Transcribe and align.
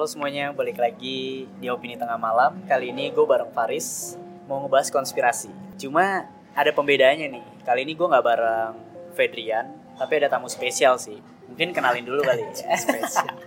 Halo 0.00 0.08
semuanya, 0.08 0.48
balik 0.56 0.80
lagi 0.80 1.44
di 1.60 1.68
Opini 1.68 1.92
Tengah 1.92 2.16
Malam. 2.16 2.64
Kali 2.64 2.88
ini 2.88 3.12
gue 3.12 3.20
bareng 3.20 3.52
Faris 3.52 4.16
mau 4.48 4.64
ngebahas 4.64 4.88
konspirasi. 4.88 5.52
Cuma 5.76 6.24
ada 6.56 6.72
pembedaannya 6.72 7.28
nih. 7.28 7.44
Kali 7.68 7.84
ini 7.84 7.92
gue 7.92 8.08
nggak 8.08 8.24
bareng 8.24 8.72
Fedrian, 9.12 9.68
tapi 10.00 10.16
ada 10.16 10.32
tamu 10.32 10.48
spesial 10.48 10.96
sih. 10.96 11.20
Mungkin 11.52 11.76
kenalin 11.76 12.08
dulu 12.08 12.24
kali 12.24 12.48
ya. 12.48 12.80
spesial. 12.80 13.44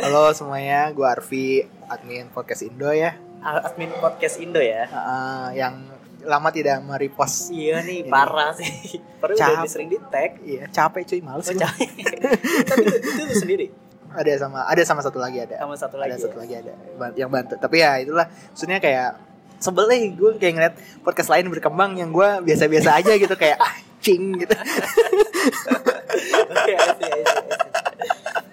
Halo 0.00 0.32
semuanya, 0.32 0.88
gue 0.96 1.04
Arfi, 1.04 1.68
admin 1.92 2.32
podcast 2.32 2.64
Indo 2.64 2.88
ya, 2.96 3.20
Admin 3.44 3.92
podcast 4.00 4.40
Indo 4.40 4.64
ya. 4.64 4.88
uh, 4.88 5.52
yang 5.52 5.76
lama 6.24 6.48
tidak 6.56 6.80
merepost. 6.88 7.52
Iya 7.52 7.84
nih, 7.84 8.08
Ini. 8.08 8.08
parah 8.08 8.56
sih. 8.56 8.96
Baru 9.20 9.36
udah 9.36 9.68
sering 9.68 9.92
di 9.92 10.00
tag. 10.08 10.40
Iya, 10.40 10.72
capek 10.72 11.04
cuy, 11.04 11.20
males. 11.20 11.52
Oh, 11.52 11.52
capek. 11.52 11.88
Tapi 12.64 12.80
itu, 12.96 12.96
itu 13.12 13.22
lu 13.28 13.36
sendiri. 13.36 13.89
Ada 14.10 14.46
sama, 14.46 14.66
ada 14.66 14.82
sama 14.82 15.00
satu 15.06 15.18
lagi 15.22 15.38
ada. 15.42 15.56
Sama 15.62 15.74
satu 15.78 15.94
ada 15.98 16.10
lagi. 16.10 16.22
satu 16.22 16.36
ya? 16.38 16.42
lagi 16.42 16.54
ada 16.66 16.72
yang 17.14 17.30
bantu. 17.30 17.54
Tapi 17.56 17.76
ya 17.78 17.98
itulah, 18.02 18.26
maksudnya 18.26 18.78
kayak 18.82 19.10
sebel 19.60 19.86
gue 20.16 20.30
kayak 20.40 20.54
ngeliat 20.56 20.74
podcast 21.04 21.28
lain 21.30 21.46
berkembang 21.52 21.94
yang 22.00 22.10
gue 22.10 22.28
biasa-biasa 22.42 22.96
aja 22.96 23.12
gitu 23.14 23.34
kayak 23.36 23.60
ah, 23.60 23.74
cing 24.00 24.40
gitu. 24.40 24.54
Oke, 26.50 26.72
see. 26.74 27.22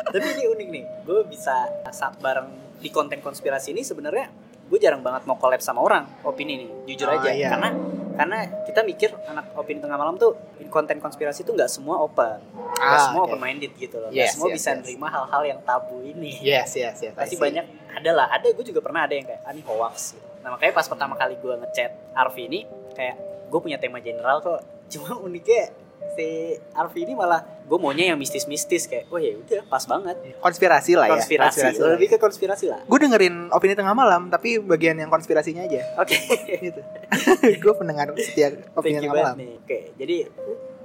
Tapi 0.07 0.27
ini 0.39 0.43
unik 0.47 0.67
nih, 0.71 0.83
gue 1.03 1.19
bisa 1.27 1.67
saat 1.91 2.15
bareng 2.19 2.47
di 2.79 2.89
konten 2.93 3.19
konspirasi 3.23 3.73
ini 3.73 3.81
sebenarnya 3.81 4.29
gue 4.67 4.79
jarang 4.83 4.99
banget 4.99 5.23
mau 5.23 5.39
collab 5.39 5.63
sama 5.63 5.79
orang 5.79 6.03
opini 6.27 6.59
nih, 6.59 6.69
jujur 6.93 7.07
Oh, 7.07 7.15
aja. 7.23 7.31
iya. 7.31 7.49
Karena 7.55 7.69
karena 8.17 8.37
kita 8.67 8.81
mikir 8.83 9.09
anak 9.29 9.55
opini 9.55 9.79
tengah 9.79 9.95
malam 9.95 10.19
tuh 10.19 10.35
konten 10.67 10.99
konspirasi 10.99 11.47
tuh 11.47 11.55
nggak 11.55 11.71
semua 11.71 12.03
open, 12.03 12.43
Ah, 12.77 13.09
semua 13.09 13.21
oke. 13.25 13.33
open 13.33 13.41
minded 13.41 13.71
gitu 13.75 13.97
loh, 13.97 14.09
Yes, 14.13 14.37
semua 14.37 14.53
yes, 14.53 14.55
bisa 14.61 14.69
yes. 14.73 14.77
nerima 14.85 15.07
hal-hal 15.09 15.43
yang 15.45 15.59
tabu 15.65 15.97
ini. 16.05 16.37
Yes, 16.39 16.77
yes, 16.77 17.01
yes. 17.01 17.13
Pasti 17.17 17.35
banyak 17.35 17.65
ada 17.93 18.11
lah, 18.13 18.27
ada 18.29 18.47
gue 18.53 18.65
juga 18.65 18.79
pernah 18.85 19.09
ada 19.09 19.13
yang 19.17 19.25
kayak 19.25 19.41
ah, 19.41 19.51
ini 19.51 19.63
hoax 19.65 20.13
gitu. 20.13 20.27
Nah 20.45 20.55
makanya 20.55 20.73
pas 20.77 20.85
pertama 20.87 21.13
kali 21.17 21.35
gue 21.41 21.53
ngechat 21.59 21.91
Arfi 22.13 22.47
ini 22.47 22.63
kayak 22.93 23.15
gue 23.49 23.59
punya 23.59 23.81
tema 23.81 23.97
general 23.99 24.39
kok, 24.39 24.61
cuma 24.93 25.17
uniknya 25.19 25.73
si 26.15 26.55
Arfi 26.73 27.03
ini 27.03 27.13
malah 27.17 27.41
gue 27.67 27.77
maunya 27.77 28.15
yang 28.15 28.19
mistis-mistis 28.21 28.87
kayak, 28.87 29.11
oh 29.11 29.19
ya 29.19 29.35
udah 29.35 29.61
pas 29.67 29.83
banget. 29.83 30.15
konspirasi 30.39 30.95
lah 30.95 31.11
ya. 31.11 31.19
Konspirasi, 31.19 31.59
lah. 31.83 31.99
lebih 31.99 32.15
ke 32.15 32.17
konspirasi 32.17 32.65
lah. 32.71 32.79
Gue 32.87 32.99
dengerin 33.01 33.51
opini 33.51 33.75
tengah 33.75 33.91
malam, 33.91 34.31
tapi 34.31 34.55
bagian 34.63 34.95
yang 34.95 35.11
konspirasinya 35.11 35.67
aja. 35.67 35.83
Oke, 35.99 36.15
gitu. 36.63 36.79
gue 37.67 37.73
pendengar 37.75 38.15
setia 38.23 38.55
opini 38.71 39.03
tengah 39.03 39.19
malam. 39.19 39.35
nih. 39.35 39.51
Oke, 39.59 39.79
jadi 39.99 40.15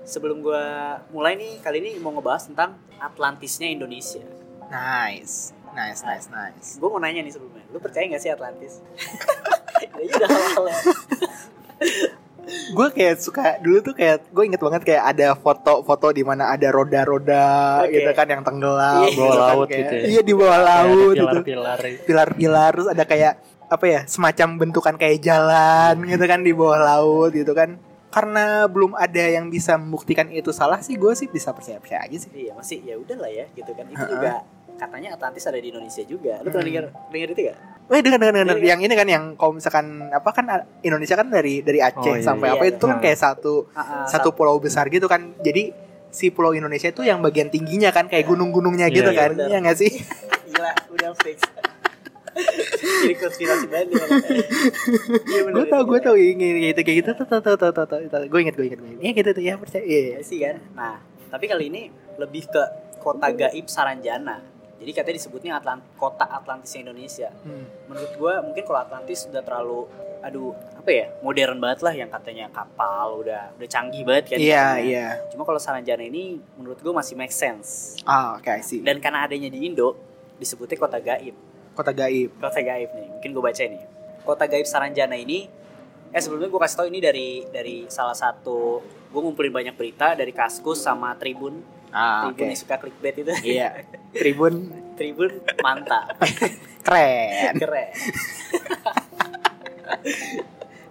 sebelum 0.05 0.41
gue 0.41 0.65
mulai 1.11 1.35
nih 1.35 1.59
kali 1.59 1.79
ini 1.79 1.91
mau 1.97 2.11
ngebahas 2.11 2.45
tentang 2.45 2.75
Atlantisnya 2.97 3.67
Indonesia. 3.67 4.23
Nice, 4.67 5.53
nice, 5.71 6.01
nice, 6.01 6.27
nice. 6.29 6.69
Gue 6.77 6.89
mau 6.89 6.97
nanya 6.97 7.21
nih 7.21 7.31
sebelumnya, 7.31 7.63
lu 7.69 7.79
percaya 7.79 8.09
gak 8.09 8.19
sih 8.19 8.31
Atlantis? 8.31 8.81
Ini 9.93 10.11
udah 10.17 10.29
hal-hal 10.29 10.65
Gue 12.73 12.89
kayak 12.91 13.17
suka 13.17 13.57
dulu 13.59 13.79
tuh 13.81 13.95
kayak 13.95 14.27
gue 14.29 14.45
inget 14.45 14.59
banget 14.59 14.83
kayak 14.83 15.05
ada 15.09 15.29
foto-foto 15.33 16.11
di 16.11 16.21
mana 16.21 16.51
ada 16.51 16.69
roda-roda 16.69 17.47
Oke. 17.87 17.95
gitu 17.95 18.11
kan 18.13 18.27
yang 18.27 18.43
tenggelam, 18.43 19.07
Iya. 19.07 19.09
gitu 19.09 19.23
Bawah 19.23 19.37
laut 19.39 19.67
kayak- 19.67 19.79
gitu 19.79 19.95
ya. 19.95 20.03
Iya 20.09 20.21
di 20.21 20.33
bawah 20.35 20.59
laut 20.61 21.15
gitu. 21.15 21.23
Pilar-pilar 21.23 21.79
Pilar-pilar 22.03 22.71
terus 22.73 22.89
ada 22.91 23.05
kayak 23.05 23.33
apa 23.69 23.85
ya 23.87 24.01
semacam 24.05 24.49
bentukan 24.59 24.95
kayak 24.97 25.23
jalan 25.23 25.95
gitu 26.05 26.25
kan 26.27 26.41
di 26.41 26.53
bawah 26.53 26.79
laut 26.79 27.31
gitu 27.31 27.53
kan. 27.53 27.79
Karena 28.13 28.69
belum 28.69 28.93
ada 28.93 29.25
yang 29.25 29.49
bisa 29.49 29.75
membuktikan 29.75 30.29
itu 30.29 30.53
salah 30.53 30.79
sih 30.79 30.95
gue 30.95 31.17
sih 31.17 31.27
bisa 31.27 31.49
percaya-percaya 31.51 32.05
aja 32.05 32.17
sih. 32.21 32.31
Iya 32.31 32.53
masih 32.53 32.85
ya 32.85 32.95
udahlah 32.95 33.27
ya 33.27 33.49
gitu 33.51 33.73
kan. 33.73 33.89
Itu 33.89 34.05
juga 34.07 34.45
katanya 34.77 35.17
Atlantis 35.17 35.45
ada 35.45 35.57
di 35.57 35.69
Indonesia 35.69 36.05
juga. 36.05 36.45
Lu 36.45 36.49
pernah 36.49 36.61
Hmm. 36.61 36.69
dengar 36.69 36.85
dengar 37.09 37.29
itu 37.31 37.43
gak? 37.43 37.57
Wah 37.83 37.99
dengar 37.99 38.19
dengar 38.21 38.35
dengar 38.37 38.57
Iya. 38.57 38.69
yang 38.69 38.81
ini 38.81 38.95
kan 38.95 39.09
yang 39.09 39.25
kalau 39.35 39.53
misalkan 39.53 39.87
apa 40.09 40.31
kan 40.31 40.45
Indonesia 40.81 41.15
kan 41.15 41.27
dari 41.27 41.61
dari 41.61 41.81
Aceh 41.81 42.05
Oh, 42.05 42.15
iya, 42.15 42.23
sampai 42.23 42.49
iya. 42.49 42.55
apa 42.55 42.65
itu 42.69 42.85
kan 42.85 42.97
Nah. 42.97 43.03
kayak 43.03 43.19
satu 43.19 43.55
Ah, 43.73 43.81
ah, 43.81 44.05
satu 44.05 44.29
pulau 44.33 44.57
besar 44.59 44.87
gitu 44.87 45.09
kan. 45.09 45.33
Jadi 45.41 45.73
si 46.09 46.29
pulau 46.29 46.53
Indonesia 46.53 46.87
itu 46.87 47.01
yang 47.01 47.19
bagian 47.19 47.49
tingginya 47.49 47.89
kan 47.89 48.05
kayak 48.07 48.29
gunung-gunungnya 48.29 48.87
Iya, 48.87 48.97
gitu 48.99 49.11
iya, 49.11 49.19
kan. 49.19 49.31
Iya 49.41 49.57
nggak 49.59 49.79
sih? 49.79 49.93
Gila, 50.47 50.73
udah 50.93 51.11
fix. 51.17 51.41
Jadi 52.93 53.15
konspirasi 53.17 53.67
banget. 53.67 53.89
Iya 55.25 55.41
bener, 55.49 55.55
gue 55.57 55.67
tau 55.67 55.83
gue 55.83 56.01
tau 56.01 56.17
ini 56.17 56.71
gitu 56.71 56.81
kayak 56.81 56.97
gitu 57.03 57.11
tuh 57.17 57.27
tuh 57.27 57.41
tuh 57.41 57.57
tuh 57.57 57.71
tuh 57.73 57.87
tuh 57.89 58.21
gue 58.29 58.41
inget 58.41 58.55
gue 58.55 58.67
inget 58.69 58.79
gue 58.79 58.89
inget. 58.93 59.03
Iya 59.03 59.13
gitu 59.17 59.31
tuh 59.33 59.43
ya 59.43 59.55
percaya. 59.57 59.83
Iya. 59.83 60.01
Iya 60.05 60.19
sih 60.21 60.39
kan. 60.39 60.57
Nah, 60.75 60.95
tapi 61.29 61.45
kali 61.47 61.65
ini 61.69 61.83
lebih 62.17 62.47
ke 62.47 62.63
kota 62.99 63.29
gaib 63.31 63.67
Saranjana. 63.67 64.39
Jadi 64.79 64.91
katanya 64.93 65.17
disebutnya 65.17 65.53
Atlant 65.57 65.83
kota 65.95 66.27
Atlantisnya 66.27 66.91
Indonesia. 66.91 67.31
Hmm. 67.43 67.67
Menurut 67.87 68.13
gua 68.19 68.43
mungkin 68.43 68.63
kalau 68.63 68.81
Atlantis 68.83 69.27
udah 69.31 69.43
terlalu 69.43 69.87
aduh 70.23 70.55
apa 70.79 70.87
ya 70.87 71.07
modern 71.19 71.59
banget 71.59 71.83
lah 71.83 71.91
yang 71.91 72.07
katanya 72.07 72.47
kapal 72.55 73.27
udah 73.27 73.59
udah 73.59 73.67
canggih 73.67 74.07
banget 74.07 74.31
kan 74.31 74.39
Iya 74.39 74.67
iya. 74.79 75.07
cuma 75.35 75.43
kalau 75.43 75.59
Saranjana 75.59 75.99
ini 76.07 76.39
menurut 76.55 76.79
gua 76.79 77.03
masih 77.03 77.19
make 77.19 77.35
sense 77.35 77.99
Ah 78.07 78.39
oke 78.39 78.47
I 78.47 78.63
see. 78.63 78.87
dan 78.87 79.03
karena 79.03 79.27
adanya 79.27 79.51
di 79.51 79.67
Indo 79.67 79.99
disebutnya 80.39 80.79
kota 80.79 81.03
gaib 81.03 81.35
Kota 81.73 81.91
gaib. 81.91 82.31
kota 82.37 82.61
gaib 82.61 82.91
nih 82.91 83.07
mungkin 83.11 83.31
gue 83.31 83.43
baca 83.43 83.63
nih 83.63 83.83
kota 84.23 84.45
gaib 84.45 84.65
Saranjana 84.65 85.15
ini 85.15 85.49
eh 86.09 86.21
sebelumnya 86.21 86.47
gue 86.47 86.61
kasih 86.61 86.77
tau 86.77 86.87
ini 86.87 86.99
dari 86.99 87.29
dari 87.47 87.89
salah 87.89 88.13
satu 88.13 88.81
gue 89.09 89.21
ngumpulin 89.21 89.49
banyak 89.51 89.73
berita 89.73 90.13
dari 90.13 90.31
Kaskus 90.31 90.79
sama 90.79 91.13
Tribun 91.15 91.65
Ah 91.91 92.25
Tribun 92.27 92.37
oke. 92.39 92.45
yang 92.47 92.57
suka 92.59 92.77
clickbait 92.77 93.17
itu 93.19 93.33
Iya. 93.43 93.85
Tribun 94.11 94.69
Tribun 94.97 95.33
mantap 95.59 96.13
keren. 96.87 97.57
keren 97.57 97.89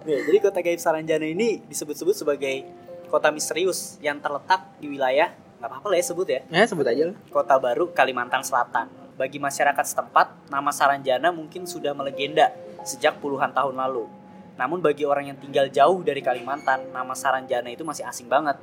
Nih, 0.01 0.17
jadi 0.19 0.37
kota 0.39 0.59
gaib 0.59 0.77
Saranjana 0.77 1.23
ini 1.23 1.61
disebut-sebut 1.63 2.15
sebagai 2.15 2.65
kota 3.05 3.29
misterius 3.29 3.99
yang 3.99 4.17
terletak 4.17 4.65
di 4.77 4.89
wilayah 4.89 5.29
nggak 5.57 5.69
apa-apa 5.69 5.87
lah 5.87 5.97
ya 5.97 6.05
sebut 6.07 6.27
ya 6.27 6.41
Ya 6.49 6.65
sebut 6.65 6.81
aja 6.83 7.03
lah. 7.05 7.17
Kota 7.29 7.53
Baru, 7.55 7.93
Kalimantan 7.93 8.41
Selatan. 8.41 8.89
Bagi 9.21 9.37
masyarakat 9.37 9.85
setempat, 9.85 10.49
nama 10.49 10.73
Saranjana 10.73 11.29
mungkin 11.29 11.69
sudah 11.69 11.93
melegenda 11.93 12.49
sejak 12.81 13.21
puluhan 13.21 13.53
tahun 13.53 13.77
lalu. 13.77 14.09
Namun 14.57 14.81
bagi 14.81 15.05
orang 15.05 15.29
yang 15.29 15.37
tinggal 15.37 15.69
jauh 15.69 16.01
dari 16.01 16.25
Kalimantan, 16.25 16.89
nama 16.89 17.13
Saranjana 17.13 17.69
itu 17.69 17.85
masih 17.85 18.01
asing 18.01 18.25
banget. 18.25 18.57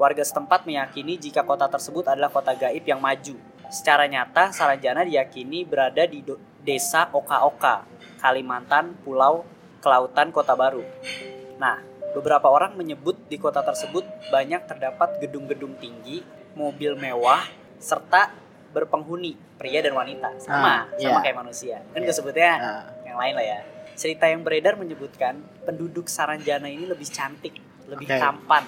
Warga 0.00 0.24
setempat 0.24 0.64
meyakini 0.64 1.20
jika 1.20 1.44
kota 1.44 1.68
tersebut 1.68 2.08
adalah 2.08 2.32
kota 2.32 2.56
gaib 2.56 2.88
yang 2.88 3.04
maju. 3.04 3.36
Secara 3.68 4.08
nyata, 4.08 4.48
Saranjana 4.48 5.04
diyakini 5.04 5.68
berada 5.68 6.08
di 6.08 6.24
desa 6.64 7.12
Oka-Oka, 7.12 7.84
Kalimantan, 8.16 8.96
Pulau 9.04 9.44
Kelautan, 9.84 10.32
Kota 10.32 10.56
Baru. 10.56 10.88
Nah, 11.60 11.84
beberapa 12.16 12.48
orang 12.48 12.80
menyebut 12.80 13.28
di 13.28 13.36
kota 13.36 13.60
tersebut 13.60 14.08
banyak 14.32 14.64
terdapat 14.64 15.20
gedung-gedung 15.20 15.76
tinggi, 15.76 16.24
mobil 16.56 16.96
mewah, 16.96 17.44
serta 17.76 18.47
berpenghuni 18.70 19.34
pria 19.56 19.80
dan 19.80 19.92
wanita 19.92 20.36
sama 20.38 20.84
Ah, 20.86 20.96
sama 20.96 21.18
iya. 21.18 21.24
kayak 21.24 21.36
manusia 21.36 21.76
kan 21.90 22.00
Iya. 22.00 22.08
disebutnya 22.08 22.52
Nah, 22.56 22.82
yang 23.04 23.18
lain 23.18 23.34
lah 23.34 23.46
ya 23.46 23.58
cerita 23.94 24.24
yang 24.26 24.40
beredar 24.42 24.74
menyebutkan 24.74 25.34
penduduk 25.64 26.06
Saranjana 26.06 26.66
ini 26.66 26.86
lebih 26.86 27.08
cantik 27.08 27.56
lebih 27.88 28.06
Oke. 28.06 28.20
tampan 28.20 28.64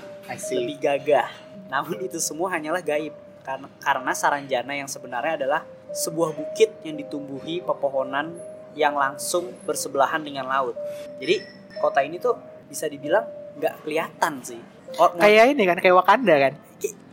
lebih 0.59 0.77
gagah 0.79 1.29
namun 1.69 2.03
itu 2.03 2.19
semua 2.19 2.51
hanyalah 2.51 2.81
gaib 2.81 3.15
karena 3.41 3.69
karena 3.79 4.13
Saranjana 4.13 4.73
yang 4.75 4.89
sebenarnya 4.89 5.39
adalah 5.39 5.63
sebuah 5.91 6.35
bukit 6.35 6.71
yang 6.83 6.95
ditumbuhi 6.95 7.61
pepohonan 7.61 8.35
yang 8.75 8.95
langsung 8.95 9.51
bersebelahan 9.63 10.23
dengan 10.23 10.47
laut 10.47 10.75
jadi 11.19 11.43
kota 11.79 12.03
ini 12.03 12.19
tuh 12.19 12.35
bisa 12.67 12.87
dibilang 12.87 13.27
nggak 13.59 13.83
kelihatan 13.83 14.43
sih 14.43 14.61
oh, 14.97 15.11
Kayak 15.15 15.55
ini 15.55 15.63
kan 15.67 15.77
kayak 15.77 15.97
Wakanda 15.97 16.35
kan. 16.39 16.55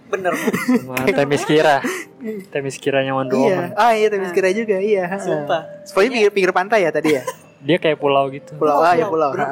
Bener 0.07 0.33
Temis 1.09 1.44
Kira 1.44 1.83
Temis 2.50 2.75
Kiranya 2.75 3.12
Wonder 3.12 3.36
Iya. 3.36 3.45
Woman 3.45 3.69
Ah 3.74 3.92
iya 3.92 4.07
tapi 4.07 4.25
kira 4.31 4.50
juga 4.51 4.77
iya. 4.77 5.06
sumpah 5.18 5.83
Pokoknya 5.86 6.09
pinggir, 6.12 6.31
pinggir 6.31 6.51
pantai 6.51 6.80
ya 6.81 6.92
tadi 6.92 7.13
ya. 7.13 7.24
Dia 7.57 7.77
kayak 7.77 7.98
pulau 7.98 8.30
gitu 8.30 8.56
Pulau 8.56 8.77
Oh, 8.77 8.81
ah 8.81 8.94
ya 8.94 9.01
iya, 9.01 9.06
pulau. 9.06 9.30
bener. 9.31 9.48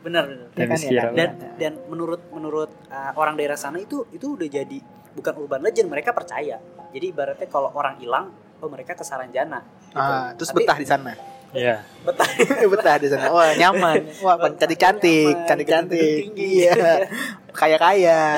Bener 0.00 0.22
bener 0.24 0.46
Ya 0.50 0.64
kan, 0.64 0.74
Temis 0.74 0.82
ya 0.82 0.90
Kira 0.90 1.02
kan? 1.02 1.12
dan 1.14 1.28
Bener. 1.30 1.52
dan 1.56 1.72
menurut 1.86 2.20
menurut 2.28 2.70
uh, 2.88 3.12
orang 3.14 3.34
daerah 3.34 3.54
sana 3.54 3.78
itu 3.78 4.04
itu 4.10 4.34
udah 4.34 4.48
jadi 4.48 4.78
bukan 5.12 5.32
urban 5.36 5.60
legend 5.60 5.86
mereka 5.86 6.10
percaya 6.10 6.58
jadi 6.90 7.04
ibaratnya 7.06 7.46
kalau 7.46 7.70
orang 7.70 7.96
hilang 7.96 8.30
oh 8.58 8.68
mereka 8.68 8.92
ke 8.92 9.02
Saranjana 9.02 9.62
gitu. 9.86 9.94
Ah, 9.96 10.32
terus 10.32 10.50
Tapi 10.50 10.58
betah 10.60 10.76
di 10.76 10.86
sana. 10.86 11.12
Iya. 11.54 11.76
betah. 12.04 12.28
Betah 12.74 12.94
di 12.98 13.08
sana. 13.08 13.30
Wah 13.30 13.54
nyaman. 13.54 14.04
Wah 14.20 14.36
cantik. 14.52 14.76
Cantik 14.76 15.34
cantik 15.46 15.68
cantik. 15.70 16.22
iya. 16.34 17.06
Kaya 17.54 17.78
kaya 17.78 18.36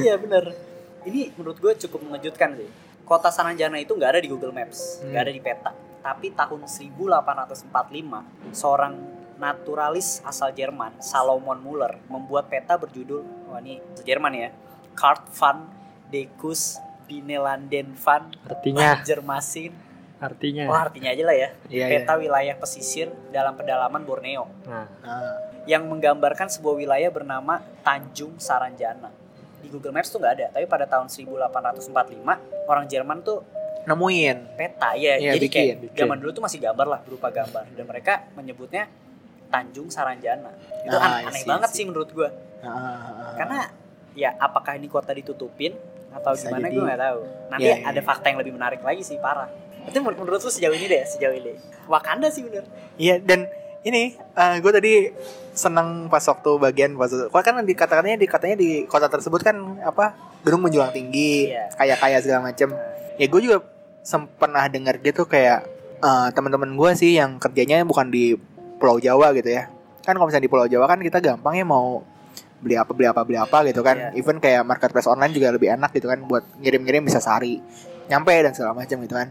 iya 0.00 0.16
bener. 0.16 0.56
Ini 1.04 1.36
menurut 1.36 1.60
gue 1.60 1.72
cukup 1.86 2.00
mengejutkan 2.02 2.56
sih. 2.56 2.66
Kota 3.04 3.28
Saranjana 3.28 3.76
itu 3.76 3.92
nggak 3.92 4.16
ada 4.16 4.20
di 4.22 4.30
Google 4.30 4.50
Maps 4.50 5.04
nggak 5.04 5.12
Hmm. 5.12 5.24
ada 5.28 5.32
di 5.32 5.42
peta. 5.42 5.70
Tapi 6.02 6.32
tahun 6.32 6.66
1845 6.66 8.24
seorang 8.50 8.94
naturalis 9.36 10.22
asal 10.22 10.50
Jerman 10.50 10.98
Salomon 10.98 11.58
Muller 11.58 11.98
membuat 12.06 12.46
peta 12.46 12.78
berjudul 12.78 13.22
wah 13.50 13.58
ini 13.58 13.82
bahasa 13.82 14.02
Jerman 14.02 14.32
ya 14.32 14.50
Kart 14.94 15.26
van 15.34 15.66
Dekus 16.08 16.78
Binelanden 17.06 17.90
van 17.98 18.30
Artinya, 18.46 19.02
Banjarmasin 19.02 19.74
artinya. 20.22 20.64
oh 20.64 20.78
artinya 20.78 21.10
aja 21.10 21.22
lah 21.22 21.34
ya 21.34 21.48
iya 21.68 21.86
peta 21.88 22.14
wilayah 22.14 22.54
pesisir 22.54 23.10
dalam 23.28 23.52
pedalaman 23.52 24.00
Borneo 24.00 24.46
Nah, 24.62 24.86
Ah, 25.00 25.34
yang 25.64 25.82
menggambarkan 25.84 26.46
sebuah 26.48 26.74
wilayah 26.76 27.08
bernama 27.08 27.54
Tanjung 27.80 28.34
Saranjana. 28.36 29.10
Di 29.58 29.68
Google 29.68 29.90
Maps 29.90 30.08
tuh 30.08 30.18
nggak 30.18 30.32
ada, 30.32 30.46
tapi 30.50 30.66
pada 30.66 30.86
tahun 30.86 31.06
1845 31.06 32.34
orang 32.64 32.84
Jerman 32.84 33.18
tuh 33.20 33.42
nemuin 33.82 34.38
peta 34.54 34.94
ya. 34.94 35.18
Iya, 35.18 35.34
Jadi 35.34 35.46
kayak 35.48 35.66
bikin, 35.76 35.76
bikin. 35.84 36.00
zaman 36.00 36.16
dulu 36.18 36.30
tuh 36.32 36.42
masih 36.42 36.58
gambar 36.60 36.86
lah, 36.88 37.00
berupa 37.00 37.28
gambar 37.28 37.64
dan 37.68 37.84
mereka 37.84 38.12
menyebutnya 38.32 38.86
Tanjung 39.48 39.86
Saranjana. 39.86 40.50
Itu 40.80 40.94
Ah, 40.94 41.02
an- 41.18 41.18
I 41.20 41.26
aneh 41.28 41.40
see, 41.40 41.48
banget 41.48 41.68
I 41.68 41.72
see. 41.72 41.78
sih 41.78 41.84
menurut 41.84 42.10
gua. 42.10 42.30
Ah, 42.58 42.66
ah, 42.66 42.78
ah. 43.20 43.34
Karena 43.34 43.58
ya 44.12 44.34
apakah 44.36 44.74
ini 44.74 44.86
kota 44.86 45.10
ditutupin 45.10 45.74
atau 46.10 46.32
Bisa 46.32 46.46
gimana 46.46 46.66
gue 46.68 46.78
nggak 46.80 47.00
tahu. 47.00 47.18
Nanti 47.48 47.64
Iya, 47.64 47.74
iya, 47.76 47.86
ada 47.86 47.96
iya. 47.96 48.04
fakta 48.04 48.26
yang 48.28 48.38
lebih 48.38 48.52
menarik 48.52 48.80
lagi 48.80 49.02
sih 49.02 49.16
parah. 49.16 49.50
Itu 49.88 49.98
menurut, 49.98 50.18
menurut 50.18 50.40
lu 50.40 50.50
sejauh 50.50 50.74
ini 50.74 50.86
deh, 50.86 51.02
sejauh 51.02 51.34
ini. 51.34 51.52
Wakanda 51.86 52.28
sih 52.28 52.42
bener. 52.42 52.64
Iya 52.96 53.18
dan 53.18 53.48
ini 53.82 54.14
gue 54.62 54.72
tadi 54.72 55.10
seneng 55.52 56.06
pas 56.06 56.22
waktu 56.22 56.50
bagian 56.56 56.94
pas 56.94 57.10
kok 57.10 57.34
kan 57.34 57.60
dikatakannya 57.60 58.14
dikatanya 58.14 58.56
di 58.56 58.86
kota 58.86 59.10
tersebut 59.10 59.42
kan 59.42 59.58
apa 59.82 60.14
gedung 60.46 60.62
menjulang 60.62 60.94
tinggi 60.94 61.50
Iya. 61.50 61.66
kaya 61.74 61.94
kaya 61.98 62.18
segala 62.22 62.46
macem 62.46 62.70
ya 63.18 63.26
gue 63.26 63.40
juga 63.42 63.58
pernah 64.38 64.70
dengar 64.70 65.02
gitu 65.02 65.26
kayak 65.26 65.66
eh, 65.98 66.28
teman-teman 66.30 66.72
gue 66.72 66.90
sih 66.94 67.18
yang 67.18 67.42
kerjanya 67.42 67.82
bukan 67.82 68.08
di 68.08 68.38
Pulau 68.78 69.02
Jawa 69.02 69.34
gitu 69.34 69.50
ya 69.50 69.66
kan 70.06 70.14
kalau 70.14 70.30
misalnya 70.30 70.46
di 70.46 70.52
Pulau 70.54 70.66
Jawa 70.70 70.86
kan 70.86 71.02
kita 71.02 71.18
gampang 71.18 71.58
ya 71.58 71.66
mau 71.66 72.06
beli 72.62 72.78
apa 72.78 72.94
beli 72.94 73.10
apa 73.10 73.20
beli 73.26 73.38
apa 73.42 73.66
gitu 73.66 73.82
kan 73.82 73.98
Iya. 73.98 74.08
even 74.14 74.38
kayak 74.38 74.62
marketplace 74.62 75.10
online 75.10 75.34
juga 75.34 75.50
lebih 75.50 75.74
enak 75.74 75.90
gitu 75.90 76.06
kan 76.06 76.22
buat 76.22 76.46
ngirim-ngirim 76.62 77.02
bisa 77.02 77.18
sehari 77.18 77.58
nyampe 78.06 78.30
dan 78.30 78.54
segala 78.54 78.78
macam 78.78 78.94
gitu 79.02 79.14
kan 79.18 79.28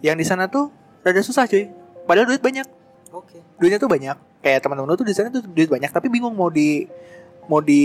yang 0.00 0.16
di 0.16 0.24
sana 0.26 0.48
tuh 0.50 0.72
rada 1.00 1.22
susah 1.22 1.46
cuy. 1.46 1.70
Padahal 2.04 2.26
duit 2.28 2.42
banyak. 2.42 2.66
Oke. 3.14 3.40
duitnya 3.56 3.80
tuh 3.80 3.88
banyak. 3.88 4.16
Kayak 4.44 4.60
teman-teman 4.66 4.92
lu 4.92 4.98
tuh 4.98 5.06
di 5.08 5.14
sana 5.16 5.32
tuh 5.32 5.40
duit 5.46 5.70
banyak 5.70 5.88
tapi 5.88 6.12
bingung 6.12 6.36
mau 6.36 6.52
di 6.52 6.84
mau 7.46 7.62
di 7.62 7.82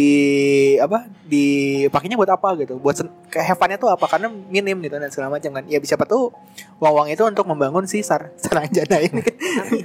apa 0.82 1.06
dipakainya 1.30 2.18
buat 2.18 2.32
apa 2.34 2.58
gitu. 2.60 2.82
Buat 2.82 3.06
fun-nya 3.32 3.78
tuh 3.78 3.94
apa? 3.94 4.06
Karena 4.10 4.28
minim 4.28 4.82
gitu 4.82 4.98
dan 4.98 5.08
segala 5.14 5.38
macam 5.38 5.54
kan. 5.56 5.64
Ya 5.70 5.78
siapa 5.80 6.04
tuh 6.04 6.34
uang 6.82 6.94
uang 6.98 7.08
itu 7.14 7.24
untuk 7.24 7.46
membangun 7.48 7.86
si 7.88 8.04
sar 8.04 8.34
saranjana 8.42 9.00
ini. 9.00 9.22
Kan 9.22 9.36
tapi 9.62 9.78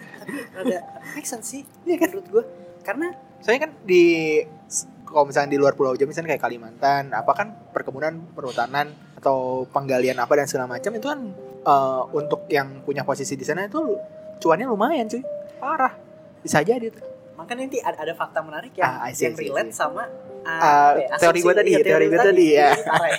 tapi 0.56 0.72
ada 0.72 0.78
make 1.14 1.28
sense 1.28 1.46
sih 1.46 1.62
Iya 1.84 1.96
kan? 2.00 2.08
menurut 2.16 2.28
gue 2.32 2.44
karena 2.82 3.06
soalnya 3.42 3.68
kan 3.68 3.72
di 3.84 4.02
kalau 5.06 5.28
misalnya 5.28 5.50
di 5.54 5.58
luar 5.58 5.78
pulau 5.78 5.94
Jawa 5.94 6.10
misalnya 6.10 6.34
kayak 6.34 6.42
Kalimantan 6.42 7.14
apa 7.14 7.32
kan 7.36 7.48
perkebunan 7.70 8.34
perhutanan 8.34 8.90
atau 9.26 9.66
penggalian 9.66 10.14
apa 10.14 10.30
dan 10.32 10.46
segala 10.46 10.70
macam 10.70 10.88
itu 10.88 11.02
kan 11.02 11.18
eh, 11.60 12.02
untuk 12.12 12.46
yang 12.46 12.78
punya 12.80 13.02
posisi 13.02 13.34
di 13.34 13.42
sana 13.42 13.66
itu 13.66 13.98
cuannya 14.38 14.64
lumayan 14.64 15.04
cuy 15.04 15.20
parah 15.58 15.92
bisa 16.40 16.62
jadi 16.62 16.88
tuh 16.88 17.02
makanya 17.34 17.66
nanti 17.66 17.78
ada, 17.82 17.98
ada 17.98 18.14
fakta 18.14 18.38
menarik 18.38 18.70
yang 18.72 18.86
Ah, 18.86 19.10
see, 19.10 19.26
yang 19.26 19.28
I 19.28 19.34
see, 19.34 19.42
I 19.42 19.44
relate 19.50 19.68
see. 19.68 19.76
sama 19.76 20.06
uh, 20.40 20.46
Ah, 20.46 20.94
apa 20.94 20.96
ya, 20.96 21.06
teori 21.18 21.34
asumsi- 21.34 21.42
gua 21.42 21.52
tadi, 21.52 21.68
iya, 21.68 21.78
teori 21.82 22.00
lu 22.00 22.08
gua 22.08 22.18
tadi, 22.22 22.44
ya. 22.48 22.68
Ini 22.70 22.82
parah 22.86 23.08
ya. 23.10 23.18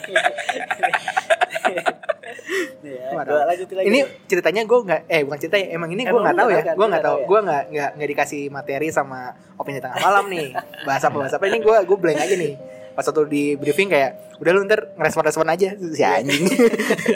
Parah. 3.11 3.27
gua 3.27 3.41
lanjutin 3.45 3.75
lagi. 3.75 3.85
ini 3.85 3.99
ceritanya 4.25 4.61
gue 4.63 4.77
nggak 4.79 4.99
eh 5.05 5.21
bukan 5.21 5.37
cerita 5.37 5.55
ya 5.57 5.65
emang 5.69 5.89
ini 5.91 6.01
gue 6.01 6.15
nggak 6.15 6.35
tahu 6.35 6.49
ya 6.49 6.61
gue 6.71 6.85
nggak 6.87 7.03
tahu 7.03 7.17
ya? 7.17 7.25
gue 7.25 7.39
nggak 7.41 7.63
nggak 7.67 7.89
nggak 7.93 8.07
dikasih 8.09 8.41
materi 8.47 8.87
sama 8.89 9.19
opini 9.55 9.77
tengah 9.77 9.99
malam 9.99 10.23
nih 10.27 10.47
bahasa 10.81 11.05
apa 11.09 11.17
bahasa 11.19 11.35
apa 11.35 11.45
ini 11.45 11.57
gue 11.59 11.75
gue 11.83 11.97
blank 11.99 12.17
aja 12.17 12.33
nih 12.33 12.51
pas 12.97 13.05
waktu 13.05 13.29
di 13.29 13.43
briefing 13.53 13.93
kayak 13.93 14.41
udah 14.41 14.51
lu 14.57 14.65
ntar 14.65 14.89
ngerespon-respon 14.97 15.45
aja 15.53 15.77
si 15.77 16.01
anjing 16.01 16.49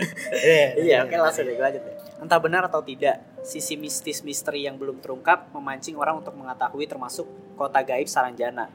Iya, 0.86 1.10
oke 1.10 1.16
langsung 1.18 1.50
deh, 1.50 1.58
lanjut 1.58 1.82
deh. 1.82 1.96
Entah 2.22 2.38
benar 2.38 2.70
atau 2.70 2.86
tidak, 2.86 3.18
sisi 3.42 3.74
mistis 3.82 4.22
misteri 4.22 4.70
yang 4.70 4.78
belum 4.78 5.02
terungkap 5.02 5.50
memancing 5.58 5.98
orang 5.98 6.22
untuk 6.22 6.38
mengetahui 6.38 6.86
termasuk 6.86 7.26
kota 7.58 7.82
gaib 7.82 8.06
Saranjana. 8.06 8.70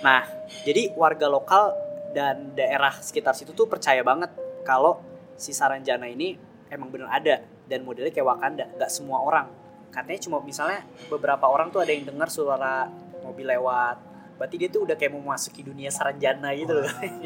Nah, 0.00 0.24
jadi 0.64 0.96
warga 0.96 1.28
lokal 1.28 1.76
dan 2.16 2.56
daerah 2.56 2.96
sekitar 2.96 3.36
situ 3.36 3.52
tuh 3.52 3.68
percaya 3.68 4.00
banget 4.00 4.32
kalau 4.64 5.04
si 5.36 5.52
Saranjana 5.52 6.08
ini 6.08 6.40
emang 6.72 6.88
bener 6.88 7.12
ada 7.12 7.44
dan 7.68 7.84
modelnya 7.84 8.12
kayak 8.16 8.32
Wakanda. 8.32 8.64
Gak 8.80 8.88
semua 8.88 9.20
orang. 9.20 9.52
Katanya 9.92 10.20
cuma 10.24 10.40
misalnya 10.40 10.80
beberapa 11.12 11.44
orang 11.44 11.68
tuh 11.68 11.84
ada 11.84 11.92
yang 11.92 12.08
dengar 12.08 12.32
suara 12.32 12.88
mobil 13.20 13.44
lewat. 13.44 14.15
Berarti 14.36 14.56
dia 14.56 14.68
tuh 14.68 14.84
udah 14.84 14.94
kayak 14.94 15.10
mau 15.10 15.22
memasuki 15.22 15.60
dunia 15.60 15.88
Saranjana 15.88 16.52
gitu 16.52 16.72
loh. 16.74 16.84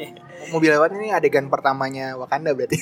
mobil 0.53 0.71
lewat 0.71 0.91
ini 0.93 1.09
adegan 1.09 1.45
pertamanya 1.45 2.15
Wakanda 2.15 2.51
berarti 2.51 2.79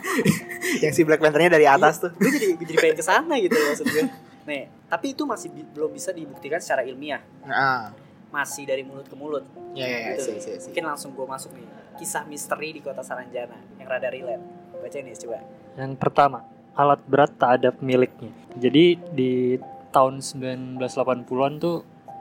yang 0.82 0.92
si 0.92 1.02
Black 1.02 1.18
Panther-nya 1.18 1.50
dari 1.50 1.66
atas 1.66 1.98
tuh 1.98 2.10
gue 2.12 2.30
jadi 2.30 2.46
gue 2.52 2.62
jadi 2.64 2.78
pengen 2.78 2.96
ke 2.96 3.04
sana 3.04 3.34
gitu 3.36 3.52
loh 3.52 3.66
maksud 3.68 3.86
gue. 3.86 4.04
Nih, 4.42 4.62
tapi 4.86 5.12
itu 5.12 5.22
masih 5.24 5.48
bi- 5.48 5.68
belum 5.68 5.90
bisa 5.90 6.10
dibuktikan 6.10 6.58
secara 6.58 6.82
ilmiah. 6.82 7.20
nah 7.40 7.92
Masih 8.30 8.62
dari 8.62 8.80
mulut 8.80 9.04
ke 9.04 9.12
mulut. 9.12 9.42
ya 9.72 9.82
ya 9.82 9.98
ya 10.00 10.10
Gitu. 10.14 10.22
sih, 10.24 10.36
sih, 10.38 10.54
sih. 10.56 10.68
Mungkin 10.68 10.84
langsung 10.86 11.10
gue 11.10 11.22
masuk 11.24 11.50
nih. 11.52 11.66
Kisah 11.96 12.22
misteri 12.24 12.70
di 12.70 12.80
kota 12.80 13.00
Saranjana 13.00 13.58
yang 13.76 13.86
rada 13.86 14.06
relate. 14.06 14.40
Baca 14.72 14.96
nih 14.96 15.12
coba. 15.18 15.38
yang 15.72 15.92
pertama, 15.94 16.38
alat 16.72 17.02
berat 17.04 17.30
tak 17.32 17.58
ada 17.58 17.68
pemiliknya. 17.70 18.30
Jadi 18.54 18.84
di 19.10 19.58
tahun 19.90 20.18
1980-an 20.20 21.52
tuh 21.58 21.76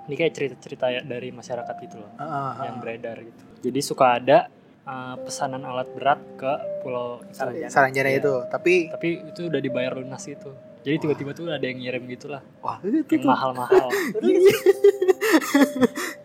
ini 0.10 0.16
kayak 0.16 0.34
cerita-cerita 0.34 0.86
ya 0.90 1.02
dari 1.02 1.30
masyarakat 1.30 1.76
gitu 1.80 1.96
loh 1.96 2.10
ah, 2.18 2.66
yang 2.66 2.82
beredar 2.82 3.22
gitu. 3.22 3.44
Jadi 3.62 3.80
suka 3.80 4.18
ada 4.18 4.50
uh, 4.84 5.16
pesanan 5.20 5.62
alat 5.62 5.86
berat 5.94 6.18
ke 6.34 6.52
pulau 6.82 7.22
itu. 7.22 7.38
Saranjana. 7.38 7.70
Saranjana 7.70 8.10
Iya. 8.10 8.20
itu 8.20 8.34
tapi 8.50 8.74
Tapi 8.90 9.08
itu 9.30 9.42
udah 9.46 9.62
dibayar 9.62 9.94
lunas 9.94 10.26
gitu. 10.26 10.50
Jadi 10.80 10.96
tiba-tiba 10.98 11.32
tuh 11.32 11.46
ada 11.46 11.62
yang 11.62 11.78
ngirim 11.78 12.08
gitu 12.08 12.26
lah, 12.26 12.40
wah 12.60 12.80
itu 12.80 13.04
yang 13.06 13.28
mahal-mahal. 13.28 13.92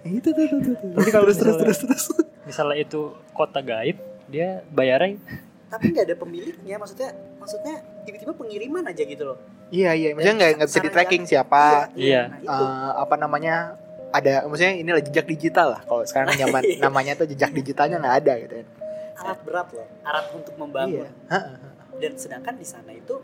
itu 0.06 0.28
tuh 0.30 0.44
tuh 0.46 0.60
tuh, 0.62 0.74
tuh. 0.78 0.90
Tapi 0.94 1.10
kalau 1.10 1.24
terus 1.26 1.38
terus 1.38 1.56
misalnya- 1.56 1.74
terus 1.76 1.80
terus 1.82 2.04
Misalnya 2.44 2.76
itu 2.78 3.00
kota 3.32 3.60
gaib, 3.60 3.96
dia 4.28 4.62
bayarnya 4.68 5.16
Tapi 5.66 5.90
nggak 5.90 6.06
ada 6.06 6.16
pemiliknya. 6.16 6.76
Maksudnya 6.78 7.10
maksudnya 7.44 7.74
tiba-tiba 8.02 8.32
pengiriman 8.32 8.84
aja 8.84 9.02
gitu 9.02 9.24
loh. 9.24 9.38
iya 9.68 9.92
iya 9.92 10.10
maksudnya 10.10 10.36
nggak 10.36 10.50
nggak 10.56 10.68
bisa 10.68 10.80
di 10.80 10.90
tracking 10.90 11.24
siapa 11.24 11.92
Iya. 11.92 12.22
Nah, 12.26 12.38
itu. 12.40 12.64
eh, 12.64 12.92
apa 12.98 13.14
namanya 13.16 13.54
ada 14.10 14.44
maksudnya 14.44 14.74
inilah 14.74 15.02
jejak 15.02 15.26
digital 15.26 15.74
lah 15.74 15.82
kalau 15.82 16.02
sekarang 16.02 16.32
nyaman 16.40 16.62
namanya 16.78 17.12
tuh 17.14 17.26
jejak 17.26 17.50
digitalnya 17.50 17.98
nggak 17.98 18.16
ada 18.18 18.32
gitu 18.38 18.54
kan 18.56 18.68
alat 19.16 19.38
berat 19.42 19.68
loh. 19.70 19.86
Alat 20.02 20.26
untuk 20.32 20.54
membangun. 20.56 21.04
iya 21.04 21.08
Heeh. 21.30 21.54
dan 21.96 22.12
sedangkan 22.14 22.54
di 22.54 22.64
sana 22.64 22.90
itu 22.90 23.14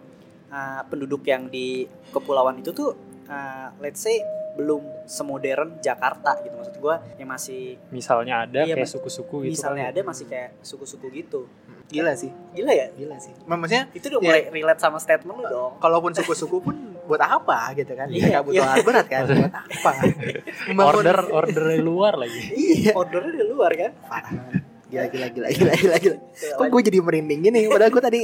uh, 0.49 0.83
penduduk 0.87 1.25
yang 1.25 1.47
di 1.47 1.85
kepulauan 2.09 2.59
itu 2.59 2.71
tuh 2.71 2.95
uh, 3.27 3.69
let's 3.79 3.99
say 3.99 4.23
belum 4.50 4.83
semodern 5.05 5.79
Jakarta 5.79 6.35
gitu 6.41 6.53
maksud 6.53 6.77
gua 6.79 6.99
yang 7.15 7.27
masih 7.29 7.79
misalnya 7.91 8.45
ada 8.45 8.62
Iya, 8.62 8.75
kayak 8.77 8.87
suku-suku 8.89 9.47
gitu. 9.47 9.53
misalnya 9.53 9.87
kali. 9.87 9.93
ada 9.95 10.00
masih 10.05 10.25
kayak 10.27 10.50
suku-suku 10.61 11.07
gitu 11.12 11.47
gila 11.91 12.13
sih. 12.15 12.31
Gila 12.51 12.71
ya? 12.71 12.87
Gila 12.93 13.17
sih. 13.19 13.35
Maksudnya 13.43 13.91
itu 13.91 14.07
udah 14.09 14.19
Iya. 14.19 14.27
mulai 14.27 14.43
relate 14.53 14.81
sama 14.81 14.97
statement 14.97 15.37
lu 15.37 15.45
dong. 15.45 15.73
kalaupun 15.77 16.11
suku-suku 16.13 16.57
pun 16.61 16.75
buat 17.05 17.19
apa 17.19 17.75
gitu 17.75 17.93
kan? 17.93 18.07
Iya, 18.07 18.23
mereka 18.25 18.41
butuh 18.41 18.55
iya. 18.57 18.71
alat 18.71 18.85
berat 18.85 19.07
kan? 19.07 19.23
Buat 19.27 19.51
apa? 19.53 19.91
Membangun- 20.67 20.95
Order 21.03 21.19
order 21.29 21.63
dari 21.67 21.83
luar 21.83 22.15
lagi. 22.17 22.41
iya. 22.53 22.93
Ordernya 22.93 23.33
dari 23.35 23.49
luar 23.49 23.73
kan? 23.75 23.91
Parah 24.03 24.31
gila 24.87 25.07
gila 25.07 25.27
gila 25.29 25.49
gila 25.49 25.73
gila 25.73 25.97
gila. 25.99 26.17
Kok 26.53 26.67
gue 26.69 26.83
jadi 26.85 26.99
merinding 26.99 27.41
gini? 27.45 27.67
Padahal 27.67 27.91
gue 27.91 28.03
tadi 28.03 28.23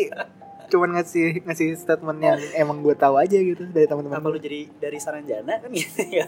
cuman 0.67 0.99
ngasih 0.99 1.47
ngasih 1.47 1.79
statement 1.79 2.19
yang 2.19 2.39
emang 2.57 2.83
gue 2.83 2.91
tahu 2.93 3.15
aja 3.17 3.39
gitu 3.39 3.71
dari 3.71 3.87
teman-teman 3.87 4.19
apa 4.19 4.27
lu 4.27 4.35
jadi 4.37 4.67
dari 4.77 4.99
Saranjana 4.99 5.63
kan 5.63 5.71
gitu 5.71 6.03
ya? 6.09 6.27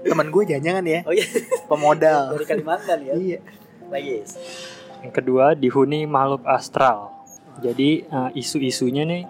Teman 0.00 0.28
gue 0.28 0.42
jangan 0.46 0.80
ya. 0.82 1.04
Oh 1.04 1.12
iya. 1.12 1.28
Pemodal. 1.64 2.32
Dari 2.32 2.44
Kalimantan 2.46 2.98
ya? 3.02 3.12
Iya. 3.12 3.38
Lagi 3.88 4.24
Yang 5.04 5.12
kedua 5.20 5.52
dihuni 5.52 6.08
makhluk 6.08 6.48
astral. 6.48 7.12
Jadi 7.60 8.08
eh, 8.08 8.30
isu-isunya 8.40 9.04
nih 9.04 9.22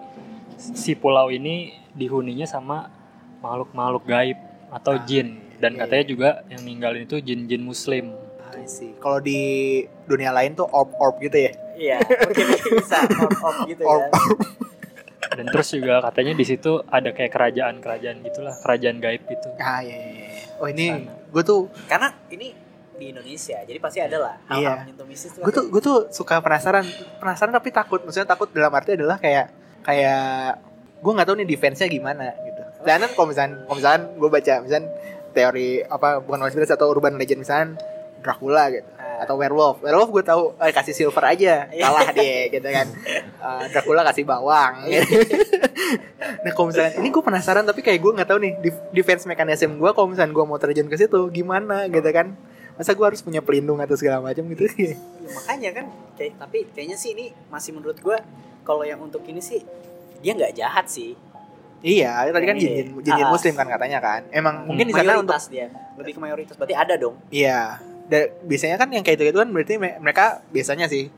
si 0.55 0.95
pulau 0.95 1.27
ini 1.29 1.75
dihuninya 1.91 2.47
sama 2.47 2.87
makhluk-makhluk 3.43 4.07
gaib 4.07 4.39
atau 4.71 4.95
Ah, 4.97 5.03
jin 5.03 5.37
dan 5.59 5.75
iya, 5.75 5.85
katanya 5.85 6.05
juga 6.07 6.29
yang 6.51 6.61
ninggalin 6.65 7.03
itu 7.07 7.19
jin-jin 7.21 7.61
muslim. 7.63 8.15
See. 8.65 8.97
Kalau 8.97 9.21
di 9.21 9.37
dunia 10.09 10.33
lain 10.33 10.57
tuh 10.57 10.65
orb 10.65 10.89
orb 10.97 11.21
gitu 11.21 11.37
ya. 11.37 11.53
iya 11.77 12.01
mungkin 12.01 12.45
bisa 12.81 12.97
op 13.45 13.55
gitu 13.69 13.83
Orb 13.85 14.09
ya 14.09 14.09
Dan 15.37 15.45
terus 15.53 15.69
juga 15.69 16.01
katanya 16.01 16.33
di 16.33 16.45
situ 16.47 16.81
ada 16.87 17.11
kayak 17.13 17.29
kerajaan-kerajaan 17.35 18.23
gitulah, 18.25 18.55
kerajaan 18.63 18.97
gaib 19.03 19.21
gitu. 19.27 19.53
Ah 19.61 19.83
iya, 19.85 19.97
iya, 20.01 20.07
iya. 20.17 20.29
Oh 20.57 20.65
ini 20.71 21.05
gue 21.29 21.43
tuh 21.45 21.69
Karena 21.85 22.09
ini 22.31 22.55
di 22.95 23.11
Indonesia, 23.11 23.59
jadi 23.61 23.77
pasti 23.77 23.99
ada 23.99 24.17
lah 24.17 24.35
hal-hal 24.47 24.87
Iya. 24.87 25.03
mistis 25.03 25.31
tuh. 25.31 25.43
gue 25.43 25.51
tuh 25.51 25.65
gue 25.67 25.81
tuh 25.81 25.97
suka 26.09 26.39
penasaran. 26.39 26.83
Penasaran 27.17 27.51
tapi 27.51 27.69
takut. 27.69 27.99
Maksudnya 27.99 28.25
takut 28.25 28.47
dalam 28.49 28.71
arti 28.71 28.95
adalah 28.95 29.15
kayak 29.15 29.51
kayak 29.81 30.57
gue 30.97 31.11
nggak 31.11 31.27
tahu 31.27 31.37
nih 31.37 31.47
defense-nya 31.47 31.87
gimana 31.87 32.33
gitu. 32.41 32.61
Dan 32.81 33.01
kan 33.01 33.11
kalau 33.11 33.27
misalnya 33.29 33.55
kalau 33.61 33.77
misalnya 33.77 33.99
gue 34.11 34.29
baca 34.29 34.53
misalnya 34.59 34.87
teori 35.31 35.67
apa 35.81 36.07
bukan 36.19 36.39
konspirasi 36.41 36.71
atau 36.71 36.87
urban 36.87 37.15
legend 37.15 37.41
misalnya 37.41 37.75
Dracula 38.19 38.67
gitu. 38.69 38.89
Ah. 38.95 39.21
atau 39.21 39.37
werewolf. 39.37 39.79
Werewolf 39.79 40.09
gue 40.09 40.23
tahu 40.23 40.43
eh, 40.57 40.71
kasih 40.71 40.91
silver 40.91 41.23
aja. 41.23 41.69
Iya. 41.69 41.83
kalah 41.83 42.09
dia 42.11 42.39
gitu 42.49 42.65
kan. 42.65 42.87
Eh, 43.21 43.63
Dracula 43.69 44.01
kasih 44.03 44.23
bawang. 44.23 44.73
Nah 46.15 46.51
kalau 46.51 46.69
misalnya 46.69 46.97
ini 46.97 47.09
gue 47.09 47.21
penasaran 47.21 47.61
tapi 47.61 47.81
kayak 47.81 47.99
gue 47.99 48.11
nggak 48.11 48.25
tahu 48.25 48.39
nih 48.39 48.53
def- 48.59 48.85
defense 48.91 49.23
mechanism 49.25 49.77
gue 49.77 49.91
kalau 49.91 50.09
misalnya 50.09 50.33
gue 50.33 50.45
mau 50.45 50.57
terjun 50.57 50.87
ke 50.87 50.95
situ 50.95 51.19
gimana 51.29 51.85
gitu 51.85 52.05
kan 52.09 52.33
masa 52.75 52.91
gue 52.91 53.05
harus 53.05 53.19
punya 53.19 53.39
pelindung 53.39 53.79
atau 53.79 53.95
segala 53.95 54.19
macam 54.21 54.43
gitu 54.47 54.67
Ya, 54.75 54.95
makanya 55.31 55.69
kan 55.73 55.85
kayak 56.13 56.33
tapi 56.37 56.57
kayaknya 56.69 56.95
sih 56.95 57.11
ini 57.11 57.31
masih 57.47 57.71
menurut 57.71 57.97
gua 57.97 58.19
kalau 58.61 58.81
yang 58.81 58.99
untuk 58.99 59.23
ini 59.23 59.39
sih 59.39 59.63
dia 60.19 60.31
nggak 60.31 60.53
jahat 60.53 60.85
sih. 60.85 61.13
Iya, 61.79 62.25
tadi 62.27 62.45
kan 62.45 62.55
Iya. 62.55 62.63
jin, 62.81 62.87
jin, 62.97 63.13
jin 63.13 63.25
Ah. 63.25 63.29
muslim 63.29 63.53
kan 63.53 63.67
katanya 63.67 63.99
kan. 63.99 64.21
Emang 64.29 64.65
mungkin 64.65 64.85
di 64.85 64.93
sana 64.93 65.15
untuk 65.15 65.37
dia 65.47 65.69
lebih 65.95 66.13
ke 66.13 66.19
mayoritas 66.19 66.55
berarti 66.55 66.73
ada 66.73 66.95
dong. 66.95 67.15
iya. 67.29 67.77
Da- 68.05 68.29
biasanya 68.39 68.77
kan 68.77 68.89
yang 68.89 69.01
kayak 69.01 69.17
itu 69.19 69.33
kan 69.35 69.49
berarti 69.49 69.75
me- 69.75 69.97
mereka 69.99 70.45
biasanya 70.47 70.85
sih 70.85 71.09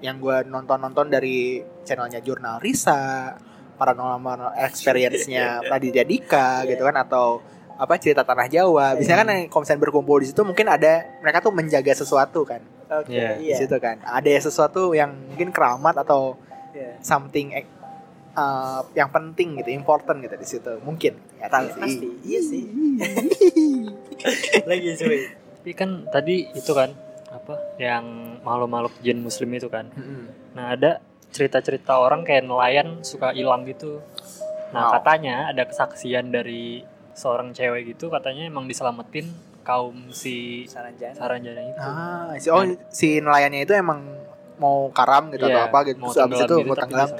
yang 0.00 0.16
gua 0.16 0.40
nonton-nonton 0.42 1.08
dari 1.08 1.60
channelnya 1.84 2.18
Jurnal 2.18 2.56
Risa, 2.58 3.32
paranormal 3.76 4.56
experience-nya 4.58 5.44
Raditya 5.70 6.00
Dika 6.02 6.64
Iya. 6.64 6.70
gitu 6.70 6.82
kan 6.82 6.96
atau 6.98 7.40
apa 7.80 7.96
cerita 7.96 8.20
tanah 8.20 8.44
Jawa. 8.46 8.92
Biasanya 8.92 9.18
kan 9.24 9.28
yang 9.32 9.48
misalnya 9.48 9.80
berkumpul 9.80 10.20
di 10.20 10.28
situ 10.28 10.44
mungkin 10.44 10.68
ada 10.68 11.00
mereka 11.24 11.40
tuh 11.40 11.48
menjaga 11.50 11.96
sesuatu 11.96 12.44
kan 12.44 12.60
Oke, 12.90 13.14
Iya. 13.14 13.38
di 13.38 13.54
situ 13.56 13.76
kan. 13.80 14.02
Ada 14.02 14.28
sesuatu 14.42 14.92
yang 14.92 15.14
mungkin 15.32 15.48
keramat 15.48 15.96
atau 15.96 16.36
Iya. 16.76 17.00
something 17.00 17.54
eh, 17.54 17.64
uh, 18.34 18.82
yang 18.92 19.08
penting 19.08 19.56
gitu, 19.62 19.70
important 19.70 20.20
gitu 20.20 20.34
di 20.34 20.44
situ. 20.44 20.72
Mungkin 20.82 21.14
ya 21.38 21.46
tahu 21.48 21.64
Iya, 21.64 21.72
sih. 21.72 21.80
pasti. 21.80 22.06
Iya 22.26 22.40
sih. 22.44 22.62
Lagi 24.68 24.88
cuy. 24.96 25.18
Tapi 25.60 25.70
kan 25.72 25.90
tadi 26.08 26.48
itu 26.50 26.72
kan 26.72 26.90
apa 27.30 27.54
yang 27.78 28.04
makhluk-makhluk 28.42 28.94
jin 29.00 29.22
muslim 29.22 29.50
itu 29.54 29.68
kan. 29.70 29.86
Mm-mm. 29.94 30.26
Nah, 30.56 30.74
ada 30.74 30.98
cerita-cerita 31.30 31.94
orang 31.94 32.26
kayak 32.26 32.42
nelayan 32.42 33.06
suka 33.06 33.30
hilang 33.30 33.62
gitu. 33.64 34.02
Nah, 34.74 34.90
Wow. 34.90 34.92
katanya 34.98 35.50
ada 35.50 35.62
kesaksian 35.62 36.34
dari 36.34 36.82
seorang 37.20 37.52
cewek 37.52 37.92
gitu 37.92 38.08
katanya 38.08 38.48
emang 38.48 38.64
diselamatin 38.64 39.28
kaum 39.60 40.08
si 40.08 40.64
Saranjana. 40.64 41.12
Saranjana 41.12 41.60
itu. 41.60 41.76
Ah, 41.78 42.32
si 42.40 42.48
oh 42.48 42.64
si 42.88 43.20
nelayannya 43.20 43.68
itu 43.68 43.76
emang 43.76 44.00
mau 44.56 44.88
karam 44.90 45.28
gitu 45.28 45.44
Iya, 45.44 45.52
atau 45.52 45.62
apa 45.68 45.78
gitu. 45.84 46.00
mau 46.00 46.08
Terus 46.08 46.24
abis 46.24 46.36
tenggelam 46.40 46.48
itu 46.48 46.54
gitu, 46.56 46.68
mau 46.68 46.76
tenggelam. 46.76 47.10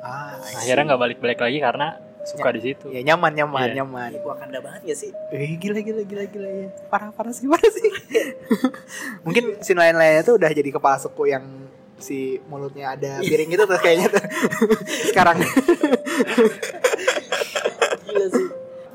Ah. 0.00 0.40
Akhirnya 0.40 0.84
nggak 0.88 1.00
balik-balik 1.00 1.38
lagi 1.40 1.58
karena 1.60 1.86
suka 2.24 2.48
di 2.50 2.60
situ. 2.64 2.88
Ya 2.88 3.04
nyaman 3.04 3.36
nyaman 3.36 3.68
Iya. 3.68 3.84
nyaman. 3.84 4.10
Ih, 4.16 4.24
Wakanda 4.24 4.58
banget 4.64 4.80
gak 4.88 4.96
sih? 4.98 5.10
Eh, 5.28 5.60
gila 5.60 5.84
gila 5.84 6.02
gila 6.02 6.24
gila 6.24 6.48
ya. 6.48 6.68
Parah 6.88 7.12
parah 7.12 7.36
sih 7.36 7.44
parah 7.44 7.68
sih. 7.68 7.84
Mungkin 9.28 9.60
si 9.60 9.76
nelayan-nelayannya 9.76 10.24
tuh 10.24 10.40
udah 10.40 10.48
jadi 10.48 10.70
kepala 10.72 10.96
suku 10.96 11.28
yang 11.28 11.44
si 12.00 12.40
mulutnya 12.48 12.96
ada 12.96 13.20
piring 13.20 13.48
gitu 13.52 13.64
tuh 13.64 13.76
kayaknya 13.76 14.08
tuh. 14.08 14.24
Sekarang. 15.12 15.36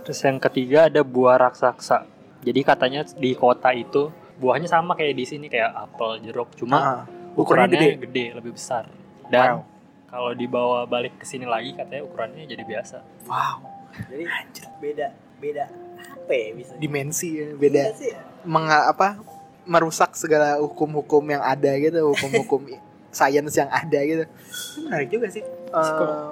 Terus 0.10 0.26
yang 0.26 0.42
ketiga 0.42 0.90
ada 0.90 1.06
buah 1.06 1.38
raksasa. 1.40 2.02
Jadi 2.42 2.66
katanya 2.66 3.06
di 3.06 3.38
kota 3.38 3.70
itu 3.70 4.10
buahnya 4.36 4.66
sama 4.66 4.98
kayak 4.98 5.14
di 5.14 5.22
sini 5.24 5.46
kayak 5.46 5.70
apel, 5.70 6.18
jeruk, 6.18 6.50
cuma 6.56 6.78
Ah, 6.78 7.02
ukurannya 7.36 7.78
ukurannya 7.78 7.78
gede. 7.78 7.90
gede. 8.02 8.26
lebih 8.34 8.52
besar. 8.58 8.90
Dan 9.30 9.62
Wow. 9.62 9.70
kalau 10.10 10.32
dibawa 10.34 10.80
balik 10.84 11.22
ke 11.22 11.30
sini 11.30 11.46
lagi 11.46 11.78
katanya 11.78 12.02
ukurannya 12.02 12.42
jadi 12.44 12.64
biasa. 12.64 12.98
Wow, 13.24 13.62
Jadi 14.10 14.26
beda 14.80 15.08
beda 15.38 15.66
apa 16.00 16.32
ya 16.32 16.48
bisa? 16.58 16.74
dimensi 16.76 17.30
ya, 17.36 17.48
beda. 17.54 17.80
Iya 17.80 17.94
sih. 17.94 18.12
Menga, 18.42 18.90
apa 18.90 19.22
merusak 19.64 20.18
segala 20.18 20.58
hukum-hukum 20.58 21.22
yang 21.28 21.44
ada 21.44 21.70
gitu, 21.76 22.02
hukum-hukum 22.08 22.66
sains 23.14 23.54
yang 23.54 23.70
ada 23.70 24.00
gitu. 24.02 24.26
Itu 24.26 24.80
menarik 24.82 25.14
juga 25.14 25.30
sih. 25.30 25.46
Eh, 25.46 26.30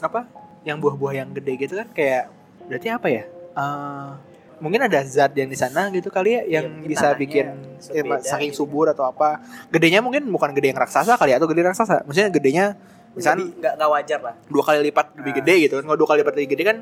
apa? 0.00 0.24
Yang 0.64 0.76
buah-buah 0.80 1.14
yang 1.18 1.28
gede 1.34 1.52
gitu 1.58 1.76
kan 1.76 1.88
kayak 1.92 2.39
berarti 2.70 2.88
apa 2.88 3.06
ya? 3.06 3.24
Eh, 3.50 4.10
mungkin 4.58 4.80
ada 4.82 5.00
zat 5.02 5.32
yang 5.32 5.46
di 5.46 5.56
sana 5.56 5.88
gitu 5.88 6.06
kali 6.08 6.30
ya 6.30 6.42
yang 6.52 6.64
Iya, 6.64 6.70
mungkin 6.70 6.88
bisa 6.88 7.06
bikin 7.12 7.46
ya, 7.90 8.16
saking 8.22 8.50
gitu. 8.50 8.62
subur 8.62 8.86
atau 8.86 9.04
apa. 9.04 9.42
Gedenya 9.68 9.98
mungkin 9.98 10.24
bukan 10.26 10.52
gede 10.52 10.70
yang 10.70 10.78
raksasa 10.78 11.16
kali 11.16 11.32
ya 11.32 11.36
atau 11.36 11.46
gede 11.46 11.62
raksasa. 11.64 12.04
Maksudnya 12.04 12.30
gedenya 12.30 12.64
misalnya 13.10 13.50
nggak 13.50 13.72
nggak 13.74 13.90
wajar 13.90 14.20
lah. 14.22 14.34
dua 14.46 14.62
kali 14.62 14.78
lipat 14.84 15.06
lebih 15.16 15.32
Nah. 15.32 15.38
gede 15.40 15.54
gitu 15.60 15.74
kan. 15.74 15.84
Kalau 15.84 15.98
dua 15.98 16.08
kali 16.08 16.18
lipat 16.20 16.34
lebih 16.36 16.48
gede 16.48 16.62
kan 16.64 16.76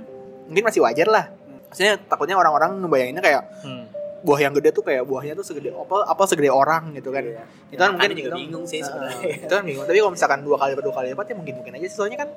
mungkin 0.45 0.65
masih 0.65 0.81
wajar 0.81 1.09
lah. 1.09 1.25
Maksudnya 1.69 1.97
takutnya 2.03 2.35
orang-orang 2.35 2.71
ngebayanginnya 2.79 3.21
kayak 3.21 3.43
Hmm. 3.61 3.85
buah 4.19 4.41
yang 4.41 4.53
gede 4.53 4.73
tuh 4.73 4.83
kayak 4.83 5.05
buahnya 5.05 5.33
tuh 5.33 5.47
segede 5.47 5.71
apel 5.71 6.03
apel 6.03 6.27
segede 6.27 6.51
orang 6.51 6.91
gitu 6.91 7.09
kan 7.09 7.23
Iya. 7.23 7.45
itu 7.71 7.79
kan 7.79 7.91
mungkin 7.95 8.03
Makanya 8.03 8.19
juga 8.19 8.29
itu- 8.29 8.39
bingung 8.43 8.65
sih 8.67 8.77
Heeh, 8.77 8.89
sebenarnya. 8.91 9.31
itu 9.39 9.53
kan 9.53 9.63
bingung 9.63 9.87
tapi 9.87 9.95
kalau 9.97 10.11
misalkan 10.11 10.39
dua 10.43 10.57
kali 10.59 10.71
lipat 10.75 10.85
dua 10.85 10.95
kali 10.97 11.07
lipat 11.09 11.25
ya 11.25 11.35
mungkin 11.37 11.55
mungkin 11.55 11.73
aja 11.77 11.87
soalnya 11.87 12.19
kan 12.19 12.29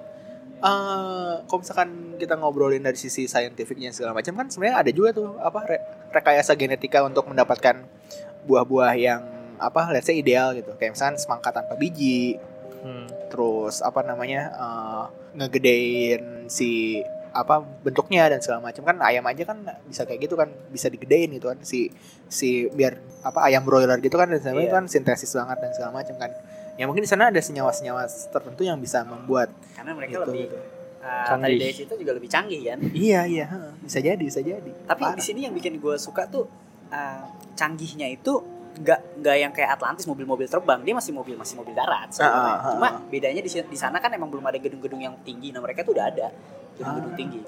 eh 0.62 1.34
kalau 1.41 1.60
misalkan 1.60 1.89
kita 2.15 2.34
ngobrolin 2.36 2.80
dari 2.80 2.94
sisi 2.96 3.25
saintifiknya 3.25 3.89
segala 3.89 4.13
macam 4.13 4.34
kan 4.36 4.46
sebenarnya 4.46 4.77
ada 4.77 4.91
juga 4.91 5.10
tuh 5.12 5.34
apa 5.38 5.60
re- 5.65 5.84
rekayasa 6.12 6.53
genetika 6.53 7.01
untuk 7.01 7.25
mendapatkan 7.25 7.82
buah-buah 8.44 8.94
yang 8.94 9.22
apa 9.58 9.89
let's 9.89 10.06
say 10.06 10.15
ideal 10.15 10.53
gitu 10.53 10.74
kayak 10.75 10.94
misalkan 10.94 11.18
semangka 11.18 11.50
tanpa 11.51 11.74
biji 11.75 12.38
Hmm. 12.82 13.06
terus 13.30 13.86
apa 13.86 14.01
namanya 14.01 14.50
eh, 14.50 15.03
ngegedein 15.38 16.50
si 16.50 16.98
apa 17.30 17.62
bentuknya 17.62 18.25
dan 18.25 18.41
segala 18.41 18.58
macam 18.60 18.82
kan 18.82 18.98
ayam 19.06 19.22
aja 19.24 19.46
kan 19.46 19.62
bisa 19.86 20.01
kayak 20.03 20.25
gitu 20.25 20.34
kan 20.34 20.50
bisa 20.68 20.89
digedein 20.89 21.30
gitu 21.30 21.48
kan 21.48 21.62
si 21.62 21.94
si 22.25 22.65
biar 22.68 22.98
apa 23.22 23.46
ayam 23.46 23.62
broiler 23.63 24.01
gitu 24.01 24.18
kan 24.18 24.27
dan 24.27 24.41
segala 24.41 24.65
Iya. 24.65 24.74
kan 24.74 24.89
sintesis 24.89 25.30
banget 25.30 25.62
dan 25.62 25.72
segala 25.72 25.91
macam 25.94 26.15
kan 26.18 26.32
ya 26.75 26.85
mungkin 26.85 27.03
di 27.03 27.09
sana 27.09 27.27
ada 27.27 27.37
senyawa-senyawa 27.37 28.03
tertentu 28.31 28.61
yang 28.61 28.77
bisa 28.77 29.03
membuat 29.03 29.51
Karena 29.73 29.91
mereka 29.91 30.17
gitu, 30.17 30.27
lebih 30.27 30.45
gitu. 30.47 30.57
uh, 31.01 31.25
tadi 31.35 31.55
dari 31.57 31.73
situ 31.73 31.93
juga 31.95 32.11
lebih 32.13 32.27
canggih 32.27 32.59
kan. 32.63 32.77
iya 32.91 33.21
iya 33.25 33.45
heeh. 33.45 33.71
bisa 33.81 33.99
jadi 33.99 34.19
bisa 34.19 34.39
jadi 34.39 34.71
Tapi 34.85 35.01
Parah. 35.01 35.15
di 35.15 35.23
sini 35.23 35.45
yang 35.45 35.53
bikin 35.53 35.77
gue 35.77 35.95
suka 35.95 36.25
tuh 36.25 36.47
uh, 36.89 37.23
canggihnya 37.53 38.07
itu 38.07 38.39
nggak 38.71 39.19
nggak 39.19 39.35
yang 39.37 39.51
kayak 39.51 39.75
Atlantis 39.75 40.07
mobil-mobil 40.07 40.47
terbang 40.47 40.79
dia 40.79 40.95
masih 40.95 41.11
mobil 41.11 41.35
masih 41.35 41.59
mobil 41.59 41.75
darat 41.75 42.07
sebenarnya. 42.09 42.39
Ah, 42.39 42.55
ah, 42.55 42.63
ah, 42.63 42.71
cuma 42.71 42.87
bedanya 43.11 43.43
di, 43.43 43.51
di 43.51 43.77
sana 43.77 43.99
kan 43.99 44.07
emang 44.09 44.31
belum 44.31 44.47
ada 44.47 44.55
gedung-gedung 44.55 45.03
yang 45.03 45.15
tinggi 45.21 45.51
nah 45.51 45.59
mereka 45.59 45.83
tuh 45.83 45.91
udah 45.91 46.07
ada 46.07 46.31
gedung-gedung 46.79 47.13
Ah. 47.13 47.19
tinggi 47.19 47.41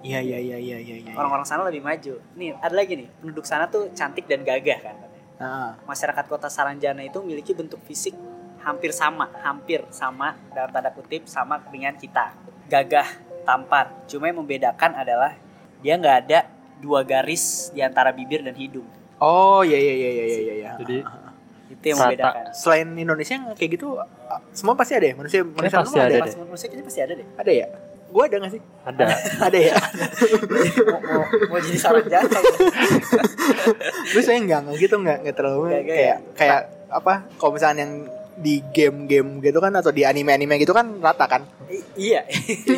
iya 0.00 0.22
iya 0.22 0.38
iya 0.38 0.56
iya 0.56 0.78
iya 0.78 0.96
iya 1.02 1.12
orang-orang 1.12 1.42
sana 1.42 1.66
lebih 1.66 1.82
maju 1.82 2.22
nih 2.32 2.54
ada 2.56 2.72
lagi 2.72 2.94
nih 2.96 3.08
penduduk 3.18 3.44
sana 3.44 3.66
tuh 3.66 3.90
cantik 3.92 4.30
dan 4.30 4.46
gagah 4.46 4.78
kan 4.78 4.96
Heeh. 5.42 5.70
masyarakat 5.84 6.24
kota 6.24 6.46
Saranjana 6.46 7.02
itu 7.02 7.18
memiliki 7.18 7.50
bentuk 7.50 7.82
fisik 7.82 8.14
hampir 8.60 8.92
sama 8.92 9.28
hampir 9.40 9.80
sama 9.88 10.36
dalam 10.52 10.70
tanda 10.70 10.92
kutip 10.92 11.24
sama 11.26 11.60
dengan 11.72 11.96
kita. 11.96 12.36
Gagah 12.68 13.08
tampan 13.44 13.88
cuma 14.06 14.28
yang 14.28 14.38
membedakan 14.44 14.94
adalah 14.94 15.34
dia 15.80 15.96
nggak 15.96 16.16
ada 16.28 16.40
dua 16.80 17.04
garis 17.04 17.72
di 17.72 17.80
antara 17.80 18.12
bibir 18.12 18.44
dan 18.44 18.56
hidung. 18.56 18.86
Oh 19.20 19.60
iya 19.64 19.76
iya 19.76 19.94
iya 19.96 20.10
iya 20.10 20.24
iya 20.24 20.54
iya. 20.56 20.70
Jadi 20.80 20.98
itu 21.70 21.84
yang 21.86 21.98
Rata. 22.02 22.06
membedakan. 22.10 22.44
selain 22.50 22.88
Indonesia 22.98 23.32
yang 23.38 23.46
kayak 23.54 23.70
gitu 23.78 23.88
semua 24.52 24.74
pasti 24.74 24.92
ada 24.96 25.06
ya? 25.06 25.14
Manusia 25.14 25.40
manusia 25.46 25.78
pasti 25.80 25.98
ada 25.98 26.06
ada 26.06 26.16
deh. 26.16 26.22
Pas 26.24 26.36
manusia 26.44 26.66
kayaknya 26.66 26.84
pasti 26.88 27.00
ada 27.00 27.12
deh. 27.14 27.26
Ada 27.38 27.52
ya? 27.52 27.66
Gua 28.10 28.26
ada 28.26 28.36
gak 28.42 28.52
sih? 28.58 28.62
Ada. 28.82 29.04
ada 29.46 29.58
ya? 29.58 29.74
Mau, 30.90 31.00
mau, 31.00 31.24
mau 31.46 31.58
jadi 31.62 31.78
Saranjana 31.78 32.38
gue 34.10 34.22
saya 34.22 34.38
nggak 34.42 34.60
nggak 34.66 34.76
gitu 34.82 34.94
nggak 34.98 35.18
nggak 35.22 35.36
terlalu 35.38 35.62
nggak 35.70 35.84
kayak 35.86 36.02
ya? 36.02 36.16
kayak 36.34 36.60
apa? 36.90 37.14
Kalau 37.38 37.52
misalnya 37.54 37.86
yang 37.86 37.94
di 38.40 38.64
game-game 38.72 39.44
gitu 39.44 39.60
kan 39.60 39.72
atau 39.76 39.92
di 39.92 40.02
anime-anime 40.08 40.56
gitu 40.56 40.72
kan 40.72 40.96
rata 40.98 41.28
kan? 41.28 41.44
I- 41.68 41.86
iya. 42.10 42.24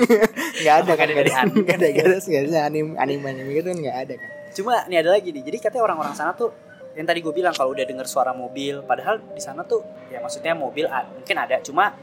Nggak 0.62 0.74
ada 0.82 0.92
kan 0.98 1.06
nggak 1.06 1.24
ada. 1.30 1.34
nggak 1.46 1.76
ada 1.78 1.88
garis 1.94 2.26
ada 2.26 2.60
anime 2.66 2.98
anime 2.98 3.22
anime 3.30 3.50
gitu 3.54 3.70
kan 3.70 3.78
nggak 3.78 3.98
ada 4.06 4.14
kan. 4.18 4.28
Cuma 4.52 4.74
nih 4.90 4.98
ada 5.00 5.10
lagi 5.14 5.30
nih 5.30 5.42
jadi 5.46 5.56
katanya 5.62 5.84
orang-orang 5.86 6.14
sana 6.18 6.34
tuh 6.34 6.50
yang 6.92 7.08
tadi 7.08 7.24
gue 7.24 7.32
bilang 7.32 7.56
kalau 7.56 7.72
udah 7.72 7.88
dengar 7.88 8.04
suara 8.04 8.36
mobil 8.36 8.84
padahal 8.84 9.16
di 9.32 9.40
sana 9.40 9.64
tuh 9.64 9.80
ya 10.12 10.20
maksudnya 10.20 10.52
mobil 10.52 10.84
mungkin 10.90 11.36
ada 11.40 11.56
cuma 11.64 11.96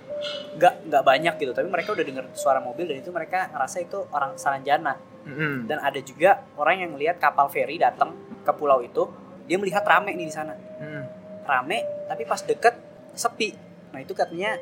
nggak 0.58 0.74
nggak 0.90 1.04
banyak 1.04 1.34
gitu. 1.38 1.52
Tapi 1.52 1.68
mereka 1.68 1.94
udah 1.94 2.06
dengar 2.08 2.26
suara 2.34 2.58
mobil 2.64 2.88
dan 2.90 2.98
itu 3.04 3.12
mereka 3.12 3.52
ngerasa 3.54 3.78
itu 3.84 4.08
orang 4.16 4.40
Saranjana. 4.40 4.96
Mm-mm. 5.20 5.68
dan 5.68 5.84
ada 5.84 6.00
juga 6.00 6.48
orang 6.56 6.80
yang 6.80 6.96
melihat 6.96 7.20
kapal 7.20 7.52
feri 7.52 7.76
datang 7.76 8.16
ke 8.40 8.52
pulau 8.56 8.80
itu 8.80 9.04
dia 9.46 9.60
melihat 9.60 9.84
rame 9.84 10.16
nih 10.16 10.26
di 10.26 10.34
sana. 10.34 10.56
Mm. 10.56 11.04
rame 11.44 11.78
tapi 12.08 12.24
pas 12.24 12.40
deket 12.40 12.89
sepi 13.20 13.50
nah 13.90 14.00
itu 14.00 14.14
katanya 14.14 14.56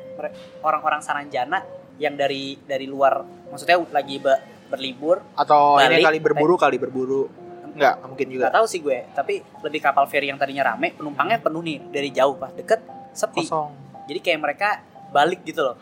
orang-orang 0.60 0.98
Saranjana 0.98 1.62
yang 1.96 2.14
dari 2.14 2.58
dari 2.60 2.84
luar 2.84 3.22
maksudnya 3.48 3.78
lagi 3.88 4.18
be- 4.18 4.42
berlibur 4.66 5.22
Atau 5.32 5.78
ini 5.78 5.96
Balik, 5.96 6.04
kali 6.04 6.18
berburu 6.20 6.54
kali 6.54 6.76
berburu. 6.76 7.22
Nggak 7.68 7.94
mungkin 8.04 8.26
juga. 8.28 8.42
nggak 8.44 8.54
tahu 8.54 8.66
sih 8.66 8.80
gue 8.80 8.98
tapi 9.12 9.34
lebih 9.62 9.78
kapal 9.78 10.04
feri 10.04 10.26
yang 10.26 10.36
tadinya 10.36 10.66
rame 10.68 10.92
penumpangnya 10.92 11.38
penuh 11.38 11.62
nih 11.62 11.78
dari 11.88 12.10
jauh 12.10 12.34
pas 12.34 12.50
deket 12.50 12.82
sepi 13.12 13.46
Kosong. 13.46 13.70
jadi 14.04 14.18
kayak 14.18 14.40
mereka 14.42 14.68
balik 15.08 15.40
gitu 15.42 15.62
loh 15.62 15.78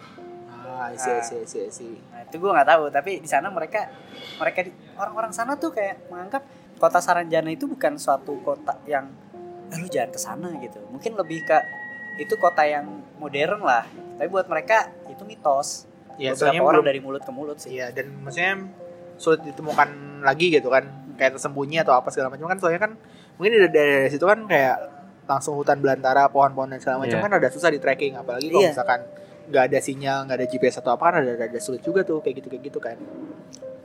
Ah, 0.68 0.92
isi 0.92 1.08
isi 1.08 1.36
isi 1.40 1.58
isi. 1.64 1.88
nah 2.06 2.20
itu 2.20 2.36
gue 2.36 2.46
nggak 2.46 2.68
tahu 2.68 2.92
tapi 2.92 3.16
di 3.16 3.24
sana 3.24 3.48
mereka 3.48 3.88
mereka 4.36 4.60
orang-orang 4.94 5.32
sana 5.32 5.56
tuh 5.56 5.72
kayak 5.72 6.04
menganggap 6.06 6.44
kota 6.76 7.00
Saranjana 7.00 7.48
itu 7.48 7.64
bukan 7.64 7.96
suatu 7.96 8.36
kota 8.40 8.76
yang 8.84 9.08
eh, 9.66 9.76
lu 9.78 9.88
jangan 9.88 10.12
ke 10.12 10.20
sana 10.20 10.52
gitu 10.58 10.76
mungkin 10.86 11.16
lebih 11.16 11.40
ke 11.42 11.56
itu 12.16 12.34
kota 12.36 12.64
yang 12.64 12.84
modern 13.16 13.60
lah 13.62 13.84
tapi 14.16 14.28
buat 14.32 14.48
mereka 14.48 14.90
itu 15.08 15.22
mitos 15.24 15.84
Ya, 16.16 16.32
beberapa 16.32 16.48
soalnya 16.48 16.62
orang 16.64 16.72
belum 16.80 16.86
dari 16.88 17.00
mulut 17.04 17.22
ke 17.28 17.32
mulut 17.32 17.58
sih 17.60 17.76
Iya, 17.76 17.92
dan 17.92 18.08
maksudnya 18.24 18.56
sulit 19.20 19.40
ditemukan 19.44 20.20
lagi 20.24 20.48
gitu 20.48 20.68
kan. 20.72 20.84
Kayak 21.16 21.36
tersembunyi 21.40 21.80
atau 21.80 21.96
apa 21.96 22.08
segala 22.12 22.32
macam 22.32 22.48
kan 22.48 22.56
soalnya 22.60 22.80
kan 22.88 22.92
mungkin 23.36 23.52
dari, 23.56 23.68
dari 23.68 24.08
situ 24.12 24.24
kan 24.24 24.44
kayak 24.48 24.76
langsung 25.28 25.56
hutan 25.60 25.80
belantara, 25.80 26.28
pohon-pohon 26.32 26.72
dan 26.72 26.80
segala 26.80 27.04
macam 27.04 27.20
Iya. 27.20 27.24
kan 27.24 27.32
ada 27.36 27.48
susah 27.52 27.68
di 27.72 27.80
tracking 27.80 28.16
apalagi 28.16 28.48
kalau 28.48 28.64
Iya. 28.64 28.72
misalkan 28.72 29.00
nggak 29.46 29.64
ada 29.72 29.78
sinyal, 29.80 30.18
nggak 30.24 30.36
ada 30.40 30.46
GPS 30.48 30.76
atau 30.80 30.90
apa 30.96 31.04
kan 31.04 31.14
ada, 31.20 31.32
ada, 31.36 31.60
sulit 31.60 31.80
juga 31.84 32.00
tuh 32.00 32.24
kayak 32.24 32.40
gitu 32.40 32.48
kayak 32.48 32.62
gitu 32.64 32.78
kan. 32.80 32.96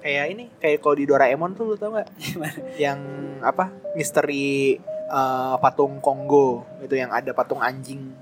Kayak 0.02 0.26
ini, 0.34 0.46
kayak 0.58 0.80
kalau 0.82 0.96
di 0.98 1.06
Doraemon 1.06 1.52
tuh 1.54 1.64
lu 1.68 1.76
tau 1.78 1.94
gak? 1.94 2.10
yang 2.82 3.00
apa? 3.44 3.70
Misteri 3.94 4.80
eh, 5.12 5.56
patung 5.60 6.00
Kongo 6.00 6.64
itu 6.80 6.96
yang 6.96 7.12
ada 7.12 7.36
patung 7.36 7.60
anjing. 7.60 8.21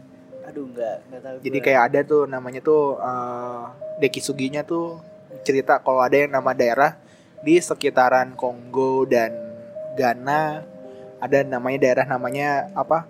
Aduh 0.59 0.67
nggak 0.75 0.97
nggak 1.07 1.21
tahu 1.23 1.35
Jadi 1.39 1.57
gue. 1.57 1.63
kayak 1.63 1.81
ada 1.87 1.99
tuh 2.03 2.21
namanya 2.27 2.59
tuh 2.59 2.99
uh, 2.99 3.71
Dekisuginya 4.03 4.67
tuh 4.67 4.99
cerita 5.47 5.79
kalau 5.79 6.03
ada 6.03 6.19
yang 6.19 6.35
nama 6.35 6.51
daerah 6.51 6.99
di 7.39 7.55
sekitaran 7.63 8.35
Kongo 8.35 9.07
dan 9.07 9.31
Ghana 9.95 10.63
ada 11.23 11.37
namanya 11.47 11.79
daerah 11.79 12.05
namanya 12.07 12.67
apa 12.75 13.07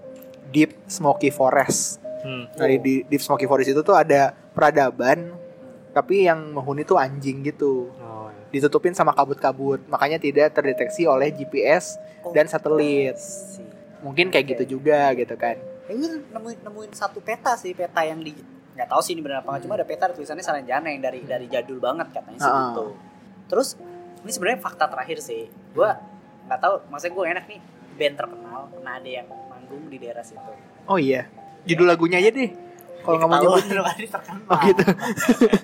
Deep 0.49 0.73
Smoky 0.85 1.29
Forest. 1.29 2.01
Hmm. 2.21 2.45
Nah 2.53 2.65
di 2.69 3.01
Deep 3.05 3.21
Smoky 3.21 3.49
Forest 3.49 3.73
itu 3.73 3.81
tuh 3.81 3.97
ada 3.97 4.33
peradaban 4.53 5.33
tapi 5.89 6.29
yang 6.29 6.53
menghuni 6.53 6.85
tuh 6.85 7.01
anjing 7.01 7.41
gitu. 7.41 7.89
Oh, 7.97 8.29
iya. 8.29 8.45
Ditutupin 8.53 8.93
sama 8.93 9.13
kabut-kabut 9.13 9.81
makanya 9.89 10.21
tidak 10.21 10.53
terdeteksi 10.53 11.09
oleh 11.09 11.33
GPS 11.33 11.97
Oh, 12.19 12.33
dan 12.35 12.45
satelit. 12.45 13.15
Mungkin 14.05 14.27
kayak 14.29 14.57
gitu 14.57 14.77
juga 14.77 15.13
gitu 15.17 15.33
kan. 15.33 15.55
Ya, 15.89 15.97
gue 15.97 16.21
nemuin 16.29 16.57
nemuin 16.61 16.91
satu 16.93 17.17
peta 17.17 17.57
sih 17.57 17.73
peta 17.73 18.05
yang 18.05 18.21
di 18.21 18.37
nggak 18.77 18.87
tahu 18.87 19.01
sih 19.01 19.17
ini 19.17 19.25
benar 19.25 19.41
apa 19.41 19.57
nggak 19.57 19.63
cuma 19.65 19.73
ada 19.73 19.83
peta 19.83 20.05
tulisannya 20.07 20.45
Saranjana 20.45 20.87
yang 20.87 21.01
dari 21.01 21.25
dari 21.25 21.49
jadul 21.49 21.81
banget 21.81 22.13
katanya 22.13 22.39
sih 22.39 22.45
Ah. 22.47 22.61
gitu. 22.71 22.85
Terus 23.49 23.67
ini 24.21 24.31
sebenarnya 24.31 24.61
fakta 24.61 24.85
terakhir 24.85 25.17
sih. 25.19 25.49
Gue 25.73 25.89
nggak 26.45 26.59
tahu, 26.61 26.75
maksudnya 26.93 27.13
gue 27.17 27.25
enak 27.33 27.45
nih 27.49 27.59
band 27.97 28.15
terkenal 28.15 28.61
pernah 28.69 28.93
ada 28.95 29.09
yang 29.09 29.27
manggung 29.49 29.83
di 29.89 29.97
daerah 29.97 30.21
situ. 30.21 30.51
Oh 30.85 31.01
iya. 31.01 31.25
Judul 31.65 31.89
lagunya 31.89 32.21
aja 32.21 32.29
deh. 32.29 32.53
Kalau 33.01 33.17
nggak 33.17 33.29
mau 33.31 33.41
nyebut 33.41 33.63
terkenal. 34.13 34.45
Oh 34.45 34.59
gitu. 34.61 34.83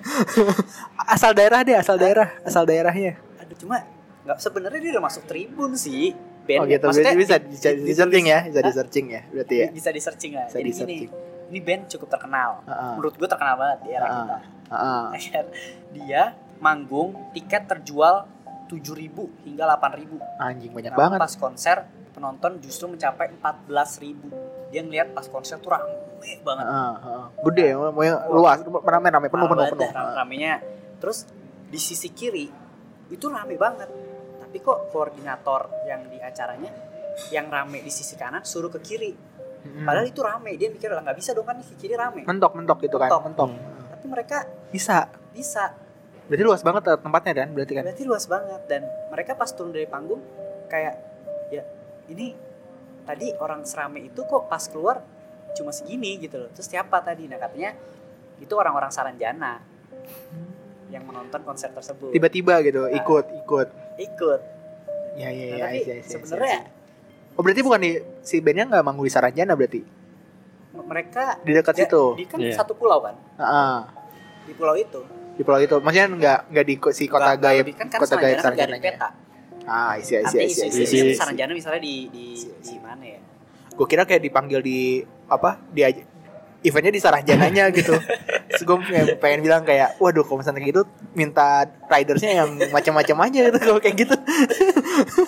asal 1.14 1.30
daerah 1.32 1.60
deh, 1.62 1.76
asal 1.78 1.96
daerah, 1.96 2.28
asal 2.42 2.66
daerahnya. 2.66 3.16
Aduh 3.40 3.56
cuma 3.56 3.86
nggak 4.26 4.38
sebenarnya 4.42 4.80
dia 4.82 4.90
udah 4.98 5.04
masuk 5.06 5.22
tribun 5.30 5.78
sih. 5.78 6.12
Band 6.46 6.60
Oh 6.60 6.64
gitu. 6.64 6.84
maksudnya 6.84 7.14
bisa 7.14 7.34
di- 7.36 7.50
bisa 7.50 7.68
di- 7.70 7.82
di 7.82 7.92
searching 7.92 8.24
ya, 8.24 8.40
bisa 8.44 8.60
di 8.60 8.72
searching 8.72 9.06
ya. 9.08 9.22
Berarti 9.26 9.54
ya. 9.56 9.68
Bisa 9.68 9.90
di 9.90 9.98
searching 9.98 10.32
lah. 10.32 10.46
Bisa 10.46 10.56
Jadi 10.56 10.64
gini, 10.64 10.78
searching. 10.78 11.10
ini 11.46 11.58
band 11.60 11.82
cukup 11.88 12.08
terkenal. 12.08 12.50
Heeh. 12.62 12.92
Menurut 12.94 13.14
gue 13.14 13.26
terkenal 13.26 13.54
banget 13.56 13.78
di 13.80 13.90
era 13.90 14.06
Heeh. 14.06 14.16
kita. 14.16 14.36
Akhir 15.12 15.44
dia 15.94 16.22
manggung 16.56 17.10
tiket 17.30 17.66
terjual 17.66 18.26
7.000 18.66 19.14
hingga 19.44 19.62
8.000 19.68 20.18
Anjing 20.36 20.70
banyak 20.70 20.90
Namun 20.90 21.02
banget. 21.06 21.18
pas 21.20 21.32
konser 21.36 21.76
penonton 22.10 22.58
justru 22.58 22.88
mencapai 22.88 23.30
14.000 23.30 24.26
dia 24.68 24.80
ngeliat 24.80 25.12
pas 25.12 25.22
konser 25.24 25.54
tuh 25.56 25.70
rame 25.70 25.94
banget 26.40 26.64
Heeh, 26.64 26.94
heeh. 26.98 27.24
Gede, 27.44 27.66
mau 27.76 28.00
yang 28.00 28.18
luas, 28.26 28.58
rame-rame 28.64 29.28
penuh 29.28 29.46
penuh 29.46 29.66
penuh. 29.68 29.90
ramenya 29.92 30.58
terus 30.96 31.28
di 31.66 31.78
sisi 31.78 32.08
kiri 32.08 32.48
itu 33.06 33.26
rame 33.26 33.54
banget 33.54 33.86
tapi 34.46 34.62
kok 34.62 34.88
koordinator 34.88 35.66
yang 35.84 36.06
di 36.06 36.22
acaranya 36.22 36.70
yang 37.28 37.50
rame 37.50 37.82
di 37.82 37.90
sisi 37.90 38.14
kanan 38.14 38.46
suruh 38.46 38.70
ke 38.70 38.78
kiri 38.78 39.10
Mm-mm. 39.10 39.82
padahal 39.82 40.06
itu 40.06 40.22
rame 40.22 40.54
dia 40.54 40.70
mikir 40.70 40.86
lah 40.88 41.02
nggak 41.02 41.18
bisa 41.18 41.34
dong 41.34 41.42
kan 41.42 41.58
di 41.58 41.66
kiri 41.74 41.98
rame 41.98 42.22
mentok 42.22 42.54
mentok 42.54 42.78
gitu 42.80 42.96
kan, 42.96 43.10
Mentok. 43.10 43.22
mentok. 43.26 43.50
tapi 43.90 44.06
mereka 44.06 44.38
Bisa. 44.70 45.10
bisa 45.32 45.74
Berarti 46.26 46.42
luas 46.42 46.58
banget 46.60 46.82
eh, 46.86 46.98
tempatnya 46.98 47.32
kan, 47.36 47.48
berarti 47.50 47.72
kan. 47.72 47.82
berarti 47.86 48.02
luas 48.02 48.24
banget 48.26 48.62
dan 48.66 48.82
mereka 49.08 49.34
pas 49.34 49.46
turun 49.48 49.70
dari 49.70 49.86
panggung 49.86 50.18
kayak 50.66 50.94
ya 51.48 51.62
ini 52.06 52.34
tadi 53.02 53.30
orang 53.36 53.62
serame 53.62 54.02
itu 54.02 54.22
kok 54.22 54.46
pas 54.46 54.62
keluar 54.66 55.02
cuma 55.54 55.70
segini 55.70 56.18
gitu 56.18 56.36
loh 56.36 56.50
terus 56.50 56.66
siapa 56.66 56.98
tadi 56.98 57.26
nah 57.26 57.38
katanya 57.38 57.78
itu 58.36 58.50
orang-orang 58.52 58.90
Saranjana 58.90 59.62
yang 60.86 61.02
menonton 61.02 61.42
konser 61.42 61.70
tersebut 61.70 62.10
Tiba-tiba 62.10 62.58
gitu, 62.60 62.86
Nah. 62.86 62.94
ikut, 62.94 63.24
ikut. 63.42 63.68
Ikut 63.98 64.40
Ya 65.16 65.28
ya 65.28 65.56
Nah, 65.58 65.72
ya. 65.72 65.96
tapi 65.96 66.04
sebenarnya. 66.04 66.60
Oh 67.32 67.40
berarti 67.40 67.60
bukan 67.60 67.80
di 67.80 67.92
si 68.20 68.36
bandnya 68.38 68.64
nggak 68.66 68.82
manggung 68.82 69.02
di 69.02 69.12
Saranjana 69.12 69.52
berarti 69.52 69.80
mereka 70.78 71.40
di 71.40 71.52
dekat 71.52 71.72
ya, 71.74 71.80
situ. 71.82 72.02
di 72.14 72.24
kan 72.24 72.36
Iya. 72.38 72.52
satu 72.54 72.72
pulau 72.72 73.00
kan 73.00 73.16
Heeh. 73.34 73.76
di 74.44 74.52
pulau 74.52 74.74
itu 74.74 75.00
Di 75.32 75.42
pulau 75.42 75.56
itu, 75.58 75.76
maksudnya 75.78 76.08
nggak 76.10 76.38
nggak 76.48 76.64
di 76.64 76.74
si 76.90 77.04
kota 77.06 77.32
lebih- 77.34 77.76
kan, 77.76 77.86
kan 77.86 77.98
kota 77.98 78.08
Saranjana 78.10 78.32
kan 78.32 78.36
ada 78.36 78.44
Saranjana. 78.62 78.76
peta 78.78 79.08
Ah, 79.66 79.92
isi 79.96 80.12
isi 80.16 80.36
isi 80.38 80.62
isi. 80.64 80.80
isi- 80.80 80.96
isu 81.02 81.18
Saranjana 81.18 81.52
misalnya 81.52 81.80
di 81.80 82.08
di 82.08 82.24
Isi, 82.32 82.48
di 82.54 82.60
isi. 82.62 82.76
mana 82.78 83.02
ya 83.02 83.20
Gue 83.72 83.84
kira 83.84 84.04
kayak 84.04 84.22
dipanggil 84.22 84.60
di 84.60 85.00
apa? 85.26 85.60
Di 85.68 85.84
eventnya 86.62 86.88
di 86.88 86.96
Saranjananya 86.98 87.68
gitu. 87.68 87.92
Terus 88.56 88.64
gue 88.64 88.76
pengen 89.20 89.40
bilang 89.40 89.62
kayak, 89.62 90.00
waduh 90.00 90.24
kalau 90.24 90.40
misalnya 90.40 90.64
kayak 90.64 90.72
gitu 90.72 90.82
minta 91.12 91.68
ridersnya 91.86 92.32
yang 92.40 92.50
macam-macam 92.72 93.16
aja 93.28 93.38
gitu 93.46 93.58
kalau 93.60 93.78
kayak 93.78 93.96
gitu. 94.00 94.16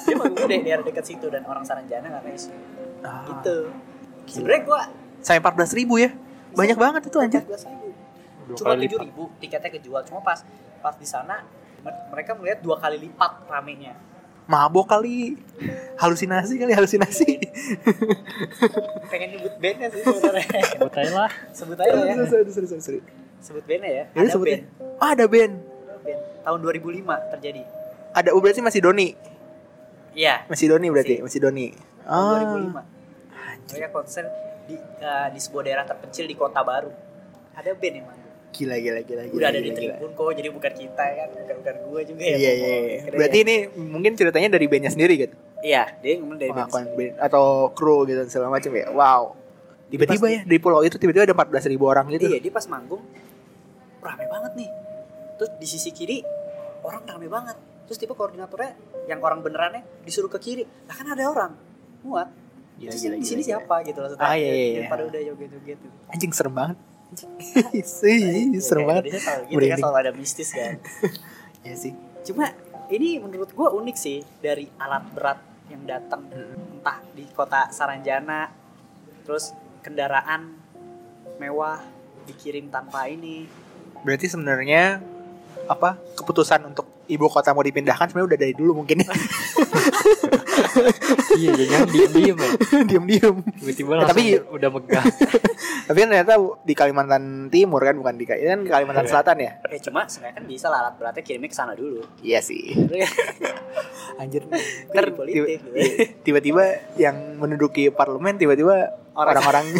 dia 0.08 0.16
manggung 0.16 0.48
di 0.48 0.64
daerah 0.64 0.80
dekat 0.80 1.04
situ 1.04 1.28
dan 1.28 1.44
orang 1.44 1.62
Saranjana 1.62 2.08
nggak 2.08 2.32
isu 2.32 2.50
Ah, 2.98 3.22
gitu 3.28 3.70
sebenarnya 4.26 4.62
gua 4.66 4.80
Sampai 5.18 5.42
14 5.42 5.78
ribu 5.78 5.98
ya, 5.98 6.14
banyak 6.54 6.78
banget 6.78 7.02
itu 7.10 7.18
anjir. 7.18 7.42
14.000. 7.42 8.48
Dua 8.48 8.56
Cuma 8.56 8.72
tujuh 8.78 8.98
ribu 9.02 9.22
tiketnya 9.36 9.68
kejual. 9.68 10.00
Cuma 10.06 10.22
pas 10.22 10.40
pas 10.78 10.94
di 10.94 11.04
sana 11.04 11.42
mer- 11.82 12.06
mereka 12.14 12.32
melihat 12.32 12.62
dua 12.62 12.78
kali 12.78 12.96
lipat 12.96 13.44
ramenya. 13.44 13.92
Mabok 14.48 14.88
kali, 14.88 15.36
halusinasi 16.00 16.56
kali 16.56 16.72
halusinasi. 16.72 17.36
Pengen 19.12 19.28
nyebut 19.36 19.54
bandnya 19.60 19.92
sih 19.92 20.00
sebenarnya. 20.00 20.48
Sebut 20.72 20.92
aja 20.96 21.12
lah. 21.12 21.30
Sebut 21.52 21.76
aja 21.76 21.92
ya. 21.92 22.14
Sorry, 22.24 22.48
sorry, 22.48 22.66
sorry, 22.66 22.80
sorry. 22.80 23.00
Sebut 23.44 23.64
bandnya 23.68 23.90
ya. 23.92 24.04
Ini 24.16 24.24
Ada 24.24 24.30
sebutnya. 24.32 24.58
band. 24.64 24.96
Ah, 25.04 25.10
ada 25.12 25.24
band. 25.28 25.54
band. 26.00 26.20
Tahun 26.48 26.58
2005 26.64 27.32
terjadi. 27.36 27.62
Ada 28.16 28.28
oh, 28.32 28.40
berarti 28.40 28.60
masih 28.64 28.80
Doni. 28.80 29.08
Iya. 30.16 30.48
Masih 30.48 30.66
Doni 30.72 30.88
berarti, 30.88 31.14
masih 31.20 31.38
Doni. 31.44 31.68
Tahun 32.08 32.08
Ah. 32.08 32.80
2005. 33.60 33.68
Mereka 33.68 33.88
konser 33.92 34.24
di 34.64 34.80
eh, 34.80 35.28
di 35.28 35.38
sebuah 35.38 35.62
daerah 35.62 35.84
terpencil 35.84 36.24
di 36.24 36.32
Kota 36.32 36.64
Baru. 36.64 36.88
Ada 37.52 37.76
band 37.76 37.96
manggung. 38.00 38.27
Gila 38.48 38.76
gila 38.80 39.00
gila 39.04 39.22
gila. 39.28 39.36
Udah 39.36 39.48
ada 39.52 39.60
di 39.60 39.70
gila. 39.70 39.76
tribun 39.76 40.10
kok, 40.16 40.32
jadi 40.34 40.48
bukan 40.48 40.72
kita 40.72 41.04
kan, 41.04 41.28
bukan 41.36 41.56
bukan 41.62 41.74
gua 41.84 42.00
juga 42.02 42.22
ya. 42.24 42.36
Iya 42.36 42.52
iya. 42.52 42.74
iya. 42.80 42.98
Berarti 43.12 43.38
ini 43.44 43.56
mungkin 43.76 44.12
ceritanya 44.16 44.48
dari 44.56 44.66
bandnya 44.66 44.90
sendiri 44.90 45.14
gitu. 45.20 45.34
Iya, 45.60 45.84
dia 46.00 46.12
ngomong 46.22 46.38
dari 46.38 46.50
band 46.54 46.70
Pengakuan 46.70 46.84
sendiri. 46.86 47.08
band 47.12 47.14
atau 47.22 47.44
kru 47.74 48.06
gitu 48.06 48.20
segala 48.30 48.48
macam 48.54 48.70
ya. 48.72 48.86
Wow. 48.94 49.22
Tiba-tiba 49.88 50.26
ya 50.28 50.40
di 50.44 50.56
pulau 50.60 50.84
itu 50.84 51.00
tiba-tiba 51.00 51.24
ada 51.24 51.34
14 51.34 51.72
ribu 51.72 51.84
orang 51.88 52.06
gitu. 52.12 52.28
Iya, 52.28 52.38
dia 52.40 52.52
pas 52.52 52.64
manggung 52.68 53.02
rame 53.98 54.24
banget 54.28 54.52
nih. 54.54 54.70
Terus 55.40 55.50
di 55.58 55.66
sisi 55.66 55.90
kiri 55.90 56.22
orang 56.84 57.02
rame 57.08 57.28
banget. 57.28 57.56
Terus 57.88 57.98
tiba 57.98 58.12
koordinatornya 58.12 58.76
yang 59.08 59.20
orang 59.24 59.40
benerannya 59.40 59.82
disuruh 60.04 60.28
ke 60.28 60.38
kiri. 60.38 60.64
Lah 60.86 60.94
kan 60.94 61.08
ada 61.08 61.24
orang 61.24 61.52
muat. 62.04 62.28
Gila, 62.78 62.94
Terus 62.94 63.02
gila, 63.02 63.16
di 63.18 63.26
sini 63.26 63.42
siapa 63.42 63.74
gitu 63.82 63.98
loh. 63.98 64.14
Ah, 64.22 64.38
iya, 64.38 64.52
iya, 64.54 64.66
iya. 64.70 64.86
Pada 64.86 65.02
udah 65.02 65.18
joget-joget. 65.18 65.78
Anjing 66.14 66.30
serem 66.30 66.54
banget. 66.54 66.78
Sih, 68.00 68.52
serem 68.60 68.84
banget. 68.84 69.12
Indonesia 69.12 69.24
selalu 69.24 69.44
gitu 69.48 69.66
kan 69.68 69.78
selalu 69.80 69.98
ada 69.98 70.12
mistis 70.12 70.50
kan. 70.52 70.76
Iya 71.66 71.74
sih. 71.74 71.92
Cuma 72.22 72.54
ini 72.88 73.18
menurut 73.18 73.50
gua 73.52 73.74
unik 73.74 73.96
sih 73.98 74.22
dari 74.38 74.70
alat 74.78 75.04
berat 75.10 75.38
yang 75.68 75.82
datang 75.84 76.30
entah 76.30 77.02
di 77.12 77.26
kota 77.34 77.68
Saranjana 77.74 78.48
terus 79.26 79.52
kendaraan 79.82 80.54
mewah 81.42 81.82
dikirim 82.24 82.70
tanpa 82.70 83.10
ini 83.10 83.50
Berarti 84.06 84.30
sebenarnya 84.30 85.02
apa 85.68 85.98
keputusan 86.16 86.64
untuk 86.64 86.86
ibu 87.10 87.26
kota 87.28 87.52
mau 87.52 87.66
dipindahkan 87.66 88.08
sebenarnya 88.08 88.28
udah 88.34 88.38
dari 88.38 88.54
dulu 88.54 88.72
mungkin. 88.84 89.02
iya 91.34 91.50
jangan 91.54 91.88
diem 91.88 92.10
diem 92.10 92.36
ya 92.36 92.50
diem-diem. 92.84 93.36
Tiba-tiba 93.54 93.90
Eh, 93.90 93.96
langsung 93.96 94.10
tapi- 94.14 94.38
udah 94.48 94.68
megah. 94.70 95.04
tapi 95.88 95.98
kan 95.98 96.08
ternyata 96.08 96.32
di 96.60 96.74
Kalimantan 96.74 97.24
Timur 97.48 97.80
kan 97.80 97.94
bukan 97.94 98.14
di 98.14 98.24
ini 98.24 98.46
kan 98.46 98.60
Kalimantan 98.64 99.04
Iya. 99.04 99.10
Selatan 99.10 99.36
ya? 99.38 99.52
Eh 99.66 99.80
cuma 99.80 100.00
sebenarnya 100.04 100.34
kan 100.34 100.44
bisa 100.44 100.66
lah 100.66 100.78
alat 100.80 100.94
beratnya 100.96 101.22
kirimnya 101.22 101.48
ke 101.48 101.56
sana 101.56 101.72
dulu. 101.72 102.02
iya 102.20 102.38
sih. 102.38 102.72
Anjir. 104.20 104.42
Iya, 104.48 105.60
tiba-tiba 106.22 106.64
yang 106.94 107.16
menduduki 107.36 107.88
parlemen 107.88 108.34
tiba-tiba 108.34 108.94
orang-orang 109.12 109.66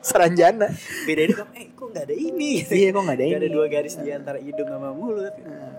Saranjana. 0.00 0.68
Beda 1.04 1.20
ini 1.22 1.34
kan, 1.34 1.48
eh 1.52 1.67
kok 1.88 1.90
nggak 1.90 2.04
ada 2.04 2.14
ini? 2.14 2.50
Gitu. 2.60 2.72
iya 2.76 2.88
kok 2.92 3.00
nggak 3.00 3.16
ada 3.16 3.24
Nggak 3.24 3.32
ini 3.32 3.40
ada 3.40 3.50
dua 3.50 3.66
garis 3.66 3.94
di 3.96 4.10
antara 4.12 4.36
hidung 4.36 4.68
sama 4.68 4.92
mulut. 4.92 5.32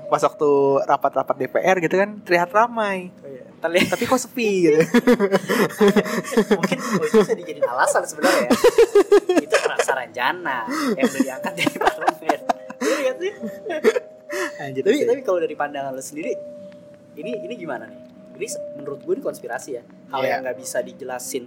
pas 0.09 0.17
waktu 0.19 0.49
rapat-rapat 0.83 1.35
DPR 1.37 1.77
gitu 1.79 1.95
kan 1.95 2.09
terlihat 2.19 2.49
ramai 2.49 3.13
Oh, 3.15 3.29
iya. 3.29 3.45
Terlihat 3.59 3.87
tapi 3.91 4.03
kok 4.03 4.17
sepi 4.17 4.49
gitu 4.65 4.79
mungkin 6.57 6.77
oh, 6.79 7.03
itu 7.03 7.17
bisa 7.19 7.33
dijadiin 7.33 7.61
alasan 7.61 8.03
sebenarnya 8.03 8.47
ya. 8.47 8.51
itu 9.37 9.55
Saranjana 9.79 10.65
yang 10.93 11.05
udah 11.07 11.21
diangkat 11.23 11.53
dari 11.55 11.75
parlemen. 11.75 12.39
Iya 12.79 13.11
sih? 13.15 13.31
anjir 14.59 14.81
Tapi 14.81 14.95
sih. 14.95 15.07
tapi 15.07 15.21
kalau 15.21 15.39
dari 15.39 15.53
pandangan 15.53 15.91
lo 15.91 15.99
sendiri, 15.99 16.33
ini 17.15 17.31
ini 17.41 17.53
gimana 17.53 17.85
nih? 17.85 17.99
Ini 18.33 18.47
menurut 18.77 19.01
gue 19.01 19.13
ini 19.13 19.23
konspirasi 19.23 19.69
ya. 19.75 19.83
Hal 20.09 20.21
Iya. 20.21 20.29
yang 20.29 20.39
nggak 20.43 20.57
bisa 20.57 20.77
dijelasin. 20.79 21.43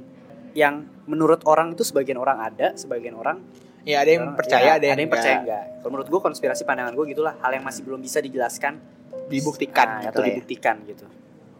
Yang 0.53 0.75
menurut 1.07 1.41
orang 1.47 1.73
itu 1.73 1.81
sebagian 1.83 2.19
orang 2.19 2.43
ada, 2.43 2.75
sebagian 2.75 3.15
orang 3.15 3.41
ya 3.85 3.97
ada 3.99 4.11
yang 4.11 4.25
orang- 4.25 4.37
percaya 4.37 4.63
ya, 4.65 4.73
ada 4.73 4.87
yang, 4.89 4.99
percaya 5.07 5.35
nggak. 5.35 5.43
enggak. 5.43 5.65
Kalau 5.79 5.91
menurut 5.91 6.09
gue 6.09 6.21
konspirasi 6.23 6.63
pandangan 6.63 6.93
gue 6.93 7.07
gitulah, 7.09 7.35
hal 7.37 7.51
yang 7.51 7.63
masih 7.63 7.83
belum 7.83 7.99
bisa 7.99 8.19
dijelaskan 8.19 8.79
dibuktikan 9.29 9.89
nah, 9.89 9.99
gitu 10.01 10.09
atau 10.09 10.19
lah 10.19 10.25
ya. 10.25 10.31
dibuktikan 10.33 10.77
gitu. 10.85 11.05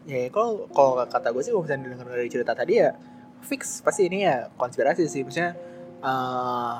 Ya 0.03 0.27
kalau 0.29 0.67
kalau 0.69 0.99
kata 1.01 1.27
gue 1.29 1.41
sih 1.41 1.51
kalau 1.51 1.63
misalnya 1.63 1.89
dengar 1.89 2.07
dari 2.09 2.27
cerita 2.27 2.51
tadi 2.51 2.73
ya 2.75 2.91
fix 3.41 3.79
pasti 3.79 4.05
ini 4.05 4.23
ya 4.23 4.47
konspirasi 4.53 5.03
sih 5.05 5.21
maksudnya 5.21 5.55
eh, 5.99 6.77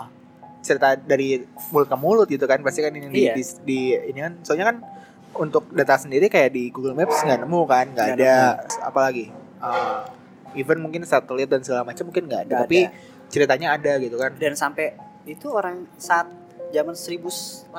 cerita 0.59 0.95
dari 0.95 1.39
mulut 1.69 1.87
ke 1.87 1.97
mulut 1.97 2.27
gitu 2.29 2.43
kan 2.45 2.59
pasti 2.59 2.79
kan 2.79 2.91
ini 2.91 3.07
di, 3.07 3.21
Iya. 3.21 3.33
di, 3.33 3.43
di- 3.63 3.99
ini 4.05 4.19
kan 4.21 4.33
soalnya 4.41 4.65
kan 4.65 4.77
untuk 5.35 5.67
data 5.69 5.97
sendiri 5.97 6.27
kayak 6.27 6.51
di 6.51 6.67
Google 6.69 6.93
Maps 6.93 7.19
nggak 7.19 7.39
nemu 7.41 7.61
kan 7.65 7.85
nggak 7.89 8.07
Nggak 8.09 8.19
ada 8.21 8.35
apalagi 8.81 9.27
eh, 9.59 9.99
even 10.55 10.79
mungkin 10.79 11.03
satelit 11.03 11.47
dan 11.47 11.59
segala 11.59 11.83
macam 11.83 12.03
mungkin 12.05 12.23
nggak 12.25 12.41
ada 12.41 12.47
Nggak 12.49 12.63
tapi 12.63 12.79
ada. 12.81 12.91
ceritanya 13.27 13.67
ada 13.71 13.91
gitu 13.97 14.15
kan 14.15 14.31
Dan 14.33 14.53
sampai 14.53 14.95
itu 15.23 15.47
orang 15.51 15.87
saat 15.95 16.27
zaman 16.73 16.97
1845 16.97 17.71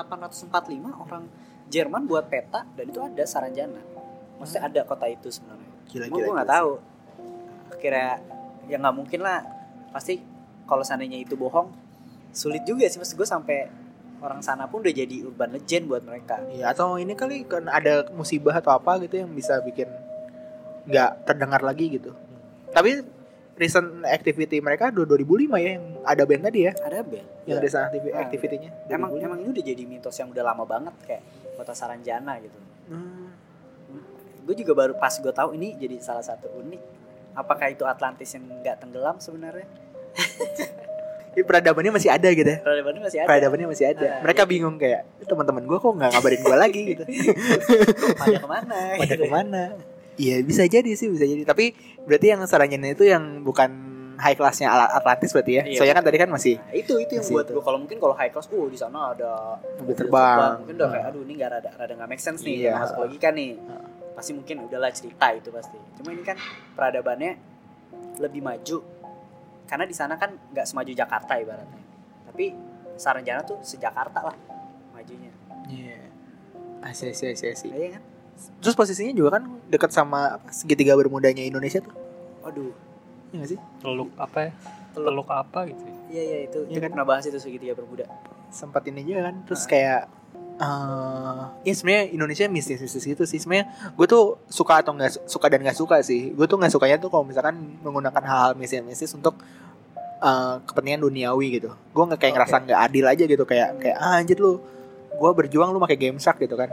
orang 1.02 1.24
Jerman 1.68 2.04
buat 2.07 2.28
peta 2.28 2.62
dan 2.76 2.85
itu 2.87 3.00
ada 3.00 3.24
Saranjana. 3.24 3.80
Maksudnya 4.38 4.62
ada 4.68 4.80
kota 4.85 5.09
itu 5.09 5.33
sebenarnya. 5.33 5.70
gila 5.88 6.04
Cuma 6.07 6.16
gue 6.20 6.35
nggak 6.37 6.50
tahu. 6.50 6.72
Akhirnya 7.72 8.11
ya 8.68 8.76
nggak 8.78 8.94
mungkin 8.94 9.20
lah. 9.24 9.40
Pasti 9.90 10.20
kalau 10.68 10.85
seandainya 10.85 11.18
itu 11.18 11.35
bohong, 11.35 11.72
sulit 12.30 12.62
juga 12.68 12.87
sih. 12.87 13.00
Maksud 13.00 13.16
gue 13.16 13.28
sampai 13.28 13.59
orang 14.20 14.40
sana 14.40 14.68
pun 14.68 14.80
udah 14.80 14.94
jadi 14.94 15.24
urban 15.24 15.57
legend 15.57 15.88
buat 15.88 16.04
mereka. 16.04 16.40
Iya 16.52 16.72
atau 16.72 17.00
ini 17.00 17.16
kali 17.16 17.44
kan 17.48 17.66
ada 17.68 18.09
musibah 18.12 18.57
atau 18.57 18.76
apa 18.76 19.00
gitu 19.02 19.20
yang 19.24 19.33
bisa 19.33 19.61
bikin 19.64 19.88
nggak 20.85 21.28
terdengar 21.28 21.64
lagi 21.64 21.96
gitu. 21.96 22.12
Tapi 22.72 23.04
recent 23.55 23.87
activity 24.05 24.59
mereka 24.59 24.88
dua 24.88 25.07
2005 25.07 25.55
ya 25.57 25.71
yang 25.73 25.85
ada 26.03 26.23
band 26.23 26.43
tadi 26.43 26.61
ya 26.62 26.73
Ada 26.77 27.01
band. 27.01 27.27
yang 27.45 27.57
Ya. 27.57 27.62
recent 27.62 27.83
activity 27.85 28.11
Ah, 28.11 28.21
activity-nya. 28.21 28.71
Emang 28.88 29.11
2005. 29.12 29.25
emang 29.25 29.38
ini 29.38 29.49
udah 29.51 29.64
jadi 29.64 29.83
mitos 29.85 30.14
yang 30.14 30.29
udah 30.29 30.45
lama 30.45 30.64
banget 30.64 30.95
kayak 31.05 31.23
kota 31.55 31.71
Saranjana 31.71 32.35
gitu. 32.38 32.59
Hmm. 32.87 33.31
Gue 34.43 34.55
juga 34.55 34.73
baru 34.75 34.93
pas 34.95 35.14
gue 35.14 35.31
tahu 35.31 35.55
ini 35.55 35.73
jadi 35.75 35.97
salah 35.99 36.21
satu 36.21 36.51
unik. 36.57 36.83
Apakah 37.35 37.67
itu 37.69 37.83
Atlantis 37.83 38.29
yang 38.31 38.45
nggak 38.57 38.77
tenggelam 38.79 39.17
sebenarnya? 39.17 39.67
Ini 41.33 41.43
peradabannya 41.43 41.90
masih 41.90 42.11
ada 42.11 42.29
gitu 42.29 42.47
ya. 42.47 42.59
Peradabannya 42.61 43.03
masih 43.03 43.19
ada. 43.19 43.27
Peradabannya 43.27 43.67
masih 43.67 43.87
ada. 43.88 44.07
Ah, 44.09 44.21
Mereka 44.23 44.43
bingung 44.45 44.77
kayak 44.77 45.03
"Eh, 45.19 45.27
teman-teman 45.27 45.62
gue 45.62 45.75
kok 45.77 45.90
nggak 45.90 46.11
ngabarin 46.12 46.40
gue 46.40 46.57
lagi 46.57 46.83
gitu. 46.90 47.03
Pada 48.23 48.37
ke 48.37 48.47
mana? 48.47 48.77
Pada 48.95 49.07
gitu. 49.09 49.19
ke 49.21 49.27
mana? 49.27 49.62
Iya 50.14 50.42
bisa 50.46 50.62
jadi 50.66 50.90
sih 50.94 51.11
bisa 51.11 51.27
jadi. 51.27 51.42
Tapi 51.42 51.74
berarti 52.07 52.27
yang 52.31 52.40
Saranjana 52.46 52.94
itu 52.94 53.03
yang 53.07 53.42
bukan 53.42 53.70
high 54.14 54.38
classnya 54.38 54.70
Atlantis 54.70 55.35
berarti 55.35 55.53
ya. 55.59 55.62
Iya. 55.66 55.79
Soalnya 55.83 55.94
kan 55.98 56.05
tadi 56.07 56.18
kan 56.22 56.31
masih 56.31 56.55
Nah, 56.62 56.74
itu 56.74 56.94
itu 57.03 57.12
yang 57.18 57.24
Masih 57.27 57.35
buat 57.35 57.46
gue 57.50 57.62
kalau 57.66 57.79
mungkin 57.83 57.98
kalau 57.98 58.14
high 58.14 58.31
class, 58.31 58.46
oh 58.55 58.70
di 58.70 58.79
sana 58.79 59.11
ada 59.11 59.59
mobil 59.83 59.94
terbang. 59.98 60.62
Mungkin 60.62 60.74
udah 60.79 60.88
kayak 60.94 61.05
aduh 61.11 61.22
ini 61.27 61.33
nggak 61.35 61.50
rada 61.50 61.70
rada 61.74 61.92
nggak 61.98 62.11
make 62.11 62.22
sense 62.22 62.40
nih, 62.46 62.70
Iya. 62.70 62.79
masuk 62.79 62.96
logika 63.07 63.29
nih. 63.35 63.59
Pasti 64.14 64.31
mungkin 64.31 64.57
udahlah 64.70 64.90
cerita 64.94 65.27
itu 65.35 65.50
pasti. 65.50 65.79
Cuma 65.98 66.14
ini 66.14 66.22
kan 66.22 66.38
peradabannya 66.79 67.33
lebih 68.22 68.40
maju 68.46 68.79
karena 69.66 69.85
di 69.88 69.96
sana 69.96 70.14
kan 70.14 70.31
nggak 70.55 70.66
semaju 70.70 70.92
Jakarta 70.94 71.35
ibaratnya. 71.35 71.83
Tapi 72.31 72.46
Saranjana 72.94 73.42
tuh 73.42 73.59
sejakarta 73.66 74.31
lah 74.31 74.37
majunya. 74.94 75.35
Iya. 75.66 75.98
Asli 76.87 77.11
asli 77.11 77.35
asli. 77.35 77.48
asli. 77.50 77.68
Iya 77.74 77.98
kan? 77.98 78.03
Terus 78.61 78.75
posisinya 78.75 79.12
juga 79.12 79.37
kan 79.37 79.44
dekat 79.66 79.90
sama 79.90 80.37
apa, 80.37 80.49
segitiga 80.51 80.94
bermudanya 80.94 81.40
Indonesia 81.40 81.79
tuh. 81.79 81.92
Waduh. 82.42 82.73
Iya 83.31 83.37
gak 83.37 83.49
sih? 83.51 83.59
teluk 83.79 84.11
apa 84.14 84.38
ya 84.47 84.51
Teluk. 84.94 85.07
teluk 85.11 85.29
apa 85.29 85.59
gitu 85.66 85.83
ya. 85.83 85.94
Iya 86.09 86.23
iya 86.23 86.38
itu 86.47 86.59
Iya 86.62 86.70
kita 86.73 86.85
kan? 86.87 86.90
pernah 86.94 87.07
bahas 87.07 87.25
itu 87.25 87.38
segitiga 87.38 87.75
bermuda. 87.75 88.07
Sempat 88.49 88.87
ini 88.87 89.03
juga 89.03 89.27
kan. 89.29 89.35
Terus 89.44 89.64
kayak 89.66 90.01
eh 90.55 91.42
ya 91.66 91.73
sebenarnya 91.75 92.14
Indonesia 92.14 92.44
mistis-mistis 92.47 93.03
gitu 93.03 93.27
sih. 93.27 93.38
Sebenarnya 93.38 93.68
gue 93.90 94.07
tuh 94.07 94.38
suka 94.47 94.81
atau 94.81 94.94
nggak 94.94 95.27
suka 95.27 95.47
dan 95.51 95.61
nggak 95.61 95.75
suka 95.75 95.99
sih. 96.01 96.31
Gue 96.31 96.47
tuh 96.47 96.57
nggak 96.57 96.70
sukanya 96.70 96.97
tuh 96.97 97.11
kalau 97.11 97.27
misalkan 97.27 97.59
menggunakan 97.83 98.23
hal-hal 98.23 98.53
mistis-mistis 98.55 99.11
untuk 99.12 99.35
eh, 100.23 100.55
kepentingan 100.62 101.03
duniawi 101.03 101.59
gitu. 101.59 101.75
Gue 101.90 102.05
nggak 102.07 102.20
kayak 102.23 102.33
Oke. 102.33 102.38
ngerasa 102.38 102.57
nggak 102.70 102.81
adil 102.87 103.05
aja 103.05 103.25
gitu 103.27 103.44
kayak 103.44 103.68
kayak 103.83 103.99
ah, 103.99 104.23
anjir 104.23 104.38
lu 104.38 104.62
gue 105.14 105.31
berjuang 105.31 105.70
lu 105.70 105.79
pakai 105.79 105.98
game 105.98 106.18
shark 106.18 106.42
gitu 106.42 106.59
kan. 106.59 106.68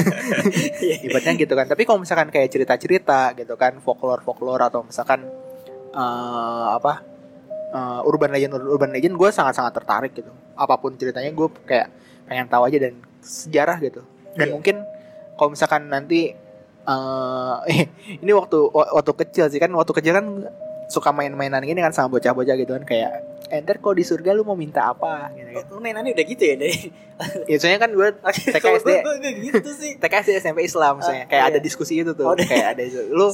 Ibaratnya 1.06 1.34
gitu 1.36 1.54
kan. 1.54 1.66
Tapi 1.68 1.82
kalau 1.84 2.00
misalkan 2.00 2.28
kayak 2.32 2.48
cerita-cerita 2.50 3.36
gitu 3.36 3.54
kan 3.54 3.78
folklore 3.78 4.24
folklore 4.24 4.60
atau 4.64 4.84
misalkan 4.84 5.28
eh, 5.92 6.66
apa 6.72 7.04
eh, 7.70 8.08
urban 8.08 8.32
legend 8.32 8.56
urban 8.56 8.90
legend 8.90 9.14
gue 9.16 9.28
sangat-sangat 9.28 9.72
tertarik 9.76 10.12
gitu. 10.16 10.32
Apa 10.56 10.80
pun 10.80 10.96
ceritanya 10.96 11.30
gue 11.30 11.48
kayak 11.64 11.88
pengen 12.26 12.46
tahu 12.48 12.66
aja 12.66 12.78
dan 12.90 12.94
sejarah 13.20 13.78
gitu. 13.80 14.02
Dan 14.34 14.50
Iya. 14.50 14.54
mungkin 14.56 14.76
kalau 15.36 15.52
misalkan 15.52 15.88
nanti 15.88 16.32
eh 17.70 17.86
ini 18.18 18.32
waktu 18.34 18.58
waktu 18.74 19.12
kecil 19.14 19.46
sih 19.46 19.62
kan 19.62 19.70
waktu 19.70 19.94
kecil 19.94 20.10
kan 20.10 20.26
suka 20.90 21.14
main-mainan 21.14 21.62
gini 21.62 21.78
kan 21.78 21.94
sama 21.94 22.10
bocah-bocah 22.18 22.58
gitu 22.58 22.74
kan 22.74 22.82
kayak 22.82 23.29
enter 23.50 23.76
kok 23.76 23.92
di 23.92 24.02
surga 24.02 24.30
lu 24.30 24.42
mau 24.42 24.54
minta 24.54 24.86
apa? 24.86 25.28
Gitu 25.30 25.66
lu 25.68 25.78
mainannya 25.78 26.10
udah 26.10 26.24
gitu 26.24 26.42
ya 26.42 26.54
dari 26.54 26.78
ya 27.50 27.56
soalnya 27.58 27.80
kan 27.80 27.90
gue 27.90 28.08
TK 28.54 28.66
SD. 28.78 28.90
gitu 29.42 29.70
sih. 29.72 29.92
TK 30.02 30.14
SD 30.22 30.30
SMP 30.38 30.62
Islam 30.62 30.98
misalnya 30.98 31.24
Ah, 31.24 31.28
kayak 31.28 31.42
iya. 31.42 31.50
ada 31.50 31.58
diskusi 31.58 31.92
itu 31.96 32.10
tuh. 32.10 32.24
Oh, 32.24 32.32
ada. 32.32 32.42
kayak 32.42 32.66
ada 32.72 32.82
itu 32.82 33.00
lu 33.06 33.26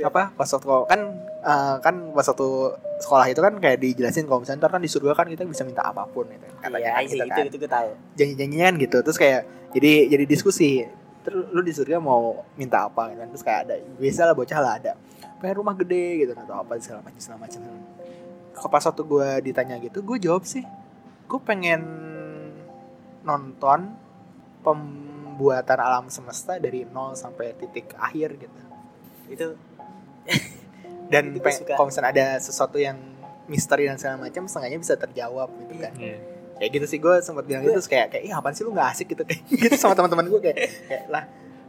apa 0.00 0.32
pas 0.32 0.48
waktu 0.48 0.66
kan 0.86 1.00
eh, 1.38 1.74
kan 1.78 1.94
pas 2.10 2.24
waktu 2.24 2.48
sekolah 2.98 3.26
itu 3.26 3.38
kan 3.38 3.54
kayak 3.56 3.78
dijelasin 3.78 4.24
kalau 4.24 4.42
misalnya 4.42 4.58
ntar 4.60 4.72
kan 4.72 4.80
di 4.80 4.88
surga 4.88 5.14
kan 5.14 5.26
kita 5.26 5.44
bisa 5.44 5.62
minta 5.62 5.82
apa 5.82 6.02
pun 6.04 6.26
gitu 6.26 6.42
katanya 6.58 6.78
Iya, 6.80 6.90
kan 6.90 6.98
iya, 6.98 7.06
gitu 7.06 7.22
itu 7.22 7.30
kan. 7.30 7.44
itu 7.46 7.56
gue 7.56 7.70
tahu. 7.70 7.88
janji-janjinya 8.14 8.64
kan 8.64 8.74
gitu. 8.78 8.96
Terus 9.00 9.18
kayak 9.18 9.40
jadi 9.70 9.92
jadi 10.08 10.24
diskusi. 10.24 10.70
Terus 11.18 11.44
lu 11.52 11.60
di 11.60 11.70
surga 11.70 12.00
mau 12.00 12.40
minta 12.54 12.82
apa 12.82 13.12
gitu 13.12 13.20
kan. 13.20 13.28
Terus 13.30 13.44
kayak 13.44 13.60
ada 13.64 13.74
biasa 13.94 14.20
lah 14.24 14.34
bocah 14.34 14.58
lah 14.58 14.72
ada. 14.76 14.92
Pengen 15.38 15.54
rumah 15.54 15.76
gede 15.76 16.06
gitu 16.18 16.32
atau 16.32 16.56
apa 16.56 16.74
segala 16.78 16.98
macam 17.00 17.20
segala 17.20 17.38
macam 17.44 17.60
pas 18.66 18.82
waktu 18.82 19.02
gue 19.06 19.28
ditanya 19.46 19.78
gitu 19.78 20.02
gue 20.02 20.18
jawab 20.18 20.42
sih 20.42 20.66
gue 21.28 21.40
pengen 21.46 21.82
nonton 23.22 23.92
pembuatan 24.64 25.78
alam 25.78 26.06
semesta 26.08 26.56
dari 26.56 26.88
nol 26.88 27.12
sampai 27.12 27.52
titik 27.54 27.92
akhir 28.00 28.40
gitu. 28.40 28.60
Itu 29.28 29.46
dan 31.12 31.36
kalau 31.76 31.88
misalnya 31.88 32.10
ada 32.10 32.26
sesuatu 32.40 32.80
yang 32.80 32.96
misteri 33.48 33.88
dan 33.88 33.96
segala 33.96 34.28
macam 34.28 34.44
setengahnya 34.48 34.78
bisa 34.80 34.94
terjawab 34.96 35.48
gitu 35.64 35.74
kan. 35.78 35.94
Iya. 35.96 36.18
kayak 36.58 36.74
gitu 36.74 36.86
sih 36.90 36.98
gue 36.98 37.22
sempat 37.22 37.46
bilang 37.46 37.62
gitu 37.62 37.78
kayak 37.86 38.10
kayak 38.10 38.24
ih 38.26 38.34
apaan 38.34 38.50
sih 38.50 38.66
lu 38.66 38.74
nggak 38.74 38.90
asik 38.90 39.14
gitu? 39.14 39.22
Kayak 39.30 39.46
gitu 39.46 39.74
sama 39.78 39.94
teman-teman 39.94 40.26
gue 40.26 40.42
kayak 40.42 40.58
kayak 40.90 41.04
lah 41.06 41.24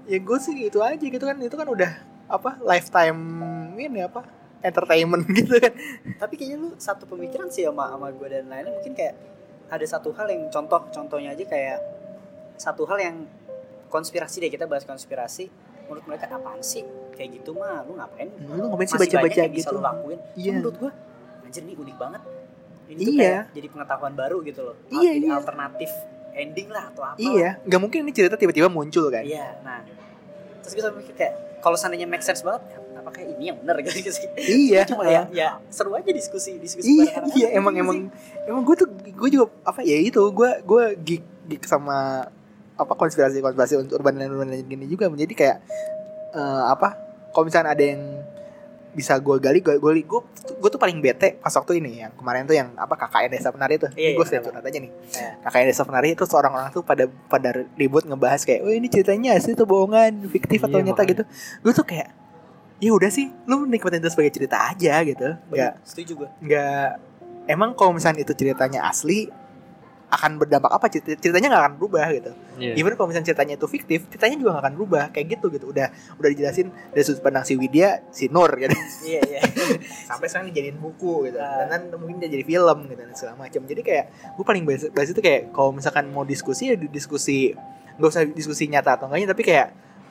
ya 0.10 0.18
gue 0.18 0.38
sih 0.42 0.56
itu 0.66 0.82
aja 0.82 0.98
gitu 0.98 1.22
kan. 1.22 1.38
Itu 1.38 1.54
kan 1.54 1.70
udah 1.70 1.92
apa 2.26 2.58
lifetime 2.66 3.22
ini 3.78 4.02
apa 4.02 4.26
entertainment 4.60 5.24
gitu 5.40 5.56
kan. 5.58 5.74
Tapi 6.20 6.34
kayaknya 6.36 6.58
lu 6.60 6.70
satu 6.76 7.08
pemikiran 7.08 7.48
sih 7.48 7.64
sama 7.64 7.92
sama 7.92 8.12
gue 8.12 8.28
dan 8.28 8.48
lainnya 8.48 8.76
mungkin 8.76 8.94
kayak 8.94 9.16
ada 9.70 9.86
satu 9.86 10.10
hal 10.18 10.28
yang 10.28 10.50
contoh 10.50 10.82
contohnya 10.90 11.32
aja 11.32 11.46
kayak 11.46 11.78
satu 12.60 12.84
hal 12.90 13.00
yang 13.00 13.16
konspirasi 13.88 14.44
deh 14.44 14.52
kita 14.52 14.68
bahas 14.68 14.84
konspirasi. 14.84 15.48
Menurut 15.90 16.06
mereka 16.06 16.30
apaan 16.30 16.62
sih? 16.62 16.86
Kayak 17.16 17.42
gitu 17.42 17.58
mah 17.58 17.82
lu 17.84 17.98
ngapain? 17.98 18.30
Lu 18.46 18.70
ngapain 18.70 18.88
sih 18.88 18.98
baca-baca 19.00 19.40
yang 19.42 19.54
bisa 19.54 19.70
gitu. 19.72 19.78
lu 19.78 19.82
lakuin. 19.82 20.20
Iya. 20.38 20.52
menurut 20.60 20.76
gue 20.78 20.92
anjir 21.46 21.62
ini 21.66 21.74
unik 21.74 21.98
banget. 21.98 22.22
Ini 22.90 23.02
tuh 23.06 23.14
Iya. 23.14 23.22
kayak 23.22 23.44
jadi 23.58 23.68
pengetahuan 23.70 24.14
baru 24.18 24.38
gitu 24.42 24.62
loh. 24.66 24.76
Iya, 24.90 25.12
Jadi 25.18 25.28
iya. 25.30 25.36
alternatif 25.38 25.92
ending 26.34 26.70
lah 26.70 26.84
atau 26.94 27.02
apa 27.06 27.18
iya. 27.18 27.50
Nggak 27.66 27.82
mungkin 27.82 28.00
ini 28.06 28.12
cerita 28.14 28.36
tiba-tiba 28.38 28.70
muncul 28.70 29.10
kan. 29.10 29.26
Iya, 29.26 29.62
nah 29.62 29.82
terus 30.62 30.74
gue 30.78 30.84
sampai 30.84 31.00
mikir 31.02 31.16
kayak 31.18 31.34
kalau 31.60 31.76
seandainya 31.76 32.08
make 32.08 32.24
sense 32.24 32.40
banget, 32.42 32.62
apakah 33.00 33.22
ini 33.24 33.50
yang 33.50 33.58
benar? 33.64 33.80
Gitu 33.86 34.12
sih. 34.12 34.28
Iya. 34.38 34.84
Cuma 34.86 35.08
ya 35.08 35.26
ya 35.32 35.58
seru 35.72 35.96
aja 35.96 36.12
diskusi 36.12 36.60
diskusi 36.60 36.86
iya 36.86 37.18
bareng 37.18 37.32
iya 37.34 37.48
anak-anak 37.50 37.60
emang 37.60 37.76
emang 37.80 37.98
sih. 37.98 38.50
emang 38.52 38.62
gue 38.68 38.76
tuh 38.76 38.88
gue 38.92 39.30
juga 39.32 39.46
apa 39.64 39.82
ya 39.82 39.98
itu 39.98 40.22
gue 40.22 40.50
gue 40.64 40.84
geek 41.02 41.24
geek 41.50 41.64
sama 41.66 42.28
apa 42.80 42.94
konspirasi 42.96 43.44
konspirasi 43.44 43.76
untuk 43.76 44.00
urban 44.00 44.16
legend 44.16 44.36
urban 44.36 44.50
legend 44.52 44.70
gini 44.70 44.86
juga. 44.88 45.08
Menjadi 45.08 45.34
kayak 45.36 45.58
eh, 46.36 46.64
apa 46.70 46.96
kalau 47.32 47.46
misalnya 47.48 47.72
ada 47.74 47.84
yang 47.84 48.02
bisa 48.90 49.14
gue 49.22 49.38
gali 49.38 49.62
gue 49.62 49.78
gue 49.78 49.92
gue 50.02 50.22
gue 50.50 50.70
tuh 50.74 50.82
paling 50.82 50.98
bete 50.98 51.38
pas 51.38 51.54
waktu 51.54 51.78
ini 51.78 52.02
yang 52.02 52.12
kemarin 52.18 52.50
tuh 52.50 52.58
yang 52.58 52.74
apa 52.74 52.98
KKN 52.98 53.30
desa 53.38 53.54
penari 53.54 53.78
tuh. 53.78 53.94
Iya, 53.94 54.18
gue 54.18 54.26
iya, 54.26 54.26
sering 54.26 54.42
iya. 54.42 54.48
curhat 54.50 54.64
aja 54.66 54.78
nih. 54.82 54.92
Iya. 54.92 55.30
KKN 55.46 55.68
desa 55.70 55.84
penari 55.86 56.08
itu 56.18 56.26
seorang 56.26 56.52
orang 56.58 56.70
tuh 56.74 56.82
pada 56.82 57.06
pada 57.30 57.50
ribut 57.78 58.04
ngebahas 58.10 58.42
kayak 58.42 58.66
oh 58.66 58.74
ini 58.74 58.90
ceritanya 58.90 59.38
asli 59.38 59.54
tuh 59.54 59.70
bohongan 59.70 60.26
fiktif 60.26 60.66
atau 60.66 60.82
Iya, 60.82 60.90
nyata 60.90 61.06
makanya. 61.06 61.12
gitu. 61.14 61.24
Gue 61.62 61.74
tuh 61.78 61.86
kayak 61.86 62.10
ya 62.80 62.92
udah 62.92 63.08
sih 63.08 63.28
lu 63.44 63.64
nikmatin 63.64 64.00
itu 64.00 64.10
sebagai 64.10 64.34
cerita 64.34 64.58
aja 64.66 65.04
gitu. 65.04 65.36
Nggak 65.50 65.74
setuju 65.84 66.12
gue 66.18 66.30
nggak 66.42 66.88
emang 67.46 67.72
kalau 67.74 67.92
misalnya 67.92 68.22
itu 68.22 68.32
ceritanya 68.32 68.86
asli 68.86 69.28
akan 70.10 70.42
berdampak 70.42 70.72
apa? 70.72 70.90
Cerita- 70.90 71.14
ceritanya 71.16 71.48
nggak 71.50 71.64
akan 71.64 71.74
berubah 71.76 72.08
gitu. 72.10 72.32
Iya. 72.58 72.76
even 72.76 72.92
kalau 72.94 73.08
misalnya 73.08 73.30
ceritanya 73.30 73.56
itu 73.56 73.68
fiktif 73.68 74.00
ceritanya 74.10 74.36
juga 74.36 74.50
nggak 74.52 74.64
akan 74.64 74.74
berubah 74.74 75.04
kayak 75.12 75.38
gitu 75.38 75.48
gitu. 75.50 75.70
Udah 75.70 75.88
udah 76.18 76.30
dijelasin 76.30 76.68
dari 76.90 77.04
sudut 77.04 77.22
pandang 77.22 77.44
si 77.44 77.54
Widya 77.54 78.02
si 78.10 78.26
Nur 78.28 78.50
gitu. 78.56 78.74
Iya 79.06 79.22
iya. 79.24 79.42
Sampai 80.10 80.26
sekarang 80.26 80.50
dijadiin 80.50 80.76
buku 80.76 81.28
gitu. 81.28 81.38
Ah. 81.38 81.70
dan 81.70 81.94
mungkin 81.94 82.18
dia 82.18 82.28
jadi 82.28 82.42
film 82.42 82.78
gitu 82.86 82.98
dan 82.98 83.14
segala 83.14 83.36
macam 83.38 83.62
jadi 83.64 83.82
kayak 83.82 84.06
gue 84.34 84.44
paling 84.44 84.64
bahas, 84.64 84.90
bahas 84.90 85.10
itu 85.10 85.20
kayak 85.20 85.52
kalau 85.52 85.70
misalkan 85.72 86.10
mau 86.10 86.24
diskusi 86.24 86.68
ya 86.68 86.76
di- 86.76 86.90
diskusi 86.90 87.54
nggak 87.96 88.10
usah 88.10 88.24
diskusi 88.26 88.66
nyata 88.66 88.96
atau 88.96 89.06
enggaknya 89.06 89.30
tapi 89.30 89.44
kayak 89.44 89.68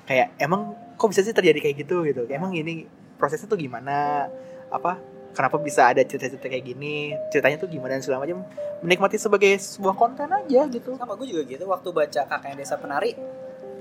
kayak 0.08 0.40
emang 0.40 0.72
kok 0.96 1.12
bisa 1.12 1.20
sih 1.20 1.36
terjadi 1.36 1.60
kayak 1.60 1.76
gitu? 1.84 2.00
Gitu. 2.08 2.24
Emang 2.32 2.56
ini 2.56 2.88
prosesnya 3.20 3.44
tuh 3.44 3.60
gimana? 3.60 4.26
Apa 4.72 4.96
kenapa 5.36 5.60
bisa 5.60 5.92
ada 5.92 6.00
cerita-cerita 6.00 6.48
kayak 6.48 6.64
gini? 6.64 7.12
Ceritanya 7.28 7.60
tuh 7.60 7.68
gimana? 7.68 8.00
Dan 8.00 8.02
segala 8.02 8.24
macam. 8.24 8.40
Menikmati 8.80 9.20
sebagai 9.20 9.52
sebuah 9.60 9.92
konten 9.92 10.32
aja 10.32 10.64
gitu. 10.72 10.96
Sama 10.96 11.12
gue 11.20 11.28
juga 11.28 11.44
gitu 11.44 11.68
waktu 11.68 11.88
baca 11.92 12.20
kakaknya 12.24 12.64
desa 12.64 12.80
penari 12.80 13.12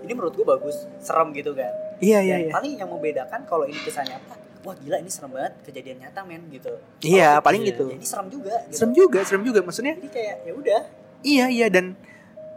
ini 0.07 0.11
menurut 0.15 0.33
gue 0.35 0.45
bagus 0.47 0.87
serem 1.03 1.35
gitu 1.35 1.51
kan. 1.51 1.71
Iya 1.99 2.19
iya 2.21 2.35
iya. 2.47 2.51
paling 2.53 2.77
yang 2.79 2.87
membedakan 2.87 3.43
kalau 3.43 3.65
ini 3.67 3.75
kisah 3.81 4.05
nyata 4.05 4.39
wah 4.63 4.75
gila 4.77 4.99
ini 4.99 5.11
serem 5.11 5.31
banget 5.35 5.53
kejadian 5.67 5.97
nyata 6.07 6.23
men 6.23 6.43
gitu. 6.47 6.71
Iya 7.03 7.43
paling 7.43 7.67
iya. 7.67 7.69
gitu. 7.75 7.85
Ya 7.91 7.95
ini 7.99 8.07
serem 8.07 8.27
juga 8.31 8.55
gitu. 8.67 8.75
serem 8.79 8.91
juga 8.95 9.19
serem 9.27 9.43
juga. 9.43 9.59
Maksudnya 9.65 9.93
jadi 9.99 10.09
kayak 10.09 10.35
ya 10.47 10.53
udah. 10.55 10.81
Iya 11.27 11.45
iya 11.51 11.67
dan 11.67 11.99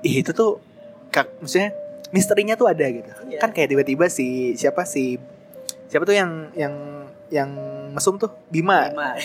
itu 0.06 0.30
tuh 0.30 0.62
kak 1.10 1.26
maksudnya 1.42 1.74
misterinya 2.10 2.58
tuh 2.58 2.70
ada 2.70 2.86
gitu. 2.86 3.10
Iya. 3.26 3.38
kan 3.38 3.54
kayak 3.54 3.74
tiba-tiba 3.74 4.10
si 4.10 4.58
siapa 4.58 4.86
si 4.86 5.18
siapa 5.90 6.06
tuh 6.06 6.14
yang 6.14 6.54
yang 6.54 6.74
yang 7.30 7.50
mesum 7.94 8.18
tuh? 8.18 8.30
Bima. 8.50 8.90
Lima. 8.90 9.14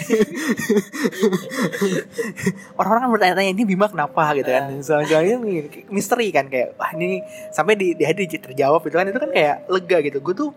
orang-orang 2.77 3.01
kan 3.01 3.11
bertanya-tanya 3.17 3.51
ini 3.51 3.63
Bima 3.65 3.89
kenapa? 3.89 4.29
gitu 4.37 4.49
kan. 4.49 4.69
Soalnya 4.85 5.25
ini 5.25 5.65
misteri 5.89 6.29
kan 6.29 6.45
kayak 6.45 6.77
wah 6.77 6.93
ini 6.93 7.25
sampai 7.49 7.73
di 7.73 7.97
di 7.97 8.05
hari 8.05 8.29
terjawab 8.29 8.85
itu 8.85 8.95
kan. 8.95 9.09
Itu 9.09 9.17
kan 9.17 9.33
kayak 9.33 9.65
lega 9.69 9.97
gitu. 10.05 10.21
Gue 10.21 10.37
tuh 10.37 10.49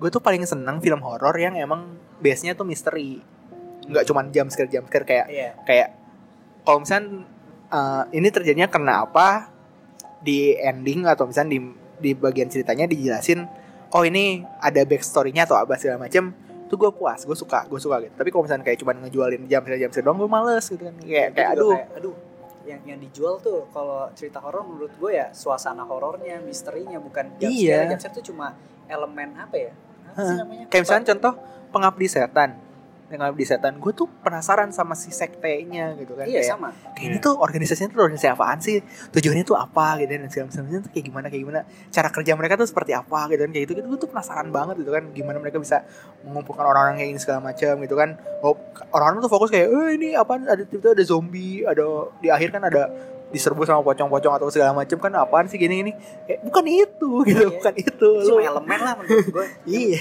gue 0.00 0.08
tuh 0.08 0.24
paling 0.24 0.42
seneng 0.48 0.80
film 0.80 1.04
horor 1.04 1.36
yang 1.36 1.54
emang 1.60 1.92
base 2.18 2.48
nya 2.48 2.56
tuh 2.56 2.64
misteri. 2.64 3.20
Nggak 3.84 4.08
cuman 4.08 4.32
jam 4.32 4.48
scare 4.48 4.72
jam 4.72 4.88
scare 4.88 5.04
kayak 5.04 5.26
iya. 5.28 5.52
kayak 5.68 5.88
kalau 6.64 6.80
misalnya 6.80 7.28
eh, 7.68 8.02
ini 8.16 8.28
terjadinya 8.32 8.68
karena 8.72 9.04
apa 9.04 9.51
di 10.22 10.54
ending 10.56 11.04
atau 11.04 11.26
misalnya 11.26 11.58
di 11.58 11.60
di 12.02 12.10
bagian 12.18 12.50
ceritanya 12.50 12.86
dijelasin 12.86 13.46
oh 13.92 14.02
ini 14.02 14.42
ada 14.62 14.82
backstorynya 14.82 15.44
atau 15.46 15.58
apa 15.58 15.76
segala 15.78 16.06
macam 16.06 16.32
itu 16.66 16.74
gue 16.80 16.90
puas 16.96 17.20
gue 17.20 17.36
suka 17.36 17.68
gue 17.68 17.76
suka 17.76 18.00
gitu. 18.00 18.14
Tapi 18.16 18.28
kalau 18.32 18.48
misalnya 18.48 18.64
kayak 18.64 18.78
cuman 18.80 18.96
ngejualin 19.04 19.44
jam 19.44 19.60
jam 19.60 19.90
doang 19.92 20.16
gue 20.16 20.30
males 20.30 20.64
gitu 20.64 20.82
kan. 20.88 20.94
Kayak 21.04 21.28
kayak 21.36 21.48
aduh. 21.52 21.72
kayak, 21.76 21.88
aduh 22.00 22.16
yang 22.62 22.80
yang 22.86 22.98
dijual 23.02 23.42
tuh 23.42 23.66
kalau 23.74 24.06
cerita 24.14 24.38
horor 24.38 24.62
menurut 24.64 24.94
gue 24.96 25.12
ya 25.18 25.34
suasana 25.34 25.82
horornya 25.82 26.38
misterinya 26.40 26.96
bukan 27.02 27.34
jump 27.42 27.50
Iya. 27.52 27.90
scare 27.98 28.14
tuh 28.22 28.24
cuma 28.32 28.54
elemen 28.86 29.34
apa 29.36 29.56
ya? 29.58 29.72
Apa 30.14 30.20
sih 30.24 30.36
namanya? 30.38 30.64
Kayak 30.70 30.82
misalnya 30.88 31.06
contoh 31.12 31.32
pengabdi 31.74 32.06
setan 32.08 32.50
pengabdi 33.12 33.44
setan. 33.44 33.76
Gue 33.76 33.92
tuh 33.92 34.08
penasaran 34.24 34.72
sama 34.72 34.96
si 34.96 35.12
sektenya 35.12 35.92
gitu 36.00 36.16
kan. 36.16 36.24
Iya 36.24 36.40
kayak, 36.40 36.48
sama. 36.48 36.68
Kayak 36.96 37.08
ini 37.12 37.16
tuh 37.20 37.34
organisasinya 37.36 37.88
tuh 37.92 38.00
organisasi 38.08 38.28
apaan 38.32 38.58
sih? 38.64 38.80
Tujuannya 39.12 39.44
tuh 39.44 39.56
apa? 39.60 40.00
Gitu 40.00 40.10
dan 40.16 40.28
segala 40.32 40.46
macamnya 40.48 40.78
tuh 40.80 40.90
kayak 40.96 41.04
gimana 41.12 41.26
kayak 41.28 41.42
gimana? 41.44 41.60
Cara 41.92 42.08
kerja 42.08 42.32
mereka 42.32 42.54
tuh 42.56 42.68
seperti 42.68 42.92
apa? 42.96 43.28
Gitu 43.28 43.40
kan 43.44 43.50
kayak 43.52 43.64
gitu. 43.68 43.72
Gitu 43.76 43.86
gue 43.92 43.98
tuh 44.00 44.08
penasaran 44.08 44.48
banget 44.48 44.74
gitu 44.80 44.90
kan. 44.90 45.04
Gimana 45.12 45.36
mereka 45.36 45.60
bisa 45.60 45.84
mengumpulkan 46.24 46.64
orang-orang 46.64 46.96
kayak 47.04 47.10
ini 47.12 47.20
segala 47.20 47.40
macam 47.44 47.72
gitu 47.84 47.94
kan. 47.94 48.08
Oh, 48.40 48.56
orang-orang 48.96 49.20
tuh 49.20 49.32
fokus 49.32 49.52
kayak 49.52 49.68
eh 49.68 49.90
ini 50.00 50.08
apa 50.16 50.32
ada 50.40 50.62
itu 50.64 50.86
ada 50.88 51.02
zombie 51.04 51.68
ada 51.68 51.84
di 52.24 52.32
akhir 52.32 52.48
kan 52.56 52.64
ada 52.64 52.88
diserbu 53.32 53.64
sama 53.64 53.80
pocong-pocong 53.80 54.32
atau 54.40 54.48
segala 54.48 54.72
macam 54.72 54.96
kan. 54.96 55.12
Apaan 55.20 55.52
sih 55.52 55.60
gini 55.60 55.84
gini 55.84 55.92
kayak 56.24 56.40
bukan 56.48 56.64
itu 56.64 57.10
gitu. 57.28 57.44
Iya. 57.44 57.54
bukan 57.60 57.74
itu. 57.76 58.10
Cuma 58.24 58.40
elemen 58.40 58.80
lah 58.80 58.94
menurut 58.96 59.28
gue 59.28 59.46
iya. 59.84 60.00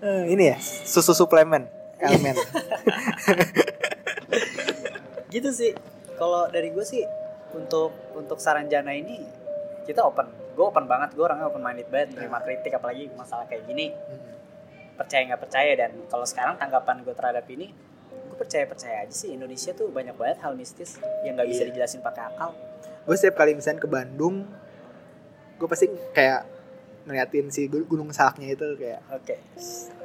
Eh, 0.00 0.32
ini 0.32 0.48
ya 0.48 0.56
susu 0.60 1.12
suplemen 1.12 1.79
elemen 2.00 2.36
gitu 5.30 5.50
sih. 5.50 5.72
Kalau 6.16 6.50
dari 6.50 6.68
gue 6.68 6.82
sih 6.82 7.00
untuk 7.54 7.94
untuk 8.12 8.36
saran 8.36 8.66
jana 8.66 8.92
ini 8.92 9.22
kita 9.86 10.02
open. 10.02 10.26
Gue 10.52 10.66
open 10.66 10.84
banget. 10.84 11.14
Gue 11.14 11.24
orangnya 11.24 11.48
open 11.48 11.62
minded 11.62 11.88
banget 11.88 12.12
menerima 12.12 12.38
kritik 12.42 12.72
apalagi 12.74 13.08
masalah 13.14 13.46
kayak 13.46 13.64
gini. 13.64 13.94
Percaya 14.94 15.24
nggak 15.24 15.40
percaya 15.40 15.72
dan 15.78 15.90
kalau 16.06 16.26
sekarang 16.26 16.56
tanggapan 16.56 17.00
gue 17.00 17.14
terhadap 17.14 17.46
ini 17.48 17.72
gue 18.10 18.36
percaya 18.36 18.66
percaya 18.66 19.06
aja 19.06 19.14
sih. 19.14 19.32
Indonesia 19.32 19.72
tuh 19.72 19.88
banyak 19.88 20.12
banget 20.14 20.42
hal 20.42 20.52
mistis 20.54 20.98
yang 21.24 21.38
nggak 21.38 21.48
bisa 21.48 21.62
Iya. 21.64 21.68
dijelasin 21.72 22.00
pakai 22.00 22.22
akal. 22.26 22.50
Gue 23.06 23.16
setiap 23.16 23.38
kali 23.38 23.54
misalnya 23.54 23.80
ke 23.80 23.88
Bandung 23.88 24.44
gue 25.56 25.68
pasti 25.68 25.86
kayak 26.12 26.44
ngeliatin 27.10 27.46
si 27.48 27.66
gu- 27.66 27.84
gunung 27.84 28.08
salaknya 28.10 28.48
itu 28.50 28.66
kayak 28.74 29.00
oke. 29.10 29.36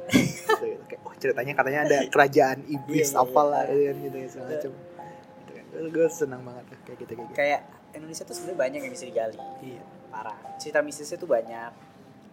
gitu, 0.06 0.64
gitu. 0.66 0.82
kayak 0.84 1.00
oh 1.02 1.14
ceritanya 1.16 1.52
katanya 1.52 1.80
ada 1.82 1.98
kerajaan 2.06 2.58
iblis 2.66 3.08
Iya, 3.08 3.14
iya, 3.14 3.22
apalah 3.22 3.64
iya. 3.64 3.92
gitu, 3.94 4.16
gitu 4.16 4.28
segala 4.28 4.48
macam 4.52 4.72
gitu 4.72 5.50
kan. 5.52 5.64
gue 5.88 6.06
senang 6.08 6.42
banget 6.42 6.64
kayak 6.82 6.98
gitu 6.98 7.12
kayak 7.12 7.20
gitu. 7.22 7.34
Kayak 7.34 7.60
Indonesia 7.92 8.22
tuh 8.22 8.34
sebenarnya 8.34 8.58
banyak 8.60 8.80
yang 8.80 8.92
bisa 8.92 9.04
digali. 9.04 9.38
Iya. 9.64 9.82
Parah. 10.08 10.36
Cerita 10.56 10.78
mistisnya 10.80 11.16
tuh 11.16 11.26
banyak. 11.26 11.70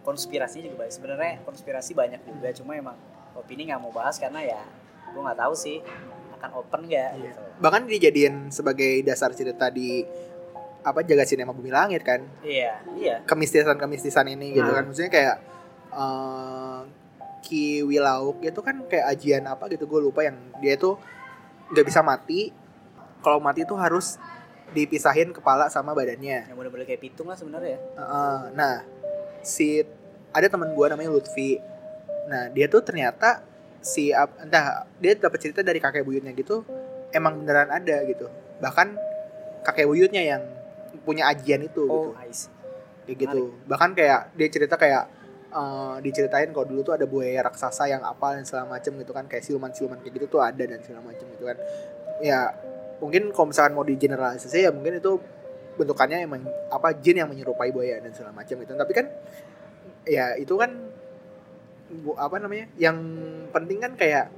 Konspirasinya 0.00 0.62
juga 0.66 0.76
banyak. 0.80 0.92
Sebenarnya 0.92 1.32
konspirasi 1.42 1.90
banyak 1.92 2.20
juga 2.22 2.48
cuma 2.52 2.72
emang 2.74 2.96
opini 3.34 3.64
nggak 3.64 3.80
mau 3.80 3.90
bahas 3.90 4.16
karena 4.16 4.40
ya 4.40 4.60
gue 5.06 5.18
nggak 5.18 5.38
tahu 5.38 5.54
sih 5.54 5.80
akan 6.34 6.50
open 6.54 6.80
nggak 6.84 7.10
Iya. 7.14 7.24
gitu. 7.26 7.40
Bahkan 7.58 7.82
dijadiin 7.86 8.34
sebagai 8.50 9.00
dasar 9.00 9.32
cerita 9.32 9.66
di 9.68 10.04
apa 10.84 11.00
jaga 11.00 11.24
sinema 11.24 11.56
bumi 11.56 11.72
langit 11.72 12.04
kan? 12.04 12.20
Iya 12.44 12.78
iya. 12.94 13.14
Kemistisan 13.24 13.80
kemistisan 13.80 14.28
ini 14.28 14.52
gitu 14.52 14.68
Nah. 14.68 14.76
kan. 14.78 14.84
Maksudnya 14.86 15.12
kayak 15.12 15.36
eh 15.94 16.80
Ki 17.44 17.84
Wilauk 17.84 18.40
itu 18.40 18.60
kan 18.64 18.84
kayak 18.88 19.04
ajian 19.16 19.44
apa 19.44 19.68
gitu 19.68 19.84
gue 19.84 20.00
lupa 20.00 20.24
yang 20.24 20.36
dia 20.60 20.76
itu 20.76 20.96
nggak 21.72 21.84
bisa 21.84 22.00
mati. 22.00 22.52
Kalau 23.20 23.40
mati 23.40 23.64
itu 23.64 23.72
harus 23.76 24.16
dipisahin 24.72 25.32
kepala 25.32 25.68
sama 25.68 25.92
badannya. 25.92 26.48
Yang 26.48 26.56
bener-bener 26.56 26.84
kayak 26.84 27.00
pitung 27.00 27.28
lah 27.28 27.36
sebenarnya 27.36 27.76
ya. 27.76 27.80
Heeh. 28.00 28.38
nah 28.52 28.74
si 29.44 29.84
ada 30.32 30.46
teman 30.48 30.72
gue 30.72 30.86
namanya 30.88 31.12
Lutfi. 31.12 31.60
Nah 32.28 32.48
dia 32.48 32.64
tuh 32.68 32.80
ternyata 32.80 33.44
si 33.84 34.08
entah 34.12 34.88
dia 34.96 35.12
dapat 35.12 35.36
cerita 35.40 35.60
dari 35.60 35.76
kakek 35.76 36.04
buyutnya 36.04 36.32
gitu 36.32 36.64
emang 37.12 37.44
beneran 37.44 37.68
ada 37.68 38.04
gitu. 38.08 38.26
Bahkan 38.64 38.88
kakek 39.62 39.84
buyutnya 39.84 40.24
yang 40.24 40.42
punya 41.04 41.28
ajian 41.30 41.62
itu 41.62 41.84
gitu. 41.84 42.12
Oh 42.12 42.16
I 42.16 42.32
see. 42.32 42.50
kayak 43.04 43.18
gitu. 43.28 43.52
Bahkan 43.68 43.90
kayak 43.92 44.32
dia 44.34 44.48
cerita 44.48 44.74
kayak 44.80 45.04
eh, 45.52 45.96
diceritain 46.00 46.50
kalau 46.50 46.66
dulu 46.66 46.80
tuh 46.80 46.94
ada 46.96 47.04
buaya 47.04 47.44
raksasa 47.44 47.86
yang 47.86 48.02
apa 48.02 48.40
dan 48.40 48.44
segala 48.48 48.72
macem 48.72 48.96
gitu 48.96 49.12
kan. 49.12 49.28
Kayak 49.28 49.44
siluman-siluman 49.44 50.00
kayak 50.00 50.14
gitu 50.16 50.26
tuh 50.26 50.40
ada 50.40 50.64
dan 50.64 50.80
segala 50.80 51.04
macem 51.04 51.28
gitu 51.36 51.44
kan. 51.44 51.56
Ya 52.24 52.50
mungkin 52.98 53.30
kalau 53.36 53.52
misalkan 53.52 53.76
mau 53.76 53.84
di 53.84 54.00
generalisasi 54.00 54.64
ya 54.64 54.72
mungkin 54.72 54.98
itu 54.98 55.20
bentukannya 55.74 56.24
emang 56.24 56.46
apa 56.70 56.94
jin 56.96 57.20
yang 57.20 57.28
menyerupai 57.28 57.68
buaya 57.74 58.00
dan 58.00 58.10
segala 58.16 58.32
macam 58.32 58.56
gitu. 58.56 58.72
Tapi 58.72 58.92
kan 58.96 59.06
ya 60.08 60.36
itu 60.40 60.56
kan 60.56 60.72
apa 62.18 62.36
namanya 62.40 62.66
yang 62.80 62.96
penting 63.52 63.78
kan 63.84 63.92
kayak 63.94 64.32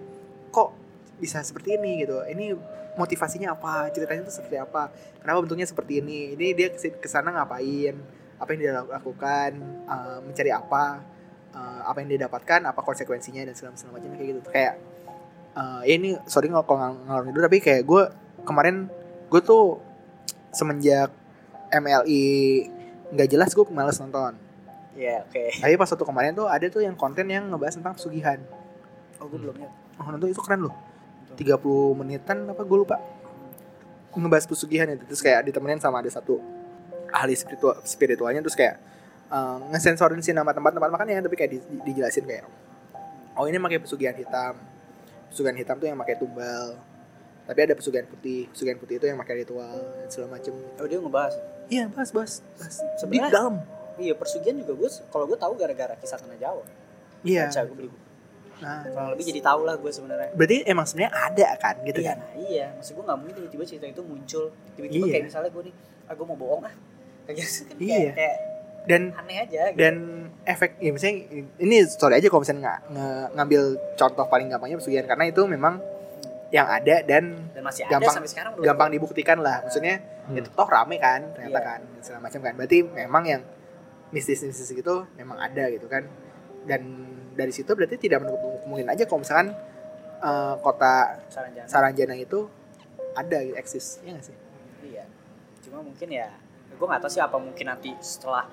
kok 0.50 0.74
bisa 1.16 1.40
seperti 1.40 1.76
ini 1.76 2.04
gitu. 2.04 2.20
Ini 2.24 2.56
motivasinya 2.96 3.56
apa? 3.56 3.88
Ceritanya 3.92 4.24
itu 4.24 4.32
seperti 4.32 4.56
apa? 4.60 4.92
Kenapa 5.20 5.38
bentuknya 5.44 5.66
seperti 5.68 6.00
ini? 6.00 6.34
Ini 6.36 6.46
dia 6.56 6.68
ke 6.72 7.08
sana 7.08 7.32
ngapain? 7.32 7.96
Apa 8.36 8.48
yang 8.52 8.60
dia 8.60 8.72
lakukan? 8.84 9.50
Eh, 9.88 10.18
mencari 10.24 10.50
apa? 10.52 11.00
Eh, 11.56 11.80
apa 11.88 11.96
yang 12.04 12.08
dia 12.12 12.20
dapatkan? 12.28 12.60
Apa 12.68 12.80
konsekuensinya? 12.84 13.44
Dan 13.44 13.54
segala 13.56 13.76
segala 13.76 14.00
macamnya 14.00 14.16
kayak 14.20 14.28
gitu. 14.32 14.40
Kayak 14.52 14.74
eh, 15.56 15.80
ya 15.88 15.94
ini 15.96 16.10
sorry 16.28 16.48
kalau 16.52 16.64
ngal- 16.76 17.00
ngalor 17.08 17.24
itu 17.32 17.40
tapi 17.40 17.56
kayak 17.64 17.82
gue 17.84 18.02
kemarin 18.44 18.88
gue 19.32 19.40
tuh 19.42 19.80
semenjak 20.52 21.10
MLI 21.72 22.24
nggak 23.12 23.28
jelas 23.28 23.50
gue 23.52 23.64
males 23.72 23.96
nonton. 24.00 24.36
Iya, 24.96 25.28
oke. 25.28 25.60
Tapi 25.60 25.76
pas 25.76 25.92
waktu 25.92 26.06
kemarin 26.08 26.32
tuh 26.32 26.48
ada 26.48 26.64
tuh 26.72 26.80
yang 26.80 26.96
konten 26.96 27.28
yang 27.28 27.52
ngebahas 27.52 27.76
tentang 27.76 27.92
pesugihan. 28.00 28.40
Oh, 29.20 29.28
gue 29.28 29.36
belum 29.36 29.60
lihat. 29.60 29.72
Oh, 30.00 30.08
nonton 30.08 30.32
itu 30.32 30.40
keren 30.40 30.64
loh. 30.64 30.74
30 31.36 31.60
menitan 31.94 32.48
apa 32.48 32.62
gue 32.62 32.78
lupa. 32.78 32.96
Ngebahas 34.16 34.48
pesugihan 34.48 34.88
itu 34.88 35.04
terus 35.04 35.20
kayak 35.20 35.44
ditemenin 35.44 35.76
sama 35.76 36.00
ada 36.00 36.08
satu 36.08 36.40
ahli 37.12 37.36
spiritual 37.36 37.76
spiritualnya 37.84 38.40
terus 38.40 38.56
kayak 38.56 38.80
eh, 39.28 39.56
ngesensorin 39.70 40.24
sih 40.24 40.32
nama 40.32 40.50
tempat-tempat 40.50 40.88
makannya 40.88 41.20
tapi 41.20 41.36
kayak 41.36 41.50
di- 41.52 41.80
dijelasin 41.84 42.24
kayak 42.24 42.48
oh 43.36 43.44
ini 43.44 43.60
pakai 43.60 43.78
pesugihan 43.78 44.16
hitam. 44.16 44.56
Pesugihan 45.28 45.52
hitam 45.52 45.76
tuh 45.76 45.86
yang 45.92 46.00
pakai 46.00 46.16
tumbal. 46.16 46.80
Tapi 47.44 47.58
ada 47.62 47.76
pesugihan 47.76 48.08
putih. 48.08 48.48
Pesugihan 48.48 48.80
putih 48.80 48.96
itu 48.96 49.04
yang 49.04 49.20
pakai 49.20 49.44
ritual 49.44 49.76
dan 50.00 50.08
segala 50.08 50.34
macem. 50.34 50.56
Oh, 50.80 50.88
dia 50.88 50.98
ngebahas. 50.98 51.34
Iya, 51.68 51.84
bahas, 51.92 52.10
bahas. 52.10 52.32
bahas. 52.56 52.76
Di 52.80 52.98
Sebenarnya- 52.98 53.30
dalam. 53.30 53.54
Iya, 53.96 54.12
persugihan 54.16 54.56
juga 54.56 54.72
gue 54.76 54.88
kalau 55.08 55.24
gue 55.24 55.36
tahu 55.36 55.52
gara-gara 55.54 55.94
kisah 55.96 56.16
tanah 56.16 56.36
Jawa. 56.36 56.64
Iya. 57.22 57.46
Baca 57.46 57.60
gue 57.62 57.76
beli 57.76 57.88
buku. 57.92 58.05
Nah, 58.56 58.80
Kurang 58.82 59.12
lebih 59.12 59.24
jadi 59.26 59.40
tahu 59.42 59.60
lah 59.62 59.74
gue 59.74 59.90
sebenarnya. 59.90 60.30
berarti 60.32 60.56
emang 60.64 60.84
sebenarnya 60.84 61.12
ada 61.14 61.48
kan 61.56 61.74
gitu 61.82 61.98
iya, 61.98 62.08
kan? 62.08 62.16
nah, 62.18 62.30
iya. 62.40 62.66
Maksud 62.72 62.92
gue 62.92 63.04
gak 63.04 63.18
mungkin 63.18 63.34
tiba-tiba 63.36 63.64
cerita 63.66 63.86
itu 63.86 64.02
muncul. 64.02 64.44
Tiba-tiba 64.72 65.04
Iya. 65.04 65.12
kayak 65.12 65.24
misalnya 65.26 65.50
gue 65.50 65.62
nih, 65.62 65.74
ah 66.02 66.14
gue 66.14 66.26
mau 66.26 66.36
bohong 66.36 66.62
ah. 66.62 66.74
Kayak 67.24 67.36
gitu 67.38 67.60
kan 67.62 67.76
kayak, 67.76 67.90
Iya. 68.00 68.12
kayak 68.14 68.36
Dan 68.86 69.02
aneh 69.12 69.36
aja 69.40 69.62
gitu. 69.66 69.76
dan 69.76 69.94
efek 70.44 70.78
ya 70.78 70.90
misalnya 70.90 71.16
ini 71.58 71.76
sorry 71.84 72.16
aja 72.16 72.30
kalau 72.30 72.38
misalnya 72.40 72.62
nggak 72.64 72.80
nge- 72.88 73.28
ngambil 73.34 73.62
contoh 73.92 74.24
paling 74.24 74.46
gampangnya 74.46 74.78
pesugihan 74.78 75.02
karena 75.04 75.26
itu 75.26 75.42
memang 75.44 75.82
yang 76.48 76.64
ada 76.64 77.02
dan 77.02 77.50
Dan 77.50 77.60
masih 77.60 77.82
ada 77.82 77.92
gampang- 77.92 78.14
sampai 78.14 78.30
sekarang 78.30 78.52
gampang 78.56 78.88
dibuktikan 78.88 79.36
lah 79.36 79.58
maksudnya 79.60 79.98
Hmm. 80.24 80.38
itu 80.38 80.46
toh 80.48 80.64
rame 80.64 80.96
kan 80.96 81.18
ternyata 81.28 81.50
Iya. 81.52 81.66
kan 81.68 81.80
segala 81.98 82.20
macam 82.22 82.38
kan 82.40 82.52
berarti 82.54 82.78
memang 82.86 83.24
yang 83.26 83.42
mistis-mistis 84.08 84.70
gitu 84.70 85.02
memang 85.14 85.34
ada 85.36 85.66
gitu 85.68 85.86
kan 85.86 86.06
dan 86.66 86.82
dari 87.32 87.52
situ 87.52 87.68
berarti 87.70 87.96
tidak 87.96 88.22
menutup 88.22 88.60
kemungkinan 88.62 88.92
aja 88.92 89.04
kalau 89.06 89.20
misalkan 89.22 89.48
eh, 90.18 90.54
kota 90.60 91.20
Saran 91.30 91.50
jangan. 91.54 91.68
Saranjana 91.68 92.14
itu 92.14 92.48
ada 93.12 93.38
gitu, 93.40 93.56
eksis 93.56 94.02
ya 94.02 94.12
nggak 94.12 94.26
sih 94.26 94.36
Iya. 94.86 95.04
Cuma 95.60 95.82
mungkin 95.82 96.06
ya, 96.06 96.30
gue 96.70 96.86
gak 96.86 97.02
tahu 97.02 97.10
sih 97.10 97.18
apa 97.18 97.34
mungkin 97.36 97.66
nanti 97.66 97.90
setelah 97.98 98.46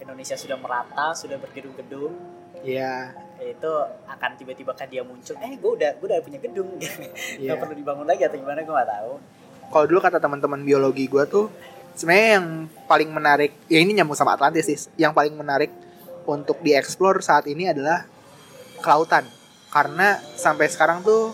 Indonesia 0.00 0.32
sudah 0.32 0.56
merata, 0.56 1.12
sudah 1.12 1.36
bergedung-gedung, 1.36 2.14
Iya 2.64 3.12
ya 3.38 3.54
itu 3.54 3.70
akan 4.08 4.30
tiba-tiba 4.34 4.74
kan 4.74 4.90
dia 4.90 5.04
muncul. 5.04 5.36
Eh, 5.38 5.54
gue 5.54 5.70
udah 5.76 5.94
gue 5.94 6.06
udah 6.08 6.18
punya 6.24 6.40
gedung, 6.40 6.74
Iya. 6.80 7.52
nggak 7.52 7.56
perlu 7.60 7.74
dibangun 7.76 8.06
lagi 8.08 8.24
atau 8.24 8.34
gimana 8.34 8.62
gue 8.62 8.74
gak 8.74 8.90
tahu. 8.90 9.12
kalau 9.68 9.84
dulu 9.84 10.00
kata 10.00 10.16
teman-teman 10.16 10.64
biologi 10.64 11.04
gue 11.04 11.24
tuh 11.28 11.52
sebenarnya 11.92 12.40
yang 12.40 12.46
paling 12.88 13.10
menarik 13.12 13.52
ya 13.68 13.78
ini 13.78 13.92
nyambung 13.92 14.16
sama 14.16 14.32
Atlantis 14.32 14.64
sih 14.64 14.78
yang 14.96 15.12
paling 15.12 15.36
menarik 15.36 15.68
untuk 16.28 16.60
dieksplor 16.60 17.24
saat 17.24 17.48
ini 17.48 17.72
adalah 17.72 18.04
kelautan. 18.84 19.24
Karena 19.72 20.20
sampai 20.36 20.68
sekarang 20.68 21.00
tuh 21.00 21.32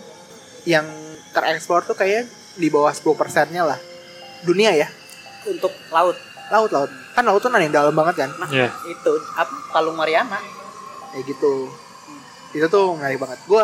yang 0.63 0.87
tereksplor 1.35 1.83
tuh 1.83 1.99
kayak 1.99 2.25
di 2.55 2.71
bawah 2.71 2.95
10 2.95 3.11
persennya 3.19 3.67
lah. 3.67 3.79
Dunia 4.47 4.71
ya? 4.71 4.87
Untuk 5.45 5.75
laut, 5.91 6.15
laut 6.47 6.71
laut. 6.71 6.89
Kan 7.11 7.27
laut 7.27 7.43
tuh 7.43 7.51
ada 7.51 7.59
yang 7.59 7.75
dalam 7.75 7.91
banget 7.91 8.25
kan? 8.25 8.29
Nah 8.39 8.47
Iya. 8.47 8.71
itu. 8.87 9.13
Apa? 9.35 9.53
Palung 9.75 9.99
Mariana. 9.99 10.39
kayak 11.11 11.31
gitu. 11.31 11.71
Itu 12.51 12.67
tuh 12.67 12.91
menarik 12.99 13.15
banget. 13.15 13.39
Gue 13.47 13.63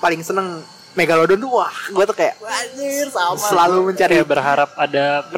paling 0.00 0.20
seneng 0.24 0.64
Megalodon 0.96 1.36
tuh 1.36 1.52
wah 1.60 1.76
gue 1.92 2.04
tuh 2.08 2.16
kayak 2.16 2.40
Anjir 2.40 3.04
sama. 3.12 3.36
selalu 3.36 3.92
mencari 3.92 4.16
Kayak 4.16 4.28
berharap 4.32 4.70
ada 4.80 5.28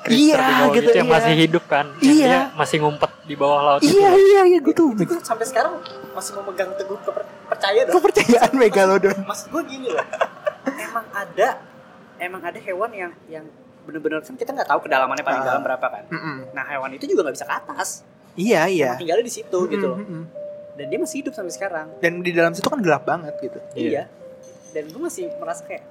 prehistoric 0.00 0.10
Iya, 0.10 0.36
di 0.40 0.54
bawah 0.54 0.68
gitu, 0.70 0.80
gitu, 0.82 0.90
yang 0.94 1.06
iya. 1.06 1.14
masih 1.14 1.34
hidup 1.36 1.64
kan. 1.64 1.86
Yang 1.94 2.14
Iya. 2.14 2.26
Dia 2.26 2.40
masih 2.54 2.76
ngumpet 2.78 3.10
di 3.22 3.34
bawah 3.34 3.60
laut 3.62 3.80
iya 3.80 3.90
itu. 4.10 4.20
iya 4.26 4.40
iya 4.44 4.58
gue 4.58 4.74
tuh 4.74 4.88
Gue 4.92 5.20
sampai 5.20 5.44
sekarang 5.44 5.72
masih 6.10 6.32
memegang 6.34 6.70
teguh 6.74 6.98
keper- 6.98 7.28
percaya 7.46 7.80
dong. 7.84 7.94
kepercayaan 7.96 8.52
Megalodon 8.52 9.18
Maksud 9.22 9.46
gue 9.48 9.62
gini 9.66 9.86
loh. 9.88 10.02
emang 10.66 11.06
ada 11.10 11.48
emang 12.16 12.42
ada 12.42 12.58
hewan 12.58 12.90
yang 12.90 13.12
yang 13.26 13.44
bener-bener 13.80 14.20
kan 14.20 14.34
kita 14.34 14.50
nggak 14.52 14.66
tahu 14.66 14.80
kedalamannya 14.82 15.22
paling 15.22 15.40
Ah. 15.40 15.46
dalam 15.48 15.62
berapa 15.62 15.86
kan. 15.88 16.04
Mm-mm. 16.06 16.36
Nah 16.50 16.64
hewan 16.66 16.90
itu 16.92 17.06
juga 17.06 17.24
nggak 17.24 17.36
bisa 17.36 17.44
ke 17.44 17.54
atas. 17.56 17.88
iya 18.34 18.66
iya 18.66 18.92
Emang 18.92 19.00
tinggalnya 19.00 19.24
di 19.24 19.34
situ 19.34 19.58
gitu 19.66 19.86
loh. 19.86 19.98
Dan 20.72 20.86
dia 20.86 20.98
masih 20.98 21.16
hidup 21.20 21.32
sampai 21.32 21.50
sekarang. 21.50 21.86
dan 21.98 22.12
di 22.18 22.30
dalam 22.30 22.50
situ 22.50 22.66
kan 22.66 22.78
gelap 22.78 23.04
banget 23.04 23.34
gitu 23.38 23.58
Iya. 23.74 23.86
Iya. 23.86 24.02
Dan 24.70 24.84
gue 24.88 25.00
masih 25.00 25.28
merasa 25.36 25.62
kayak. 25.62 25.82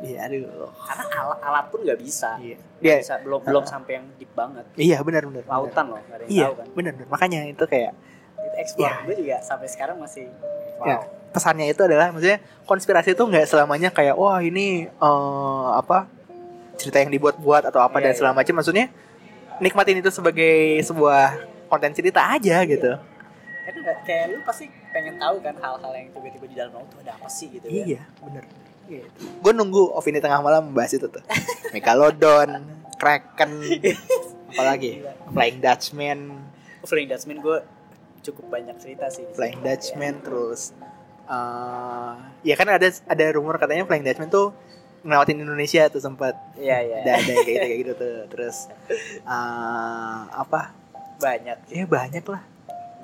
Iya 0.00 0.18
aduh 0.22 0.70
Karena 0.74 1.04
alat, 1.06 1.38
alat 1.40 1.64
pun 1.68 1.78
nggak 1.80 1.98
bisa. 1.98 2.34
iya 2.38 2.56
Iya. 2.80 2.96
bisa 3.00 3.14
belum 3.18 3.40
belum 3.42 3.64
sampai 3.64 3.92
yang 3.94 4.06
deep 4.14 4.32
banget. 4.32 4.64
iya 4.74 4.98
benar 5.00 5.22
benar. 5.24 5.42
Lautan 5.44 5.84
loh, 5.86 6.00
nggak 6.00 6.16
ada 6.16 6.24
yang 6.24 6.32
iya 6.32 6.44
tahu 6.44 6.54
kan. 6.54 6.66
benar 6.72 6.92
benar. 6.94 7.08
makanya 7.08 7.40
itu 7.46 7.64
kayak 7.64 7.92
Itu 8.36 8.56
explore 8.56 8.84
Iya. 8.84 8.94
gue 9.04 9.14
juga 9.16 9.36
sampai 9.40 9.66
sekarang 9.66 9.96
masih 9.96 10.26
wow. 10.76 10.86
Ya. 10.86 10.96
pesannya 11.30 11.66
itu 11.66 11.80
adalah 11.80 12.08
maksudnya 12.08 12.38
konspirasi 12.62 13.10
itu 13.10 13.22
nggak 13.22 13.44
selamanya 13.44 13.88
kayak 13.88 14.14
wah 14.14 14.38
ini 14.38 14.66
eh, 14.86 15.66
apa 15.72 16.06
cerita 16.74 16.98
yang 16.98 17.10
dibuat-buat 17.10 17.64
atau 17.64 17.80
apa 17.80 17.96
Iya, 17.96 18.02
dan 18.02 18.10
iya. 18.10 18.16
segala 18.16 18.32
macam 18.34 18.54
maksudnya 18.54 18.86
nikmatin 19.56 19.96
itu 19.96 20.10
sebagai 20.10 20.54
sebuah 20.80 21.38
konten 21.66 21.90
cerita 21.92 22.20
aja 22.28 22.60
gitu 22.64 22.92
Karena 23.64 23.78
nggak- 23.80 24.00
kayak 24.04 24.24
lu 24.28 24.38
pasti 24.42 24.64
pengen 24.90 25.16
tahu 25.16 25.40
kan 25.40 25.54
hal-hal 25.56 25.92
yang 25.92 26.06
tiba-tiba 26.12 26.44
di 26.44 26.54
dalam 26.54 26.72
laut 26.72 26.86
tuh 26.86 27.00
ada 27.00 27.14
apa 27.14 27.26
sih 27.26 27.48
gitu 27.48 27.64
kan. 27.64 27.72
iya 27.72 28.02
benar 28.88 29.08
gue 29.14 29.52
nunggu 29.52 29.82
Ovini 29.96 30.20
tengah 30.20 30.40
malam 30.40 30.70
membahas 30.70 30.92
itu 30.96 31.06
tuh. 31.08 31.22
Megalodon 31.74 32.62
Kraken 33.00 33.50
apalagi? 34.54 35.02
Flying 35.34 35.58
Dutchman. 35.60 36.20
Flying 36.84 37.08
Dutchman 37.10 37.38
gue 37.42 37.58
cukup 38.24 38.44
banyak 38.48 38.76
cerita 38.80 39.10
sih. 39.10 39.26
Flying 39.34 39.60
Dutchman 39.60 40.22
terus 40.24 40.72
eh 41.24 42.14
ya 42.44 42.54
kan 42.54 42.68
ada 42.68 42.84
ada 42.84 43.24
rumor 43.32 43.56
katanya 43.56 43.88
Flying 43.88 44.04
Dutchman 44.04 44.28
tuh 44.28 44.52
ngelewatin 45.04 45.40
Indonesia 45.44 45.88
tuh 45.92 46.00
sempat 46.00 46.32
Iya 46.56 46.80
iya. 46.80 46.96
ada 47.04 47.12
ada 47.20 47.32
kayak 47.44 47.44
gitu, 47.44 47.60
kayak 47.60 47.78
gitu 47.80 47.92
tuh. 47.96 48.16
Terus 48.32 48.56
eh 49.24 50.20
apa? 50.32 50.72
Banyak. 51.20 51.70
ya 51.70 51.84
banyak 51.86 52.24
lah. 52.28 52.42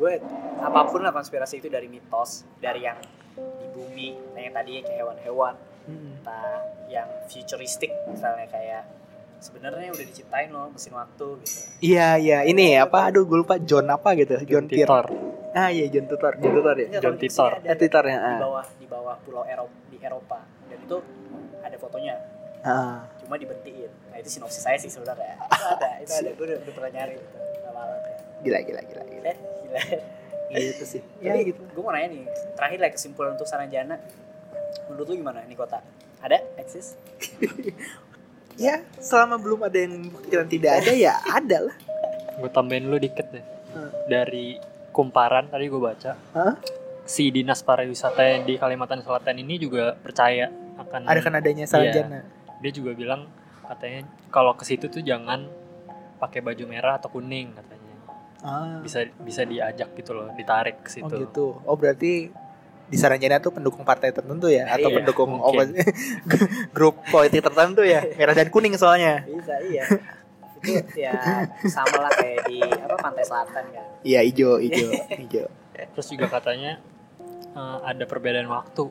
Gue 0.01 0.17
apa 0.61 0.81
pun 0.89 1.01
lah 1.05 1.13
konspirasi 1.13 1.61
itu 1.61 1.69
dari 1.69 1.89
mitos, 1.89 2.45
dari 2.61 2.85
yang 2.85 2.97
di 3.37 3.67
bumi, 3.73 4.17
yang 4.37 4.53
tadi 4.53 4.81
kayak 4.85 4.97
hewan-hewan, 5.05 5.55
entah 5.89 6.61
yang 6.91 7.09
futuristik 7.31 7.93
misalnya 8.11 8.47
kayak 8.51 8.83
sebenarnya 9.41 9.89
udah 9.91 10.07
diciptain 10.07 10.53
loh 10.53 10.69
mesin 10.69 10.93
waktu 10.93 11.27
gitu. 11.41 11.61
iya 11.81 12.21
iya. 12.21 12.39
Ini 12.45 12.85
apa? 12.85 13.09
Aduh 13.09 13.25
gue 13.25 13.41
lupa. 13.41 13.57
John 13.57 13.89
apa 13.89 14.13
gitu? 14.15 14.37
John 14.45 14.69
Titor. 14.69 15.09
Titor. 15.09 15.57
ah 15.57 15.73
iya 15.73 15.89
John 15.89 16.07
Titor. 16.07 16.33
John 16.37 16.53
Titor 16.61 16.77
ya? 16.77 16.87
John 17.01 17.17
Titor. 17.17 17.53
Eh, 17.65 17.77
Titor 17.77 18.05
ya? 18.05 18.17
di 18.21 18.29
ah. 18.37 18.39
bawah 18.45 18.67
di 18.77 18.87
bawah 18.87 19.17
pulau 19.25 19.43
Eropa 19.49 19.77
di 19.89 19.97
Eropa. 19.97 20.39
Dan 20.69 20.79
itu 20.85 20.97
ada 21.65 21.77
fotonya. 21.81 22.15
Ah. 22.61 23.09
cuma 23.25 23.41
diberhentiin. 23.41 23.89
Nah 24.13 24.17
itu 24.21 24.29
sinopsis 24.29 24.61
saya 24.61 24.77
sih 24.77 24.93
sebenarnya. 24.93 25.41
Itu 26.05 26.13
ada 26.13 26.29
itu 26.29 26.29
ada. 26.29 26.31
Gue 26.37 26.45
udah, 26.45 26.59
udah 26.61 26.75
pernah 26.77 26.91
nyari 26.93 27.15
itu. 27.17 27.37
Nama 27.65 27.81
alatnya 27.81 28.17
gila 28.41 28.59
gila 28.65 28.81
gila 28.85 29.03
gila. 29.09 29.25
Eh 29.25 29.37
gila. 29.65 29.81
Gitu 30.61 30.85
sih. 30.85 31.03
Ya 31.25 31.33
gitu. 31.41 31.61
gue 31.63 31.83
mau 31.83 31.93
nanya 31.95 32.13
nih 32.13 32.25
terakhir 32.59 32.79
lah 32.85 32.91
kesimpulan 32.93 33.33
untuk 33.33 33.49
Saranjana 33.49 33.97
menurut 34.91 35.07
lu 35.07 35.15
gimana 35.23 35.47
ini 35.47 35.55
kota 35.55 35.79
ada 36.21 36.37
eksis 36.59 36.99
ya 38.67 38.83
selama 38.99 39.39
belum 39.39 39.65
ada 39.65 39.79
yang 39.79 40.11
buktikan 40.11 40.51
tidak 40.51 40.83
ada 40.85 40.93
ya 40.93 41.15
ada 41.31 41.71
lah 41.71 41.77
Gue 42.41 42.49
tambahin 42.49 42.89
lu 42.89 42.97
dikit 42.97 43.29
deh. 43.37 43.45
Hmm. 43.77 43.93
Dari 44.09 44.57
kumparan 44.97 45.53
tadi 45.53 45.69
gue 45.69 45.77
baca. 45.77 46.17
Hah? 46.17 46.57
Si 47.05 47.29
dinas 47.29 47.61
pariwisata 47.61 48.25
yang 48.25 48.49
di 48.49 48.57
Kalimantan 48.57 49.05
Selatan 49.05 49.45
ini 49.45 49.61
juga 49.61 49.93
percaya 49.93 50.49
akan 50.81 51.05
ada 51.05 51.21
kan 51.21 51.37
adanya 51.37 51.69
Saranjana 51.69 52.25
dia 52.61 52.73
juga 52.73 52.93
bilang 52.97 53.29
katanya 53.69 54.05
kalau 54.29 54.53
ke 54.57 54.65
situ 54.65 54.89
tuh 54.89 55.05
jangan 55.05 55.49
pakai 56.21 56.45
baju 56.45 56.65
merah 56.69 57.01
atau 57.01 57.09
kuning 57.09 57.53
katanya 57.57 57.95
ah. 58.45 58.81
bisa 58.85 59.09
bisa 59.21 59.45
diajak 59.49 59.93
gitu 59.97 60.13
loh 60.13 60.29
ditarik 60.37 60.85
ke 60.85 60.91
situ 60.93 61.09
Oh 61.09 61.21
gitu. 61.21 61.47
Oh 61.65 61.77
berarti 61.77 62.33
di 62.91 62.97
Saranjana 62.97 63.39
tuh 63.39 63.51
pendukung 63.51 63.81
partai 63.81 64.11
tertentu 64.11 64.47
ya 64.47 64.67
atau 64.69 64.91
Iya, 64.91 64.97
pendukung 64.99 65.31
opos- 65.39 65.71
grup 66.75 66.99
politik 67.07 67.41
tertentu 67.41 67.81
ya 67.81 68.03
merah 68.13 68.35
dan 68.35 68.49
kuning 68.49 68.75
soalnya. 68.75 69.23
bisa 69.25 69.55
iya 69.65 69.87
itu 70.61 70.99
ya 70.99 71.17
sama 71.65 71.97
lah 72.01 72.13
kayak 72.13 72.45
di 72.45 72.59
apa 72.61 72.93
pantai 72.95 73.25
selatan 73.25 73.65
kan 73.71 73.87
Iya 74.03 74.21
hijau 74.23 74.59
hijau 74.59 74.91
hijau. 75.17 75.47
terus 75.73 76.07
juga 76.07 76.29
katanya 76.29 76.77
eh, 77.51 77.79
ada 77.83 78.05
perbedaan 78.05 78.45
waktu 78.47 78.91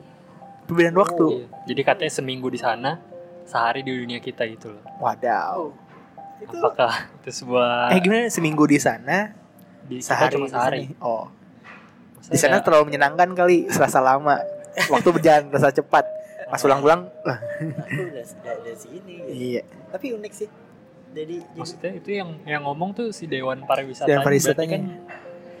Perbedaan 0.62 0.96
waktu. 0.96 1.26
Iya. 1.30 1.46
jadi 1.66 1.80
katanya 1.84 2.12
seminggu 2.12 2.46
di 2.46 2.58
sana 2.58 2.98
sehari 3.42 3.80
di 3.80 3.92
dunia 3.92 4.18
kita 4.18 4.46
gitu 4.46 4.72
loh 4.72 4.82
Wadaw. 4.98 5.70
itu 6.40 6.56
apakah 6.56 6.92
itu 7.20 7.30
sebuah 7.36 7.90
Eh 7.90 8.00
gimana 8.00 8.26
seminggu 8.26 8.64
di 8.64 8.78
sana 8.78 9.36
di 9.84 10.00
sehari 10.00 10.32
cuma 10.32 10.46
di 10.46 10.50
sehari 10.50 10.80
sini? 10.88 10.96
Oh 10.98 11.28
di 12.30 12.36
sana 12.36 12.50
kayak- 12.52 12.64
terlalu 12.64 12.84
menyenangkan 12.86 13.28
kali 13.32 13.66
serasa 13.68 13.98
lama. 13.98 14.38
Waktu 14.86 15.08
berjalan 15.10 15.50
terasa 15.50 15.70
cepat. 15.72 16.04
Pas 16.46 16.58
aku 16.58 16.74
udah 18.58 18.74
sini 18.76 19.14
gitu. 19.20 19.30
iya. 19.30 19.62
tapi 19.86 20.10
unik 20.12 20.32
sih 20.32 20.48
jadi 21.08 21.36
jadi 21.38 21.56
maksudnya 21.56 21.92
itu 21.92 22.10
yang 22.12 22.28
yang 22.44 22.62
ngomong 22.64 22.90
tuh 22.90 23.10
si 23.10 23.26
dewan 23.26 23.62
pariwisata 23.62 24.06
Dan 24.06 24.18
berarti 24.18 24.26
pariwisatanya. 24.26 24.70
kan 24.72 24.82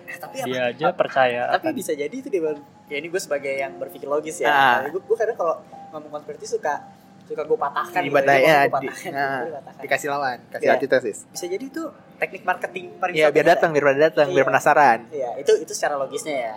Eh, 0.04 0.18
tapi 0.18 0.36
apa- 0.36 0.46
dia 0.48 0.60
aja 0.66 0.86
percaya 0.90 1.42
tapi 1.48 1.62
akan- 1.64 1.76
bisa 1.76 1.92
jadi 1.94 2.10
itu 2.12 2.26
dia 2.26 2.42
baru- 2.42 2.66
ya 2.84 2.96
ini 2.96 3.06
gue 3.06 3.20
sebagai 3.20 3.50
yang 3.52 3.72
berpikir 3.76 4.08
logis 4.08 4.36
ya 4.36 4.50
Ah. 4.50 4.76
gue, 4.84 4.98
gue 4.98 5.16
kadang 5.16 5.36
kalau 5.36 5.62
ngomong 5.90 6.10
konspirasi 6.12 6.46
suka 6.48 6.74
suka 7.24 7.42
gue 7.44 7.54
patahkan 7.56 8.00
gitu. 8.00 8.10
Dibata- 8.10 8.26
Dia 8.32 8.42
ya, 8.42 8.58
gue 8.60 8.72
patahkan, 8.72 9.10
nah, 9.12 9.38
gue 9.40 9.52
patahkan. 9.56 9.82
dikasih 9.86 10.08
lawan 10.08 10.38
kasih 10.50 10.66
Iya. 10.66 10.74
antitesis 10.74 11.18
bisa 11.28 11.44
jadi 11.46 11.64
itu 11.64 11.84
teknik 12.20 12.42
marketing 12.44 12.84
paling 13.00 13.14
Iya 13.16 13.32
biar 13.32 13.46
datang 13.56 13.72
biar 13.72 13.84
pada 13.88 14.00
datang 14.12 14.26
biar 14.28 14.44
Iya. 14.44 14.48
penasaran. 14.52 14.98
Iya 15.08 15.30
itu 15.40 15.52
itu 15.56 15.72
secara 15.72 15.96
logisnya 15.96 16.36
ya. 16.36 16.54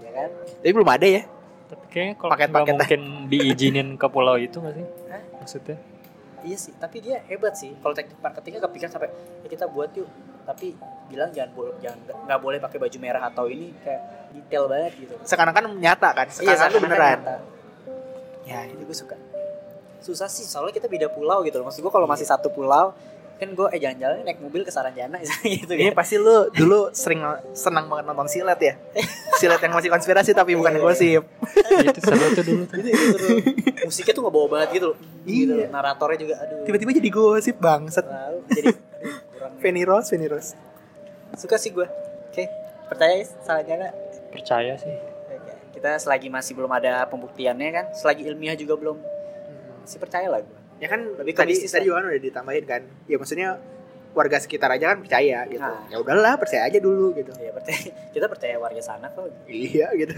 Ya 0.00 0.10
kan? 0.16 0.28
Tapi 0.64 0.72
belum 0.72 0.88
ada 0.88 1.06
ya. 1.06 1.22
Tapi 1.68 1.84
kayaknya 1.92 2.14
kalau 2.16 2.32
Paket-paket 2.32 2.64
nggak 2.64 2.76
mungkin 2.80 3.02
diizinin 3.28 3.88
ke 4.00 4.06
pulau 4.08 4.40
itu 4.40 4.56
nggak 4.56 4.74
sih? 4.74 4.86
Hah? 5.12 5.22
maksudnya? 5.38 5.76
Iya 6.38 6.56
sih 6.56 6.72
tapi 6.80 6.96
dia 7.04 7.20
hebat 7.28 7.52
sih. 7.52 7.76
Kalau 7.76 7.92
teknik 7.92 8.16
marketingnya 8.18 8.60
kepikiran 8.64 8.90
sampai 8.90 9.10
ya 9.44 9.48
kita 9.48 9.68
buat 9.68 9.92
yuk. 9.92 10.08
Tapi 10.48 10.72
bilang 11.12 11.28
jangan 11.28 11.52
boleh 11.52 11.76
jangan 11.78 11.98
nggak 12.24 12.40
boleh 12.40 12.58
pakai 12.58 12.78
baju 12.80 12.96
merah 12.96 13.22
atau 13.28 13.44
ini 13.46 13.68
kayak 13.84 14.00
detail 14.32 14.64
banget 14.64 14.92
gitu. 14.96 15.14
Sekarang 15.28 15.52
kan 15.52 15.64
nyata 15.76 16.08
kan? 16.16 16.26
Sekarang 16.32 16.56
seakan-akan 16.56 16.72
tuh 16.72 16.80
beneran. 16.80 17.18
nyata. 17.20 17.36
ya 18.48 18.64
itu 18.64 18.80
gue 18.80 18.96
suka. 18.96 19.16
Susah 20.00 20.24
sih 20.24 20.48
soalnya 20.48 20.72
kita 20.72 20.88
beda 20.88 21.12
pulau 21.12 21.44
gitu 21.44 21.60
loh. 21.60 21.68
Maksud 21.68 21.84
gue 21.84 21.92
kalau 21.92 22.08
masih 22.08 22.24
satu 22.24 22.48
pulau 22.48 22.96
kan 23.38 23.48
gue 23.48 23.66
eh 23.70 23.78
jalan-jalan 23.78 24.26
naik 24.26 24.38
mobil 24.38 24.60
ke 24.60 24.70
Saranjana 24.70 25.22
gitu 25.46 25.70
ini 25.70 25.90
kan. 25.90 25.96
pasti 25.96 26.18
lu 26.18 26.50
dulu 26.50 26.90
sering 26.90 27.22
senang 27.54 27.86
banget 27.86 28.04
nonton 28.04 28.26
silat 28.26 28.58
ya? 28.58 28.74
Silat 29.34 29.62
yang 29.62 29.70
masih 29.70 29.88
konspirasi 29.88 30.34
tapi 30.34 30.52
bukan 30.52 30.74
Iya. 30.74 30.82
gosip. 30.82 31.22
Itu 31.80 32.00
seru 32.02 32.26
tuh 32.32 32.42
dulu 32.42 32.62
tuh. 32.66 32.76
Itu, 32.76 32.88
itu 32.88 33.04
seru. 33.14 33.28
Musiknya 33.86 34.12
tuh 34.12 34.22
nggak 34.22 34.34
bawa 34.34 34.46
banget 34.50 34.68
gitu 34.74 34.86
loh. 34.90 34.96
Gitu 35.22 35.54
Iya. 35.54 35.66
naratornya 35.68 36.18
juga 36.18 36.34
aduh. 36.36 36.66
Tiba-tiba 36.66 36.90
jadi 36.92 37.08
gosip 37.08 37.56
bangsat. 37.56 38.02
Lalu 38.04 38.38
jadi 38.50 38.68
aduh, 38.74 39.14
kurang. 39.30 39.52
Fanny 39.56 39.82
Rose 39.82 40.08
Fanny 40.10 40.26
Rose. 40.26 40.50
Suka 41.32 41.54
sih 41.56 41.70
gue 41.70 41.86
oke 42.28 42.44
percaya 42.88 43.14
ya 43.14 43.26
Saranjana 43.38 43.94
percaya 44.28 44.74
sih. 44.74 44.90
Kita 45.70 45.94
selagi 45.94 46.26
masih 46.26 46.58
belum 46.58 46.74
ada 46.74 47.06
pembuktiannya 47.06 47.70
kan 47.70 47.86
selagi 47.94 48.26
ilmiah 48.26 48.58
juga 48.58 48.74
belum. 48.74 48.98
Masih 49.80 49.96
percaya 49.96 50.26
lah 50.26 50.42
gue 50.42 50.57
ya 50.78 50.86
kan 50.90 51.00
Lebih 51.18 51.34
tadi 51.34 51.52
mistis 51.54 51.74
tadi 51.74 51.86
kan 51.90 52.06
udah 52.06 52.22
ditambahin 52.22 52.64
kan. 52.64 52.82
Ya 53.10 53.16
maksudnya 53.18 53.58
warga 54.16 54.40
sekitar 54.40 54.72
aja 54.72 54.94
kan 54.94 54.98
percaya 55.04 55.44
gitu. 55.46 55.62
Nah. 55.62 55.84
ya 55.86 55.96
udahlah 56.00 56.34
percaya 56.40 56.66
aja 56.66 56.78
dulu 56.80 57.14
gitu. 57.14 57.30
Ya 57.38 57.54
percaya. 57.54 57.78
Kita 58.14 58.26
percaya 58.26 58.56
warga 58.58 58.82
sana 58.82 59.06
kok. 59.12 59.28
Iya 59.46 59.92
gitu. 59.94 60.14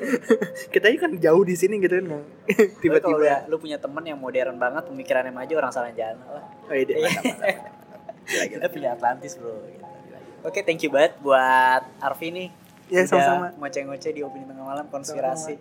Kita 0.74 0.86
kan 1.00 1.18
jauh 1.18 1.42
di 1.42 1.54
sini 1.58 1.80
gitu 1.82 1.98
kan 1.98 2.06
Tiba-tiba. 2.82 3.48
lu 3.50 3.56
punya 3.58 3.80
temen 3.80 4.04
yang 4.06 4.20
modern 4.20 4.60
banget 4.60 4.86
pemikirannya 4.86 5.32
maju 5.34 5.52
orang 5.58 5.72
Saranjana 5.72 6.26
lah. 6.30 6.44
Oh, 6.68 6.74
iya, 6.76 6.94
mantap, 6.94 7.24
mantap, 7.24 7.52
mantap. 7.90 8.14
Gila. 8.24 8.44
kita 8.56 8.66
punya 8.72 8.88
Atlantis 8.96 9.32
bro. 9.36 9.52
Gila. 9.52 9.88
oke 10.48 10.60
thank 10.64 10.80
you 10.80 10.88
banget 10.88 11.12
buat 11.20 11.82
Arfi 12.00 12.28
nih. 12.32 12.48
Ya 12.92 13.08
sama-sama. 13.08 13.48
ngoceh-ngoceh 13.56 14.12
di 14.12 14.20
opini 14.20 14.44
tengah 14.44 14.64
malam 14.64 14.86
konspirasi 14.92 15.56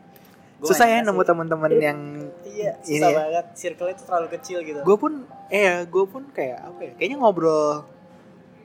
Gua 0.64 0.72
susah 0.72 0.88
ya 0.88 1.03
nemu 1.03 1.22
teman-teman 1.28 1.72
yang 1.76 1.99
iya 2.47 2.80
ini 2.88 3.03
susah 3.03 3.09
ya. 3.11 3.18
banget. 3.20 3.45
Circle 3.51 3.89
itu 3.91 4.01
terlalu 4.07 4.28
kecil 4.39 4.57
gitu. 4.64 4.80
Gue 4.80 4.95
pun 4.95 5.28
eh 5.51 5.68
ya 5.68 5.76
gue 5.84 6.05
pun 6.07 6.24
kayak 6.32 6.57
apa 6.64 6.80
ya 6.88 6.91
kayaknya 6.95 7.18
ngobrol 7.20 7.84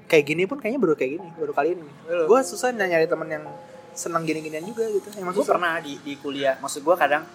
kayak 0.07 0.24
gini 0.30 0.46
pun 0.46 0.62
kayaknya 0.62 0.78
baru 0.78 0.94
kayak 0.94 1.18
gini 1.18 1.28
baru 1.34 1.51
kali 1.51 1.74
ini. 1.74 1.90
Gue 2.07 2.38
susah 2.46 2.70
nyari 2.70 3.11
teman 3.11 3.26
yang 3.26 3.44
senang 3.99 4.22
gini-ginian 4.22 4.62
juga 4.62 4.86
gitu. 4.94 5.11
Emang 5.18 5.34
gue 5.34 5.42
pernah 5.42 5.82
di, 5.82 5.99
di 6.07 6.14
kuliah 6.22 6.55
maksud 6.62 6.86
gue 6.86 6.94
kadang 6.94 7.26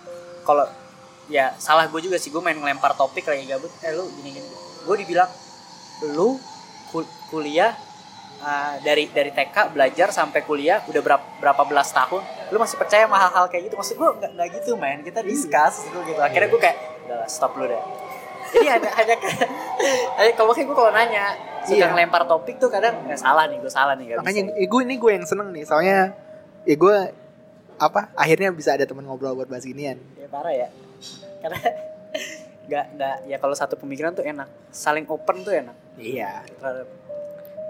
kalau 0.47 0.63
ya 1.27 1.51
salah 1.59 1.87
gue 1.91 1.99
juga 1.99 2.15
sih 2.15 2.31
gue 2.31 2.39
main 2.39 2.55
ngelempar 2.55 2.95
topik 2.95 3.27
lagi 3.27 3.43
gabut 3.47 3.71
eh 3.83 3.91
lu 3.95 4.07
gini 4.19 4.39
gini 4.39 4.47
gue 4.83 4.95
dibilang 5.03 5.29
lu 6.15 6.35
kul- 6.91 7.07
kuliah 7.31 7.71
uh, 8.43 8.73
dari 8.83 9.07
dari 9.07 9.31
TK 9.31 9.71
belajar 9.71 10.11
sampai 10.11 10.43
kuliah 10.43 10.83
udah 10.85 10.99
berapa 10.99 11.25
berapa 11.39 11.63
belas 11.63 11.89
tahun 11.89 12.21
lu 12.51 12.59
masih 12.59 12.75
percaya 12.75 13.07
sama 13.07 13.17
hal-hal 13.17 13.47
kayak 13.47 13.71
gitu? 13.71 13.75
Maksud 13.75 13.95
gue 13.95 14.09
nggak 14.19 14.31
nggak 14.35 14.47
gitu 14.59 14.71
main 14.75 14.99
kita 15.01 15.23
discuss 15.23 15.87
gitu. 15.87 15.97
Gitu 16.03 16.19
akhirnya 16.19 16.49
gue 16.51 16.61
kayak 16.61 16.77
udah 17.07 17.25
stop 17.25 17.55
lu 17.55 17.65
deh. 17.65 17.79
Jadi 18.53 18.67
hanya 18.69 18.89
hanya 18.93 19.15
hanya 20.19 20.31
kalau 20.35 20.51
makanya 20.51 20.67
gue 20.67 20.77
kalau 20.77 20.91
nanya 20.93 21.25
suka 21.63 21.79
Iya. 21.79 21.87
ngelempar 21.89 22.27
topik 22.27 22.59
tuh 22.59 22.67
kadang 22.67 22.93
eh, 23.07 23.15
salah 23.15 23.47
nih 23.47 23.57
gue 23.57 23.71
salah 23.71 23.95
nih 23.95 24.13
gak 24.13 24.17
makanya 24.19 24.43
bisa. 24.51 24.67
gue 24.67 24.81
ini 24.83 24.95
gue 24.99 25.11
yang 25.15 25.25
seneng 25.25 25.49
nih 25.49 25.63
soalnya 25.63 26.11
ya 26.67 26.75
gue 26.75 26.95
apa 27.79 28.13
akhirnya 28.13 28.53
bisa 28.53 28.75
ada 28.75 28.85
teman 28.85 29.03
ngobrol 29.03 29.33
buat 29.33 29.49
bahas 29.49 29.65
ginian. 29.65 29.97
Ya 30.13 30.27
parah 30.29 30.53
ya. 30.53 30.67
Karena 31.41 31.59
nggak 32.67 32.85
nggak 32.95 33.15
ya 33.27 33.37
kalau 33.39 33.55
satu 33.57 33.75
pemikiran 33.75 34.13
tuh 34.13 34.23
enak 34.23 34.45
saling 34.69 35.09
open 35.09 35.41
tuh 35.41 35.51
enak. 35.51 35.73
Iya. 35.97 36.45
Terhadap 36.61 36.87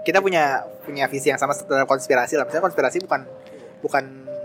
kita 0.04 0.20
punya 0.20 0.62
punya 0.84 1.08
visi 1.08 1.32
yang 1.32 1.40
sama 1.40 1.56
terhadap 1.56 1.88
konspirasi 1.88 2.36
lah. 2.36 2.44
Misalnya 2.44 2.64
konspirasi 2.64 3.00
bukan 3.00 3.24
bukan 3.80 4.04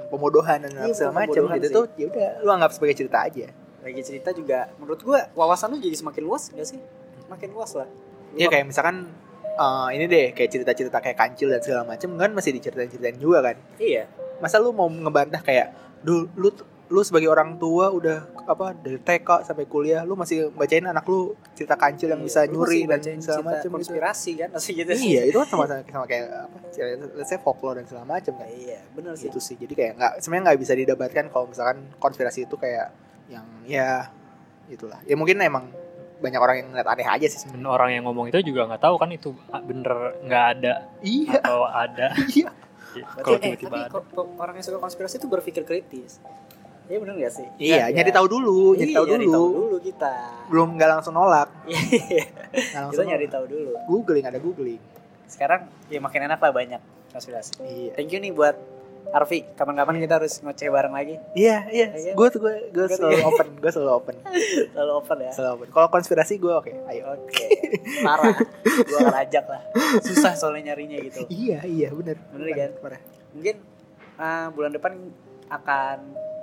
pemodohan 0.09 0.63
dan 0.63 0.71
Iya, 0.87 0.95
segala 0.95 1.23
macam 1.23 1.43
gitu 1.53 1.67
sih. 1.67 1.75
tuh 1.75 1.85
ya 1.95 2.05
udah 2.09 2.29
lu 2.41 2.49
anggap 2.49 2.71
sebagai 2.73 2.95
cerita 2.95 3.17
aja. 3.21 3.47
Lagi 3.79 4.01
cerita 4.03 4.29
juga 4.31 4.71
menurut 4.75 4.99
gua 4.99 5.27
wawasan 5.31 5.71
lu 5.71 5.77
jadi 5.77 5.95
semakin 5.95 6.23
luas 6.23 6.49
gak 6.49 6.65
sih? 6.65 6.79
Makin 7.27 7.49
luas 7.51 7.71
lah. 7.75 7.87
Iya 8.33 8.47
kayak 8.47 8.65
misalkan 8.65 9.07
eh, 9.53 9.87
ini 9.93 10.05
deh 10.07 10.25
kayak 10.31 10.49
cerita-cerita 10.49 10.97
kayak 10.97 11.17
kancil 11.17 11.51
dan 11.51 11.61
segala 11.61 11.83
macam 11.85 12.09
kan 12.15 12.31
masih 12.31 12.51
diceritain-ceritain 12.55 13.19
juga 13.19 13.43
kan. 13.43 13.55
iya. 13.77 14.07
Masa 14.39 14.55
lu 14.57 14.71
mau 14.71 14.87
ngebantah 14.87 15.43
kayak 15.43 15.75
lu 16.07 16.31
lu 16.33 16.49
lu 16.89 17.05
sebagai 17.05 17.29
orang 17.29 17.53
tua 17.55 17.93
udah 17.93 18.25
apa 18.43 18.73
dari 18.73 18.97
TK 18.97 19.45
sampai 19.45 19.69
kuliah 19.69 20.01
lu 20.01 20.17
masih 20.17 20.49
bacain 20.49 20.81
anak 20.81 21.05
lu 21.05 21.37
cerita 21.53 21.77
kancil 21.77 22.09
yang 22.09 22.17
bisa 22.19 22.49
Lu 22.49 22.65
nyuri 22.65 22.83
dan 22.83 22.97
segala 23.21 23.45
macam 23.45 23.61
gitu. 23.61 23.77
konspirasi 23.77 24.31
kan 24.35 24.49
masih 24.49 24.71
gitu 24.73 24.91
sih 24.97 25.07
Iya, 25.13 25.21
itu 25.29 25.37
kan 25.37 25.47
sama 25.47 25.63
sama, 25.63 25.85
sama 25.85 26.05
kayak 26.05 26.25
apa? 26.49 26.57
Let's 27.13 27.29
say 27.29 27.37
folklore 27.37 27.77
dan 27.77 27.85
segala 27.85 28.09
macam 28.09 28.33
kan. 28.33 28.49
iya 28.49 28.81
bener 28.91 29.13
sih 29.13 29.29
Gitu 29.29 29.37
sih. 29.37 29.55
Jadi 29.55 29.73
kayak 29.73 29.91
nggak 29.95 30.13
sebenarnya 30.17 30.43
nggak 30.49 30.59
bisa 30.59 30.73
didebatkan 30.73 31.25
kalau 31.29 31.45
misalkan 31.45 31.77
konspirasi 31.97 32.49
itu 32.49 32.55
kayak 32.57 32.89
yang 33.29 33.45
ya 33.63 34.09
itulah. 34.65 34.97
Ya 35.05 35.13
mungkin 35.13 35.37
emang 35.39 35.69
banyak 36.17 36.41
orang 36.41 36.55
yang 36.57 36.67
ngeliat 36.73 36.89
aneh 36.89 37.05
aja 37.05 37.27
sih 37.29 37.39
sebenarnya. 37.39 37.63
dan 37.63 37.69
orang 37.69 37.89
yang 37.95 38.03
ngomong 38.03 38.25
itu 38.27 38.41
juga 38.43 38.65
nggak 38.65 38.81
tahu 38.81 38.95
kan 38.97 39.07
itu 39.07 39.29
bener 39.63 40.19
nggak 40.19 40.45
ada 40.57 40.73
Iya, 40.99 41.37
atau 41.39 41.63
ada 41.63 42.07
iya. 42.35 42.49
Berarti, 42.89 43.21
kalau 43.21 43.37
eh, 43.37 43.41
tiba-tiba 43.55 43.77
tapi 43.85 44.01
ada 44.09 44.21
orang 44.35 44.53
yang 44.57 44.65
suka 44.65 44.79
konspirasi 44.81 45.15
itu 45.15 45.29
berpikir 45.29 45.61
kritis 45.63 46.17
iya 46.89 46.97
bener 46.97 47.13
gak 47.15 47.31
sih 47.31 47.47
Iya, 47.55 47.83
nyari 47.91 48.09
tahu 48.09 48.25
dulu, 48.27 48.73
nyari 48.73 48.89
iya, 48.89 48.97
tahu 48.97 49.05
nyari 49.07 49.23
dulu. 49.23 49.35
tahu 49.35 49.47
dulu 49.55 49.77
kita 49.79 50.13
Belum 50.47 50.69
nggak 50.73 50.89
langsung 50.89 51.13
nolak. 51.13 51.49
Iya, 51.69 52.25
kita 52.89 53.03
nyari 53.03 53.27
tahu 53.27 53.45
dulu 53.45 53.71
Googling 53.85 54.25
ada 54.25 54.37
googling. 54.37 54.81
sekarang 55.25 55.69
ya 55.87 55.99
makin 55.99 56.25
enak 56.25 56.37
lah 56.37 56.49
banyak 56.49 56.81
konspirasi 57.07 57.61
Iya. 57.61 57.91
thank 57.93 58.09
you 58.09 58.17
nih 58.17 58.31
buat 58.31 58.57
Arfi 59.09 59.41
kapan-kapan 59.51 59.97
kita 59.97 60.17
harus 60.17 60.37
ngoceh 60.39 60.65
bareng 60.67 60.89
lagi 60.91 61.17
Iya, 61.33 61.65
iya. 61.67 61.87
Iya. 61.91 62.11
Gue 62.13 62.27
tuh 62.27 62.37
gue 62.39 62.69
gue 62.69 62.85
selalu 62.87 63.21
open, 63.23 63.47
gue 63.55 63.71
selalu 63.71 63.91
open, 63.99 64.15
selalu 64.69 64.91
open 64.95 65.17
ya 65.19 65.31
selalu 65.31 65.51
open. 65.55 65.67
Kalau 65.71 65.87
konspirasi 65.87 66.33
gue 66.35 66.49
oke, 66.51 66.73
ayo. 66.87 67.03
oke 67.15 67.45
parah 67.99 68.37
gue 68.65 68.97
akan 68.99 69.17
ajak 69.19 69.45
lah 69.45 69.61
susah 69.99 70.33
soalnya 70.33 70.73
nyarinya 70.73 70.97
gitu 70.99 71.25
Iya, 71.27 71.61
iya, 71.63 71.89
bener. 71.89 72.17
Bener 72.27 72.41
Parah, 72.43 72.57
kan? 72.59 72.71
parah. 72.81 73.01
mungkin 73.31 73.55
ah, 74.15 74.45
bulan 74.49 74.71
depan 74.71 74.93
akan 75.47 75.97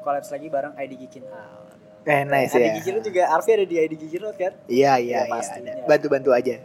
collabs 0.06 0.30
lagi 0.30 0.46
bareng 0.46 0.78
ID 0.78 0.92
Gikin 0.96 1.26
Out 1.26 1.74
Eh, 2.06 2.22
nice 2.22 2.54
ID 2.54 2.62
ya. 2.62 2.72
Gikin 2.78 2.94
Out 2.96 3.04
juga 3.04 3.22
Arfi 3.28 3.50
ada 3.50 3.66
di 3.66 3.76
ID 3.76 3.92
Gikin 3.98 4.22
Out 4.22 4.36
kan 4.36 4.54
Iya, 4.64 4.92
iya, 4.96 5.18
Ya, 5.18 5.20
iya. 5.20 5.28
pastinya. 5.28 5.72
ada. 5.74 5.84
Bantu-bantu 5.84 6.30
aja. 6.30 6.56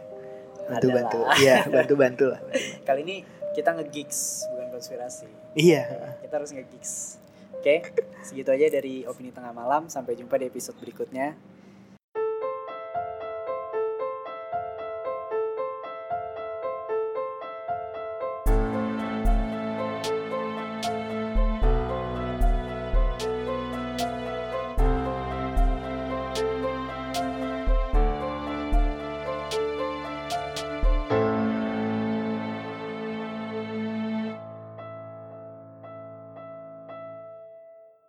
Bantu-bantu. 0.64 1.18
Iya, 1.36 1.56
bantu-bantu 1.66 2.24
lah. 2.30 2.40
kali 2.86 3.02
ini 3.02 3.16
kita 3.52 3.74
nge-gigs 3.74 4.46
bukan 4.48 4.68
konspirasi 4.70 5.26
Iya. 5.52 5.82
kita 6.22 6.34
harus 6.34 6.50
nge-gigs 6.50 7.20
oke 7.52 7.74
segitu 8.22 8.48
aja 8.48 8.66
dari 8.72 9.04
opini 9.04 9.28
tengah 9.28 9.52
malam 9.52 9.86
sampai 9.86 10.14
jumpa 10.14 10.34
di 10.34 10.48
episode 10.48 10.80
berikutnya 10.80 11.36